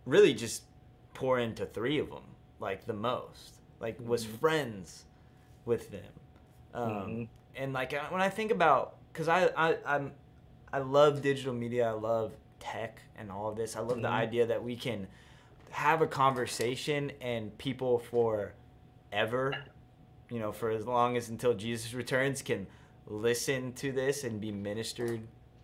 [0.05, 0.63] really just
[1.13, 2.23] pour into 3 of them,
[2.59, 3.55] like the most.
[3.79, 4.39] Like was Mhm.
[4.39, 5.05] friends
[5.65, 6.13] with them.
[6.73, 7.27] Um, Mhm.
[7.55, 10.13] and like when I think about because I, I I'm
[10.71, 14.23] I love digital media I love tech and all of this I love the Mhm.
[14.25, 15.07] idea that we can
[15.71, 19.53] have a conversation and people forever
[20.29, 22.67] you know for as long as until Jesus returns can
[23.07, 25.21] listen to this and be ministered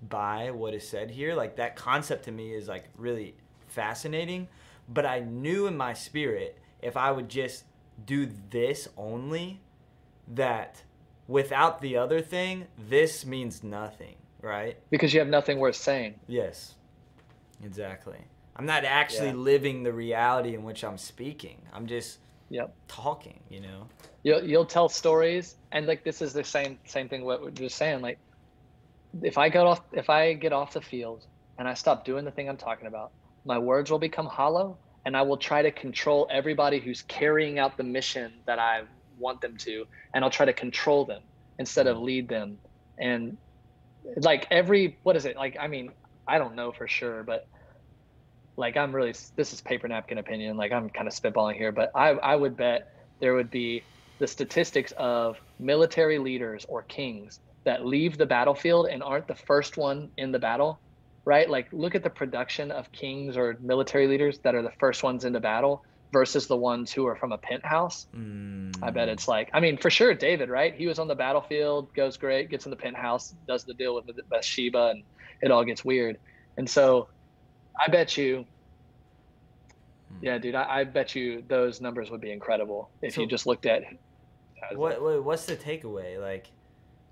[0.09, 3.35] by what is said here like that concept to me is like really
[3.67, 4.47] fascinating
[4.89, 7.63] but I knew in my spirit if I would just
[8.05, 9.61] do this only
[10.27, 10.83] that
[11.27, 14.77] without the other thing, this means nothing, right?
[14.89, 16.15] Because you have nothing worth saying.
[16.27, 16.75] Yes.
[17.63, 18.19] Exactly.
[18.55, 19.33] I'm not actually Yeah.
[19.33, 21.61] living the reality in which I'm speaking.
[21.73, 22.19] I'm just
[22.49, 22.75] Yep.
[22.87, 23.87] talking, you know?
[24.23, 27.77] You'll, you'll tell stories and like this is the same same thing what we're just
[27.77, 28.19] saying like
[29.23, 31.23] if i get off if i get off the field
[31.57, 33.11] and i stop doing the thing i'm talking about
[33.45, 37.77] my words will become hollow and i will try to control everybody who's carrying out
[37.77, 38.81] the mission that i
[39.17, 41.23] want them to and i'll try to control them
[41.59, 42.59] instead of lead them
[42.99, 43.37] and
[44.17, 45.91] like every what is it like i mean
[46.27, 47.43] i don't know for sure but
[48.57, 51.91] like i'm really this is paper napkin opinion like i'm kind of spitballing here but
[51.95, 53.83] i i would bet there would be
[54.19, 59.75] the statistics of military leaders or kings that leave the battlefield and aren't the first
[59.75, 60.79] one in the battle,
[61.25, 61.49] right?
[61.49, 65.25] Like look at the production of kings or military leaders that are the first ones
[65.25, 65.83] into battle
[66.13, 68.07] versus the ones who are from a penthouse.
[68.15, 68.77] Mm.
[68.81, 70.73] I bet it's like, I mean, for sure, David, right?
[70.73, 74.05] He was on the battlefield, goes great, gets in the penthouse, does the deal with
[74.29, 75.03] Bathsheba, and
[75.41, 76.17] it all gets weird.
[76.57, 77.09] And so
[77.79, 78.45] I bet you,
[80.09, 80.25] hmm.
[80.25, 83.45] yeah, dude, I, I bet you those numbers would be incredible if so you just
[83.45, 83.83] looked at.
[84.73, 86.19] What, what, what's the takeaway?
[86.19, 86.47] Like,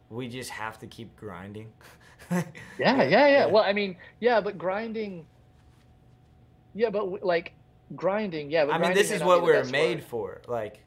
[0.09, 1.71] we just have to keep grinding.
[2.31, 2.43] yeah,
[2.79, 3.45] yeah, yeah, yeah.
[3.45, 5.25] Well, I mean, yeah, but grinding.
[6.73, 7.53] Yeah, but like
[7.95, 8.65] grinding, yeah.
[8.65, 10.03] I mean, this is what we're made word.
[10.03, 10.41] for.
[10.47, 10.79] Like.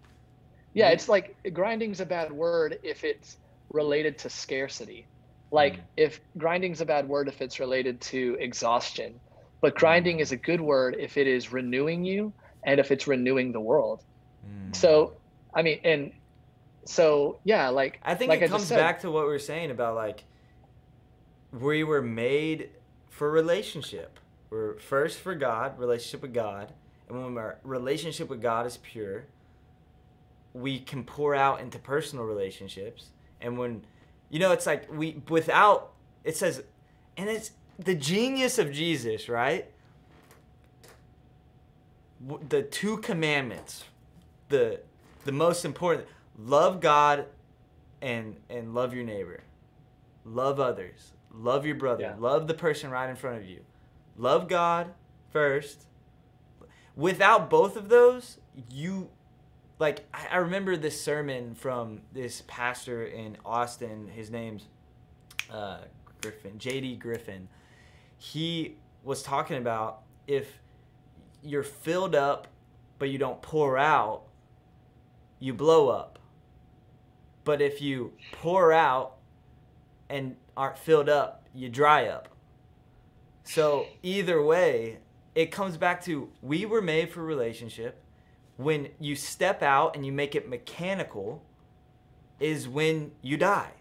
[0.75, 3.39] Yeah, it's like grinding's a bad word if it's
[3.73, 5.07] related to scarcity.
[5.51, 5.83] Like mm.
[5.97, 9.19] if grinding's a bad word if it's related to exhaustion,
[9.61, 12.33] but grinding is a good word if it is renewing you
[12.65, 14.03] and if it's renewing the world.
[14.47, 14.75] Mm.
[14.75, 15.15] So,
[15.55, 16.13] I mean, and
[16.85, 19.71] so yeah, like I think like it I comes back to what we are saying
[19.71, 20.25] about like
[21.53, 22.71] we were made
[23.11, 24.19] for relationship.
[24.51, 26.73] We're first for God, relationship with God,
[27.09, 29.25] and when our relationship with God is pure,
[30.53, 33.11] we can pour out into personal relationships.
[33.41, 33.85] And when
[34.31, 35.93] you know, it's like we without
[36.25, 36.63] it says,
[37.17, 39.71] and it's the genius of Jesus, right?
[42.49, 43.85] The two commandments,
[44.49, 44.81] the
[45.25, 46.07] the most important,
[46.39, 47.27] love God
[48.01, 49.41] and and love your neighbor.
[50.25, 51.13] Love others.
[51.33, 52.03] Love your brother.
[52.03, 52.15] Yeah.
[52.19, 53.61] Love the person right in front of you.
[54.17, 54.93] Love God
[55.31, 55.85] first.
[56.97, 58.39] Without both of those,
[58.71, 59.11] you
[59.79, 64.09] like I remember this sermon from this pastor in Austin.
[64.09, 64.65] His name's
[65.51, 65.81] uh,
[66.23, 66.97] Griffin, J.D.
[66.97, 67.49] Griffin.
[68.19, 70.61] He was talking about if
[71.43, 72.49] you're filled up
[72.99, 74.23] but you don't pour out,
[75.39, 76.19] you blow up.
[77.45, 79.17] But if you pour out
[80.09, 82.29] and aren't filled up, you dry up.
[83.45, 84.99] So either way,
[85.35, 88.03] it comes back to we were made for relationship
[88.57, 91.45] when you step out and you make it mechanical
[92.41, 93.73] is when you die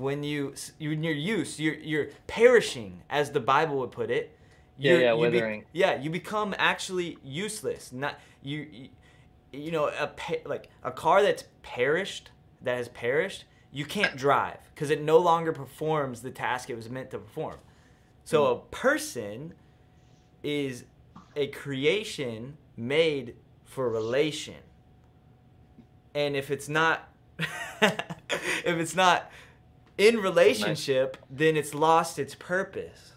[0.00, 4.36] when you in your use you're you're perishing as the bible would put it
[4.78, 8.88] yeah yeah withering be, yeah you become actually useless not you you,
[9.52, 10.10] you know a
[10.46, 12.30] like a car that's perished
[12.62, 16.88] that has perished you can't drive because it no longer performs the task it was
[16.88, 17.56] meant to perform
[18.24, 18.56] so mm.
[18.56, 19.54] a person
[20.42, 20.84] is
[21.36, 24.56] a creation made for relation.
[26.14, 27.08] And if it's not
[27.80, 29.30] if it's not
[30.00, 33.12] in relationship, then it's lost its purpose.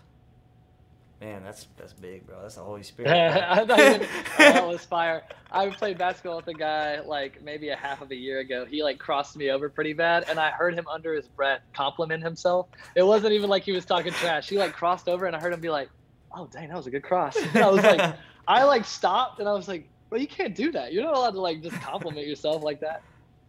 [1.21, 2.41] Man, that's that's big, bro.
[2.41, 3.09] That's the Holy Spirit.
[3.49, 4.07] I thought you, oh,
[4.37, 5.23] that was fire.
[5.49, 8.65] I played basketball with a guy like maybe a half of a year ago.
[8.65, 12.23] He like crossed me over pretty bad, and I heard him under his breath compliment
[12.23, 12.67] himself.
[12.95, 14.49] It wasn't even like he was talking trash.
[14.49, 15.89] He like crossed over, and I heard him be like,
[16.35, 18.15] "Oh, dang, that was a good cross." And I was like,
[18.49, 20.91] I like stopped, and I was like, "Well, you can't do that.
[20.91, 23.01] You're not allowed to like just compliment yourself like that.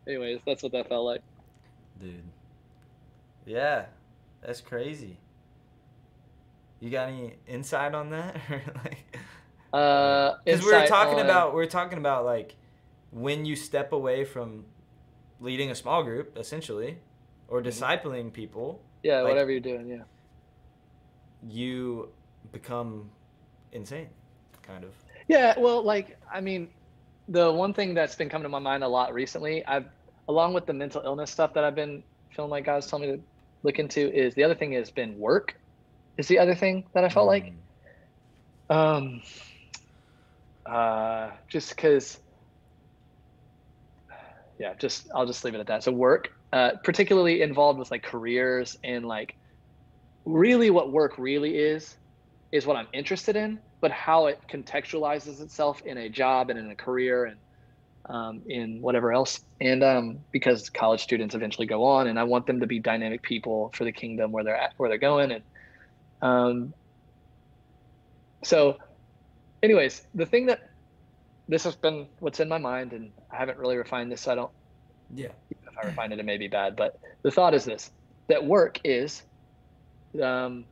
[0.06, 1.22] Anyways, that's what that felt like.
[2.00, 2.22] Dude.
[3.46, 3.86] Yeah,
[4.42, 5.18] that's crazy.
[6.80, 8.36] You got any insight on that?
[8.84, 9.18] like,
[9.72, 11.24] uh, because we were talking on...
[11.24, 12.56] about we were talking about like
[13.10, 14.64] when you step away from
[15.40, 16.98] leading a small group, essentially,
[17.48, 17.68] or mm-hmm.
[17.68, 18.80] discipling people.
[19.02, 19.86] Yeah, like, whatever you're doing.
[19.88, 20.02] Yeah.
[21.48, 22.08] You
[22.52, 23.10] become
[23.72, 24.08] insane,
[24.62, 24.90] kind of.
[25.28, 26.68] Yeah, well, like I mean,
[27.28, 29.86] the one thing that's been coming to my mind a lot recently, I've
[30.28, 33.22] along with the mental illness stuff that I've been feeling like guys telling me to
[33.64, 35.56] look into is the other thing has been work.
[36.16, 37.28] Is the other thing that I felt mm.
[37.28, 37.52] like.
[38.70, 39.22] Um.
[40.64, 42.20] Uh, just because.
[44.60, 45.82] Yeah, just I'll just leave it at that.
[45.82, 49.34] So work, uh, particularly involved with like careers and like,
[50.24, 51.96] really what work really is,
[52.52, 56.70] is what I'm interested in but how it contextualizes itself in a job and in
[56.70, 57.36] a career and
[58.06, 59.40] um, in whatever else.
[59.60, 63.22] And um, because college students eventually go on, and I want them to be dynamic
[63.22, 65.32] people for the kingdom where they're at, where they're going.
[65.32, 65.42] And
[66.22, 66.74] um,
[68.42, 68.78] so,
[69.62, 70.70] anyways, the thing that
[71.48, 74.34] this has been what's in my mind, and I haven't really refined this, so I
[74.34, 74.50] don't.
[75.14, 75.28] Yeah.
[75.50, 76.76] If I refine it, it may be bad.
[76.76, 77.90] But the thought is this:
[78.28, 79.22] that work is
[80.22, 80.64] um,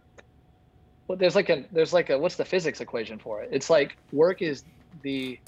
[1.09, 3.51] well, there's like a there's like a what's the physics equation for it?
[3.53, 4.65] It's like work is
[5.03, 5.39] the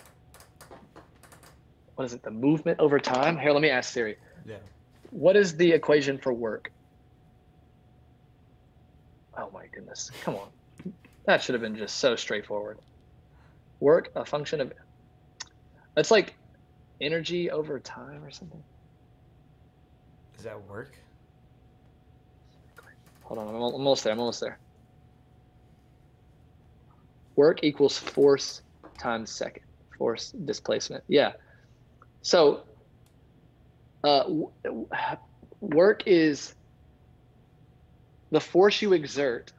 [1.97, 2.23] what is it?
[2.23, 3.39] The movement over time.
[3.39, 4.16] Here, let me ask Siri.
[4.47, 4.57] Yeah.
[5.11, 6.71] What is the equation for work?
[9.37, 10.11] Oh my goodness!
[10.23, 10.93] Come on,
[11.27, 12.79] that should have been just so straightforward.
[13.81, 14.73] Work a function of.
[15.97, 16.35] It's like
[17.01, 18.62] energy over time or something.
[20.39, 20.93] Is that work?
[23.25, 24.12] hold on, I'm almost there.
[24.12, 24.59] I'm almost there.
[27.37, 28.62] Work equals force
[28.99, 29.65] times second,
[29.99, 31.03] force displacement.
[31.09, 31.33] Yeah.
[32.25, 32.63] So,
[34.03, 34.25] uh,
[35.61, 36.55] work is
[38.31, 39.53] the force you exert,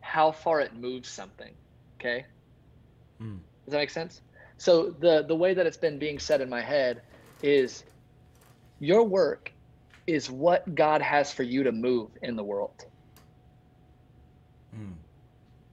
[0.00, 1.52] how far it moves something.
[2.00, 2.24] Okay.
[3.20, 3.38] Mm.
[3.64, 4.20] Does that make sense?
[4.58, 7.02] So the the way that it's been being said in my head
[7.42, 7.82] is
[8.78, 9.52] your work
[10.06, 12.86] is what God has for you to move in the world.
[14.72, 14.92] Mm.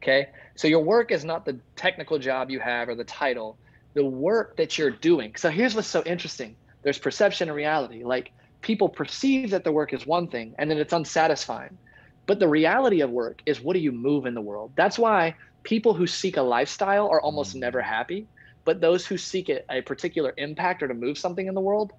[0.01, 0.29] Okay?
[0.55, 3.57] So your work is not the technical job you have or the title,
[3.93, 5.35] the work that you're doing.
[5.35, 6.55] So here's what's so interesting.
[6.83, 8.03] There's perception and reality.
[8.03, 8.31] Like
[8.61, 11.77] people perceive that the work is one thing and then it's unsatisfying.
[12.25, 14.71] But the reality of work is what do you move in the world?
[14.75, 18.27] That's why people who seek a lifestyle are almost never happy
[18.63, 21.93] but those who seek it, a particular impact or to move something in the world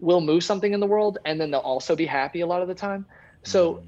[0.00, 2.68] will move something in the world and then they'll also be happy a lot of
[2.68, 3.04] the time
[3.42, 3.82] so mm.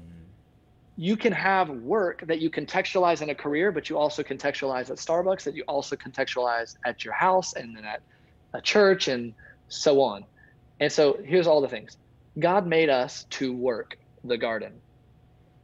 [0.97, 4.97] You can have work that you contextualize in a career but you also contextualize at
[4.97, 8.01] starbucks that you also contextualize at your house and then at
[8.53, 9.33] a church and
[9.69, 10.23] so on
[10.79, 11.97] and so here's all the things
[12.39, 14.73] god made us to work the garden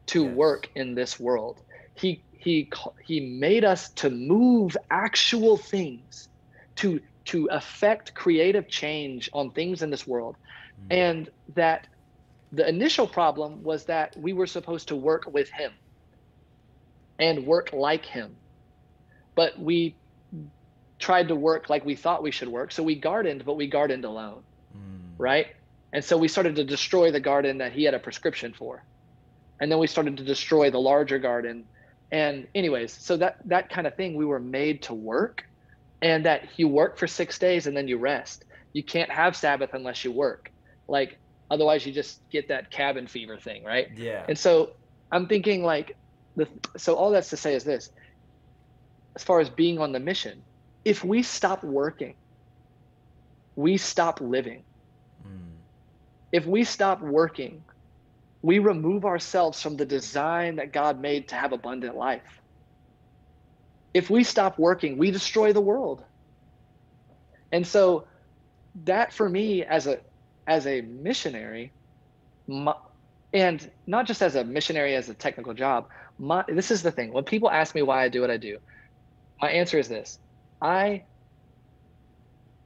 [0.08, 0.36] to yes.
[0.36, 1.62] work in this world
[1.96, 2.70] he he
[3.04, 6.30] he made us to move actual things
[6.76, 10.36] to to affect creative change on things in this world
[10.90, 10.98] mm.
[10.98, 11.86] and that
[12.52, 15.72] the initial problem was that we were supposed to work with him
[17.20, 18.36] and work like him.
[19.36, 19.96] But we
[20.98, 22.72] tried to work like we thought we should work.
[22.72, 24.44] So we gardened but we gardened alone
[24.76, 25.00] mm.
[25.18, 25.48] right?
[25.92, 28.84] And so we started to destroy the garden that he had a prescription for.
[29.60, 31.66] And then we started to destroy the larger garden.
[32.12, 35.46] And anyways so that that kind of thing we were made to work
[36.02, 38.46] and that you work for six days and then you rest.
[38.74, 40.52] You can't have sabbath unless you work.
[40.88, 41.18] Like
[41.52, 44.72] otherwise you just get that cabin fever thing right yeah and so
[45.12, 45.96] i'm thinking like
[46.36, 46.48] the
[46.78, 47.92] so all that's to say is this
[49.16, 50.42] as far as being on the mission
[50.86, 52.16] if we stop working
[53.56, 54.64] we stop living
[55.28, 55.38] mm.
[56.32, 57.62] if we stop working
[58.42, 62.42] we remove ourselves from the design that God made to have abundant life.
[63.94, 66.04] If we stop working, we destroy the world.
[67.52, 68.06] And so
[68.86, 70.00] that for me as a
[70.50, 71.74] as a missionary
[72.48, 72.74] my,
[73.34, 77.14] and not just as a missionary as a technical job, my, this is the thing.
[77.14, 78.58] When people ask me why I do what I do,
[79.42, 80.20] my answer is this.
[80.62, 81.06] I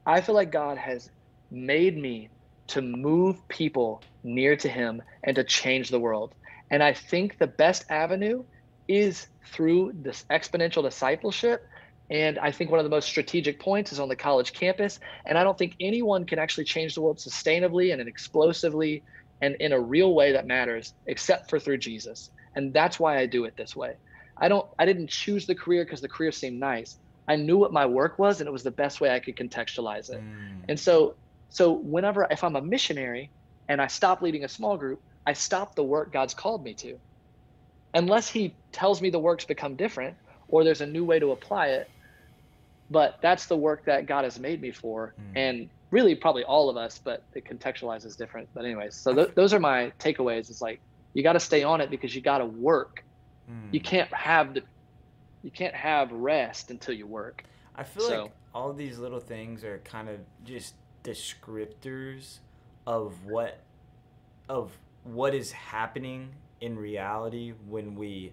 [0.06, 1.10] I feel like God has
[1.50, 2.30] made me
[2.68, 6.34] to move people near to him and to change the world.
[6.70, 8.44] And I think the best avenue
[8.88, 11.62] is through this exponential discipleship.
[12.10, 15.00] And I think one of the most strategic points is on the college campus.
[15.24, 19.02] And I don't think anyone can actually change the world sustainably and explosively
[19.40, 22.30] and in a real way that matters except for through Jesus.
[22.54, 23.96] And that's why I do it this way.
[24.36, 26.98] I don't I didn't choose the career because the career seemed nice.
[27.26, 30.10] I knew what my work was and it was the best way I could contextualize
[30.10, 30.20] it.
[30.20, 30.64] Mm.
[30.68, 31.14] And so
[31.50, 33.30] so whenever if I'm a missionary
[33.68, 36.98] and I stop leading a small group, I stop the work God's called me to.
[37.94, 40.16] Unless he tells me the work's become different
[40.48, 41.88] or there's a new way to apply it.
[42.94, 45.14] But that's the work that God has made me for.
[45.20, 45.36] Mm.
[45.36, 48.48] And really probably all of us, but it contextualizes different.
[48.54, 50.48] But anyways, so th- those are my takeaways.
[50.50, 50.80] It's like
[51.12, 53.04] you got to stay on it because you got to work.
[53.50, 53.72] Mm.
[53.72, 54.62] You can't have the
[55.42, 57.44] you can't have rest until you work.
[57.76, 62.38] I feel so, like all these little things are kind of just descriptors
[62.86, 63.60] of what
[64.48, 64.72] of
[65.04, 66.30] what is happening
[66.60, 68.32] in reality when we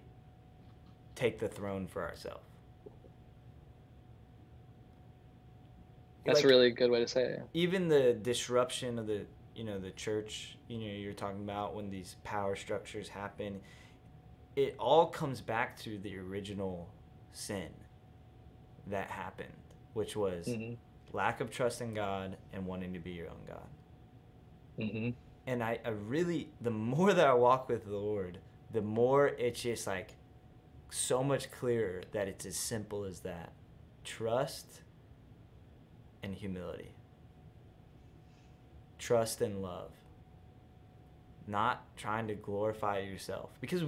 [1.14, 2.42] take the throne for ourselves.
[6.24, 7.42] That's like, a really good way to say it.
[7.52, 11.90] Even the disruption of the you know the church, you know, you're talking about when
[11.90, 13.60] these power structures happen,
[14.56, 16.88] it all comes back to the original
[17.32, 17.68] sin
[18.86, 19.52] that happened,
[19.94, 20.74] which was mm-hmm
[21.12, 23.68] lack of trust in God and wanting to be your own God.
[24.78, 25.10] Mm-hmm.
[25.46, 28.38] And I, I really, the more that I walk with the Lord,
[28.72, 30.14] the more it's just like
[30.90, 33.52] so much clearer that it's as simple as that
[34.04, 34.81] trust
[36.22, 36.94] and humility,
[38.98, 39.90] trust and love,
[41.46, 43.50] not trying to glorify yourself.
[43.60, 43.82] Because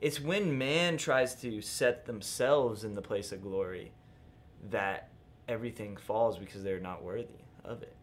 [0.00, 3.92] it's when man tries to set themselves in the place of glory
[4.70, 5.08] that
[5.48, 7.96] everything falls because they're not worthy of it.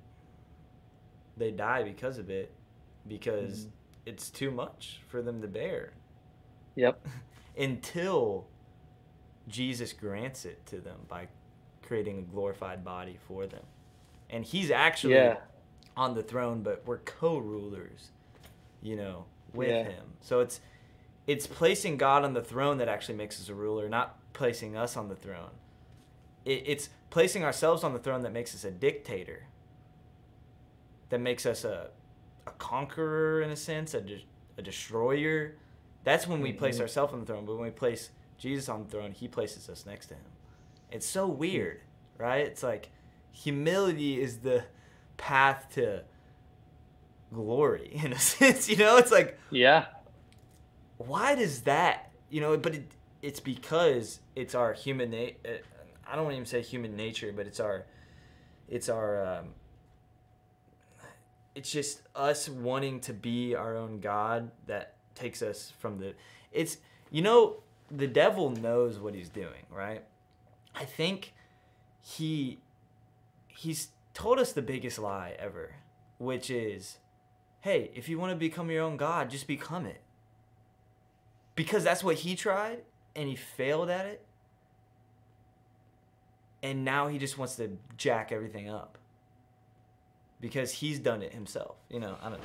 [1.37, 2.51] They die because of it
[3.07, 3.69] because mm.
[4.05, 5.93] it's too much for them to bear.
[6.75, 7.05] Yep.
[7.57, 8.47] Until
[9.47, 11.27] Jesus grants it to them by
[11.91, 13.63] creating a glorified body for them.
[14.29, 15.39] And he's actually yeah.
[15.97, 18.11] on the throne, but we're co-rulers,
[18.81, 19.83] you know, with yeah.
[19.83, 20.05] him.
[20.21, 20.61] So it's
[21.27, 24.95] it's placing God on the throne that actually makes us a ruler, not placing us
[24.95, 25.49] on the throne.
[26.45, 29.47] It, it's placing ourselves on the throne that makes us a dictator.
[31.09, 31.89] That makes us a,
[32.47, 34.25] a conqueror in a sense, a, de-
[34.57, 35.55] a destroyer.
[36.05, 36.83] That's when we place Mhm.
[36.83, 37.45] ourselves on the throne.
[37.45, 40.30] But when we place Jesus on the throne, He places us next to Him.
[40.91, 41.81] It's so weird,
[42.17, 42.45] right?
[42.45, 42.89] It's like
[43.31, 44.63] humility is the
[45.17, 46.03] path to
[47.33, 48.69] glory in a sense.
[48.69, 49.85] You know, it's like Yeah.
[50.97, 52.91] why does that you know but it,
[53.21, 55.57] it's because it's our human na- uh,
[56.07, 57.85] i don't even say human nature but it's our
[58.69, 59.45] it's our um,
[61.55, 66.13] it's just us wanting to be our own god that takes us from the
[66.51, 66.77] it's
[67.09, 67.57] you know
[67.89, 70.03] the devil knows what he's doing right
[70.75, 71.33] i think
[72.01, 72.59] he
[73.47, 75.75] he's told us the biggest lie ever
[76.17, 76.97] which is
[77.61, 80.01] hey if you want to become your own god just become it.
[81.55, 82.79] Because that's what he tried
[83.15, 84.25] and he failed at it.
[86.63, 88.97] And now he just wants to jack everything up.
[90.39, 92.39] Because he's done it himself you know i don't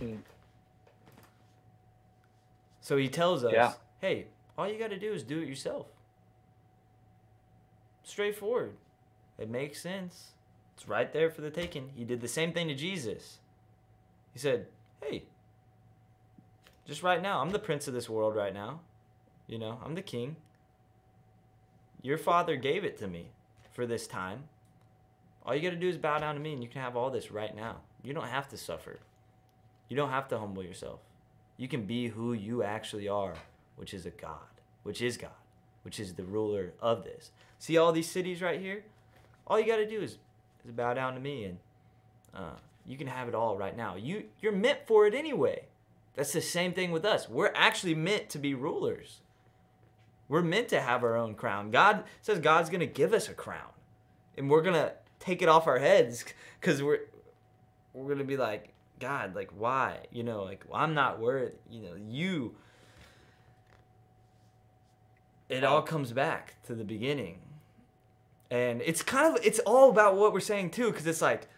[0.00, 0.18] know.
[2.80, 3.72] So he tells us Yeah.
[4.00, 4.26] hey
[4.58, 5.86] all you got to do is do it yourself
[8.02, 8.74] straightforward.
[9.38, 10.32] It makes sense.
[10.76, 11.90] It's right there for the taking.
[11.94, 13.38] He did the same thing to jesus.
[14.32, 14.66] He said
[15.02, 15.24] hey
[16.86, 18.80] just right now i'm the prince of this world right now.
[19.46, 20.36] You know i'm the king.
[22.02, 23.30] Your father gave it to me
[23.72, 24.44] for this time.
[25.44, 27.10] All you got to do is bow down to me and you can have all
[27.10, 27.76] this right now.
[28.02, 29.00] You don't have to suffer.
[29.88, 31.00] You don't have to humble yourself.
[31.56, 33.34] You can be who you actually are
[33.76, 34.38] which is a god
[34.82, 35.30] which is god
[35.82, 37.30] which is the ruler of this.
[37.58, 38.84] See all these cities right here?
[39.46, 40.18] All you got to do is,
[40.64, 41.58] is bow down to me and
[42.34, 42.56] uh,
[42.86, 43.96] you can have it all right now.
[43.96, 45.66] You you're meant for it anyway.
[46.14, 47.28] That's the same thing with us.
[47.28, 49.20] We're actually meant to be rulers.
[50.28, 51.70] We're meant to have our own crown.
[51.70, 53.70] God says god's going to give us a crown.
[54.36, 56.24] And we're going to take it off our heads
[56.60, 57.00] because we're
[57.92, 59.98] we're going to be like god like why?
[60.10, 62.54] You know like well, i'm not worth you know you
[65.52, 67.38] it all comes back to the beginning.
[68.50, 71.48] And it's kind of it's all about what we're saying too because it's like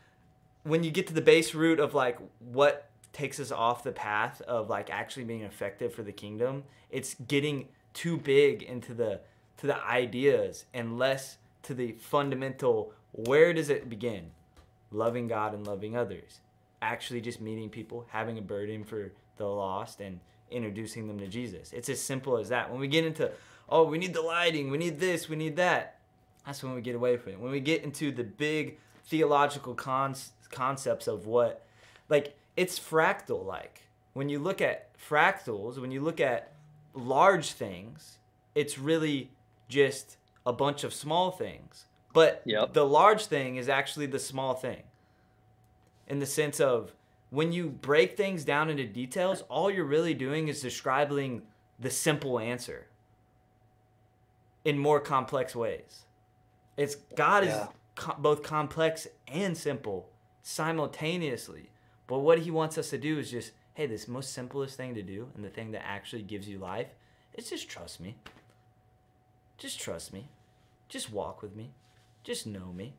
[0.62, 4.40] when you get to the base root of like what takes us off the path
[4.42, 9.20] of like actually being effective for the kingdom it's getting too big into the
[9.56, 14.32] to the ideas and less to the fundamental where does it begin?
[14.90, 16.40] Loving god and loving others.
[16.82, 21.72] Actually just meeting people having a burden for the lost and introducing them to jesus.
[21.72, 22.70] It's as simple as that.
[22.70, 23.30] When we get into
[23.68, 25.94] oh we need the lighting we need this we need that
[26.46, 27.40] that's when we get away from it.
[27.40, 31.64] When we get into the big theological cons- concepts of what,
[32.08, 33.82] like, it's fractal like.
[34.12, 36.52] When you look at fractals, when you look at
[36.92, 38.18] large things,
[38.54, 39.30] it's really
[39.68, 40.16] just
[40.46, 41.86] a bunch of small things.
[42.12, 42.74] But Yep.
[42.74, 44.82] the large thing is actually the small thing.
[46.06, 46.92] In the sense of
[47.30, 51.42] when you break things down into details, all you're really doing is describing
[51.80, 52.86] the simple answer
[54.64, 56.04] in more complex ways.
[56.76, 57.62] It's God Yeah.
[57.64, 60.08] is co- both complex and simple
[60.42, 61.70] simultaneously.
[62.06, 65.02] But what he wants us to do is just, hey, this most simplest thing to
[65.02, 66.88] do and the thing that actually gives you life
[67.34, 68.16] is just trust me.
[69.58, 70.28] Just trust me.
[70.88, 71.72] Just walk with me.
[72.22, 72.94] Just know me.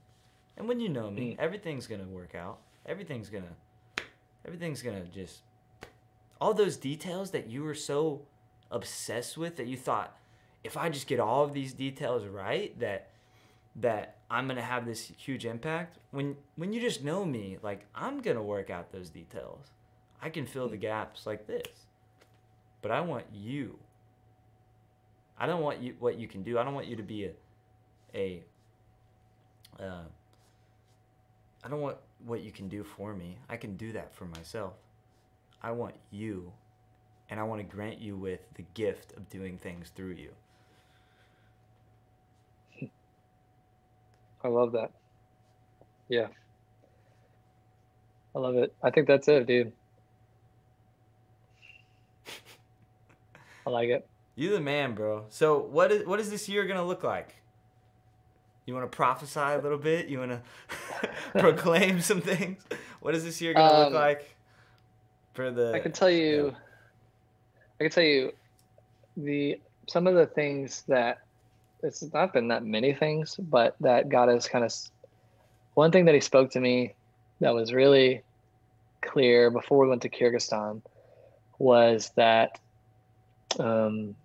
[0.57, 1.39] And when you know me, Mm.
[1.39, 2.59] everything's going to work out.
[2.85, 4.03] Everything's going to
[4.45, 5.41] everything's going to just
[6.39, 8.21] all those details that you were so
[8.69, 10.15] obsessed with that you thought
[10.65, 13.09] if I just get all of these details right that
[13.75, 15.99] that I'm gonna have this huge impact.
[16.11, 19.67] When when you just know me, like I'm gonna work out those details.
[20.21, 21.67] I can fill the gaps like this.
[22.81, 23.77] But I want you.
[25.37, 26.57] I don't want you what you can do.
[26.57, 27.31] I don't want you to be a
[28.15, 28.43] a
[29.79, 30.07] uh,
[31.63, 33.37] I don't want what you can do for me.
[33.49, 34.73] I can do that for myself.
[35.61, 36.51] I want you
[37.29, 40.31] and I want to grant you with the gift of doing things through you.
[44.45, 44.91] I love that.
[46.07, 46.27] Yeah.
[48.35, 48.75] I love it.
[48.83, 49.71] I think that's it, dude.
[53.65, 54.07] I like it.
[54.35, 55.25] You the man, bro.
[55.29, 57.33] So what is what is this year gonna look like?
[58.67, 60.09] You want to prophesy a little bit?
[60.09, 60.41] You want to
[61.39, 62.61] proclaim some things?
[62.99, 64.35] What is this year gonna look Um, like
[65.33, 65.73] for the?
[65.73, 66.55] I can tell you
[67.79, 68.31] I can tell you
[69.17, 71.24] the some of the things that
[71.85, 74.73] it's not been that many things, but that God has kind of
[75.75, 76.95] one thing that he spoke to me
[77.39, 78.23] that was really
[79.03, 80.81] clear before we went to Kyrgyzstan
[81.59, 82.59] was that
[83.59, 84.15] um,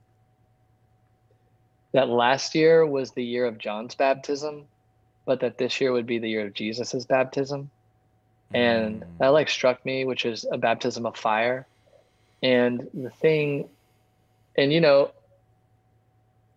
[1.92, 4.64] that last year was the year of John's baptism,
[5.26, 7.70] but that this year would be the year of Jesus's baptism.
[8.52, 9.18] And Mm.
[9.18, 11.66] that like struck me, which is a baptism of fire.
[12.42, 13.68] And the thing,
[14.56, 15.10] and you know,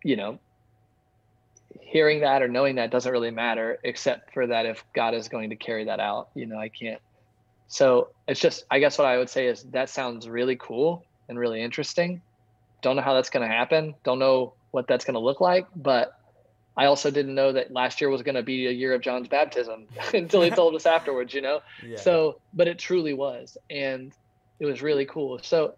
[0.02, 0.38] you know,
[1.94, 5.50] hearing that or knowing that doesn't really matter, except for that if God is going
[5.50, 7.00] to carry that out, you know, I can't.
[7.68, 11.38] So it's just, I guess what I would say is that sounds really cool and
[11.38, 12.20] really interesting.
[12.82, 13.94] Don't know how that's going to happen.
[14.02, 16.18] Don't know what that's going to look like, but
[16.76, 19.28] I also didn't know that last year was going to be a year of John's
[19.28, 21.60] baptism until he told us afterwards, you know?
[21.86, 21.98] Yeah.
[21.98, 23.56] So, but it truly was.
[23.70, 24.12] And
[24.58, 25.38] it was really cool.
[25.44, 25.76] So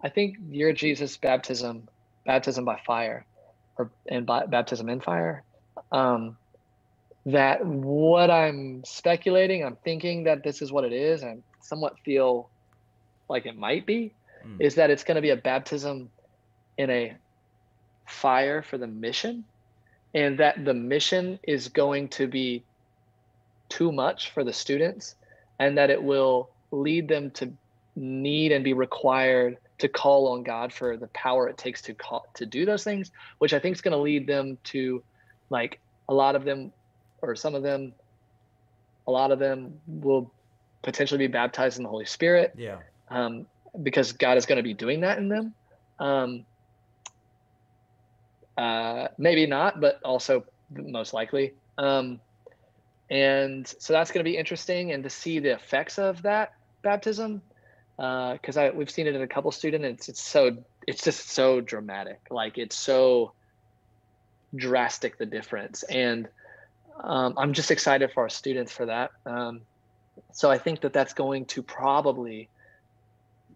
[0.00, 1.88] I think your Jesus baptism,
[2.24, 3.26] baptism by fire
[3.76, 5.42] or and by, baptism in fire,
[5.92, 6.36] um,
[7.26, 11.22] that what I'm speculating, I'm thinking that this is what it is.
[11.22, 12.50] I somewhat feel
[13.28, 14.14] like it might be,
[14.44, 14.60] Mm.
[14.60, 16.10] is that it's going to be a baptism
[16.76, 17.16] in a
[18.06, 19.44] fire for the mission
[20.14, 22.64] and that the mission is going to be
[23.68, 25.14] too much for the students
[25.58, 27.52] and that it will lead them to
[27.96, 32.24] need and be required to call on God for the power it takes to call,
[32.34, 35.02] to do those things which I think is going to lead them to
[35.50, 36.72] like a lot of them
[37.22, 37.92] or some of them
[39.06, 40.30] a lot of them will
[40.82, 42.78] potentially be baptized in the Holy Spirit yeah.
[43.10, 43.46] um,
[43.82, 45.54] because God is going to be doing that in them.
[45.98, 46.44] Um,
[48.56, 51.54] uh, maybe not, but also most likely.
[51.78, 52.20] Um,
[53.10, 57.42] and so that's going to be interesting, and to see the effects of that baptism,
[57.96, 59.86] because I we've seen it in a couple students.
[59.86, 60.56] It's it's so
[60.88, 63.32] it's just so dramatic, like it's so
[64.56, 66.28] drastic the difference, and
[67.02, 69.10] um, I'm just excited for our students for that.
[69.26, 69.60] Um,
[70.32, 72.48] so I think that that's going to probably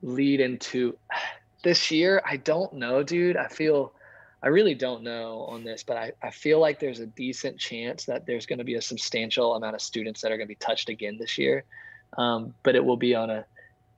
[0.02, 0.96] lead into
[1.64, 2.22] this year.
[2.24, 3.36] I don't know, dude.
[3.36, 3.92] I feel,
[4.42, 8.06] I really don't know on this, but I, I feel like there's a decent chance
[8.06, 10.54] that there's going to be a substantial amount of students that are going to be
[10.56, 11.64] touched again this year.
[12.16, 13.44] Um, but it will be on a,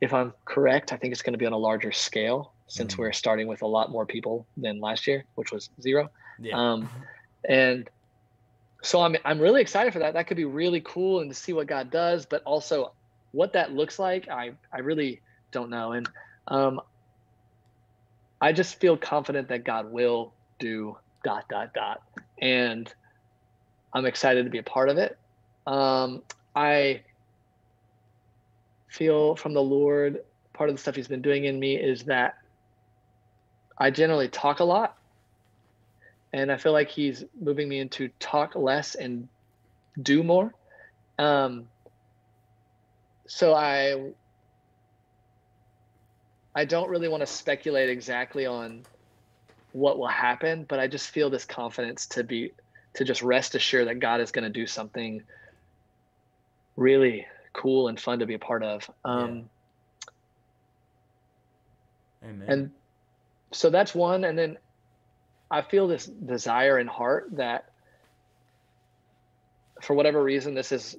[0.00, 2.98] if I'm correct, I think it's going to be on a larger scale since Mhm.
[2.98, 6.10] we're starting with a lot more people than last year, which was zero.
[6.40, 6.56] Yeah.
[6.56, 6.88] Um,
[7.48, 7.88] and
[8.82, 10.14] so I'm I'm really excited for that.
[10.14, 12.92] That could be really cool and to see what God does, but also
[13.30, 14.28] what that looks like.
[14.28, 15.20] I I really
[15.52, 16.08] don't know, and
[16.48, 16.80] um,
[18.40, 22.02] I just feel confident that God will do dot dot dot,
[22.40, 22.92] and
[23.92, 25.16] I'm excited to be a part of it.
[25.66, 26.22] Um,
[26.54, 27.02] I
[28.88, 30.20] feel from the Lord,
[30.52, 32.34] part of the stuff He's been doing in me is that
[33.78, 34.96] I generally talk a lot
[36.32, 39.28] and I feel like he's moving me into talk less and
[40.00, 40.54] do more.
[41.18, 41.66] Um,
[43.26, 44.12] so I
[46.54, 48.82] I don't really want to speculate exactly on
[49.72, 52.52] what will happen, but I just feel this confidence to be
[52.94, 55.22] to just rest assured that God is going to do something
[56.76, 58.90] really cool and fun to be a part of.
[59.04, 59.48] Um,
[62.22, 62.44] Amen.
[62.48, 62.70] and
[63.52, 64.58] so that's one and then
[65.52, 67.64] i feel this desire in heart that
[69.82, 70.96] for whatever reason this is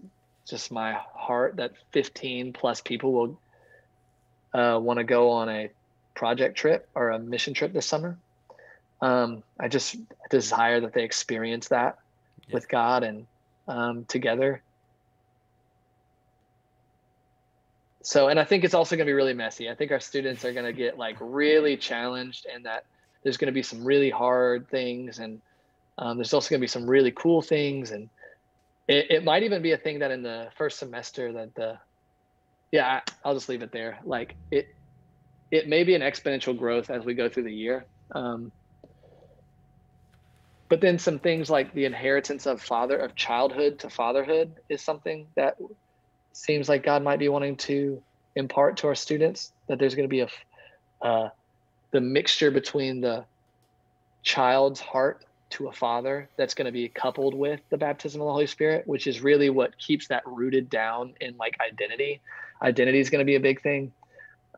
[0.47, 3.41] just my heart that 15 plus people will
[4.53, 5.69] uh, want to go on a
[6.15, 8.19] project trip or a mission trip this summer.
[9.01, 9.95] Um, i just
[10.29, 11.95] desire that they experience that
[12.47, 12.53] Yeah.
[12.55, 13.27] with god and
[13.67, 14.63] um, together.
[18.03, 19.69] So and i think it's also going to be really messy.
[19.69, 22.83] I think our students are going to get like really challenged and that
[23.23, 25.41] there's going to be some really hard things and
[25.97, 28.09] um, there's also going to be some really cool things and
[28.87, 31.77] it, it might even be a thing that in the first semester that the
[32.71, 33.99] yeah i'll just leave it there.
[34.03, 34.65] Like it
[35.51, 37.85] it may be an exponential growth as we go through the year
[38.15, 38.51] um,
[40.69, 45.27] but then some things like the inheritance of father of childhood to fatherhood is something
[45.35, 45.55] that
[46.33, 48.01] seems like God might be wanting to
[48.35, 50.27] impart to our students that there's going to be a
[51.05, 51.29] uh,
[51.93, 53.23] the mixture between the
[54.23, 58.31] child's heart to a father that's going to be coupled with the baptism of the
[58.31, 62.19] Holy Spirit, which is really what keeps that rooted down in like identity.
[62.61, 63.93] Identity is going to be a big thing.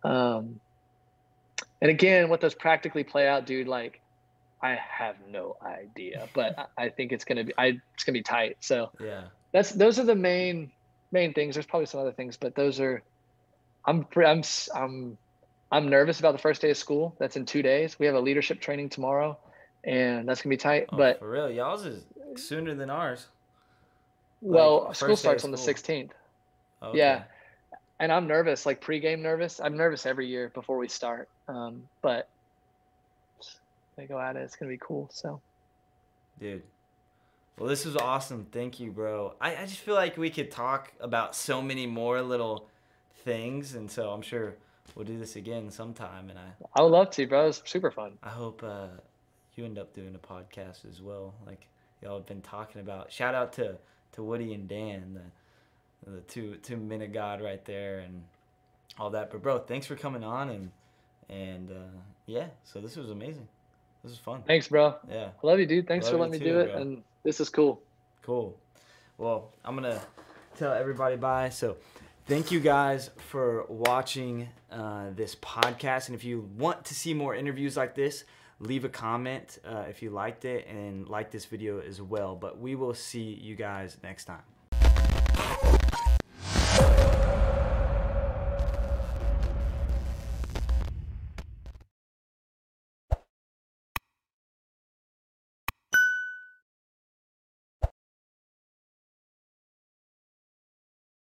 [0.03, 0.61] Um,
[1.81, 3.99] and again, what those practically play out, dude, like
[4.61, 8.19] I have no idea, but I, think it's going to be, I, it's going to
[8.19, 8.57] be tight.
[8.61, 9.25] So yeah.
[9.51, 10.71] that's, those are the main,
[11.11, 11.55] main things.
[11.55, 13.03] There's probably some other things, but those are,
[13.83, 14.43] I'm, I'm,
[14.73, 15.17] I'm,
[15.71, 17.15] I'm nervous about the first day of school.
[17.19, 17.97] That's in two days.
[17.99, 19.37] We have a leadership training tomorrow
[19.85, 20.87] and that's gonna be tight.
[20.91, 22.03] Oh, but for real, y'all's is
[22.35, 23.27] sooner than ours.
[24.41, 26.09] well, first school starts on the 16th.
[26.83, 26.97] Okay.
[26.97, 27.23] Yeah.
[27.99, 29.61] and I'm nervous, like pregame nervous.
[29.63, 31.29] I'm nervous every year before we start.
[31.47, 32.27] Um, but
[33.95, 34.39] they go at it.
[34.39, 35.09] It's gonna be cool.
[35.13, 35.39] So,
[36.39, 36.63] dude.
[37.57, 38.47] Well, this was awesome.
[38.51, 39.35] Thank you, bro.
[39.39, 42.67] I, I just feel like we could talk about so many more little
[43.23, 44.55] things, and so I'm sure
[44.93, 46.29] we'll do this again sometime.
[46.29, 47.47] And I I would love to, bro.
[47.47, 48.17] It's super fun.
[48.21, 48.87] I hope uh,
[49.55, 51.67] you end up doing a podcast as well, like
[52.01, 53.11] y'all have been talking about.
[53.11, 53.77] Shout out to
[54.13, 55.19] to Woody and Dan,
[56.05, 58.23] the the two two men of God right there, and
[58.99, 59.31] all that.
[59.31, 60.71] But bro, thanks for coming on, and
[61.29, 63.47] and uh, yeah, so this was amazing.
[64.03, 64.43] This was fun.
[64.45, 64.95] Thanks, bro.
[65.09, 65.29] Yeah.
[65.43, 65.87] I love you, dude.
[65.87, 66.71] Thanks Love for letting me too, do it.
[66.73, 66.81] bro.
[66.81, 67.81] And this is cool.
[68.21, 68.55] Cool.
[69.17, 69.99] Well, I'm gonna
[70.57, 71.49] tell everybody bye.
[71.49, 71.77] So,
[72.25, 76.07] thank you guys for watching uh, this podcast.
[76.07, 78.23] And if you want to see more interviews like this,
[78.59, 82.35] leave a comment uh, if you liked it and like this video as well.
[82.35, 84.43] But we will see you guys next time.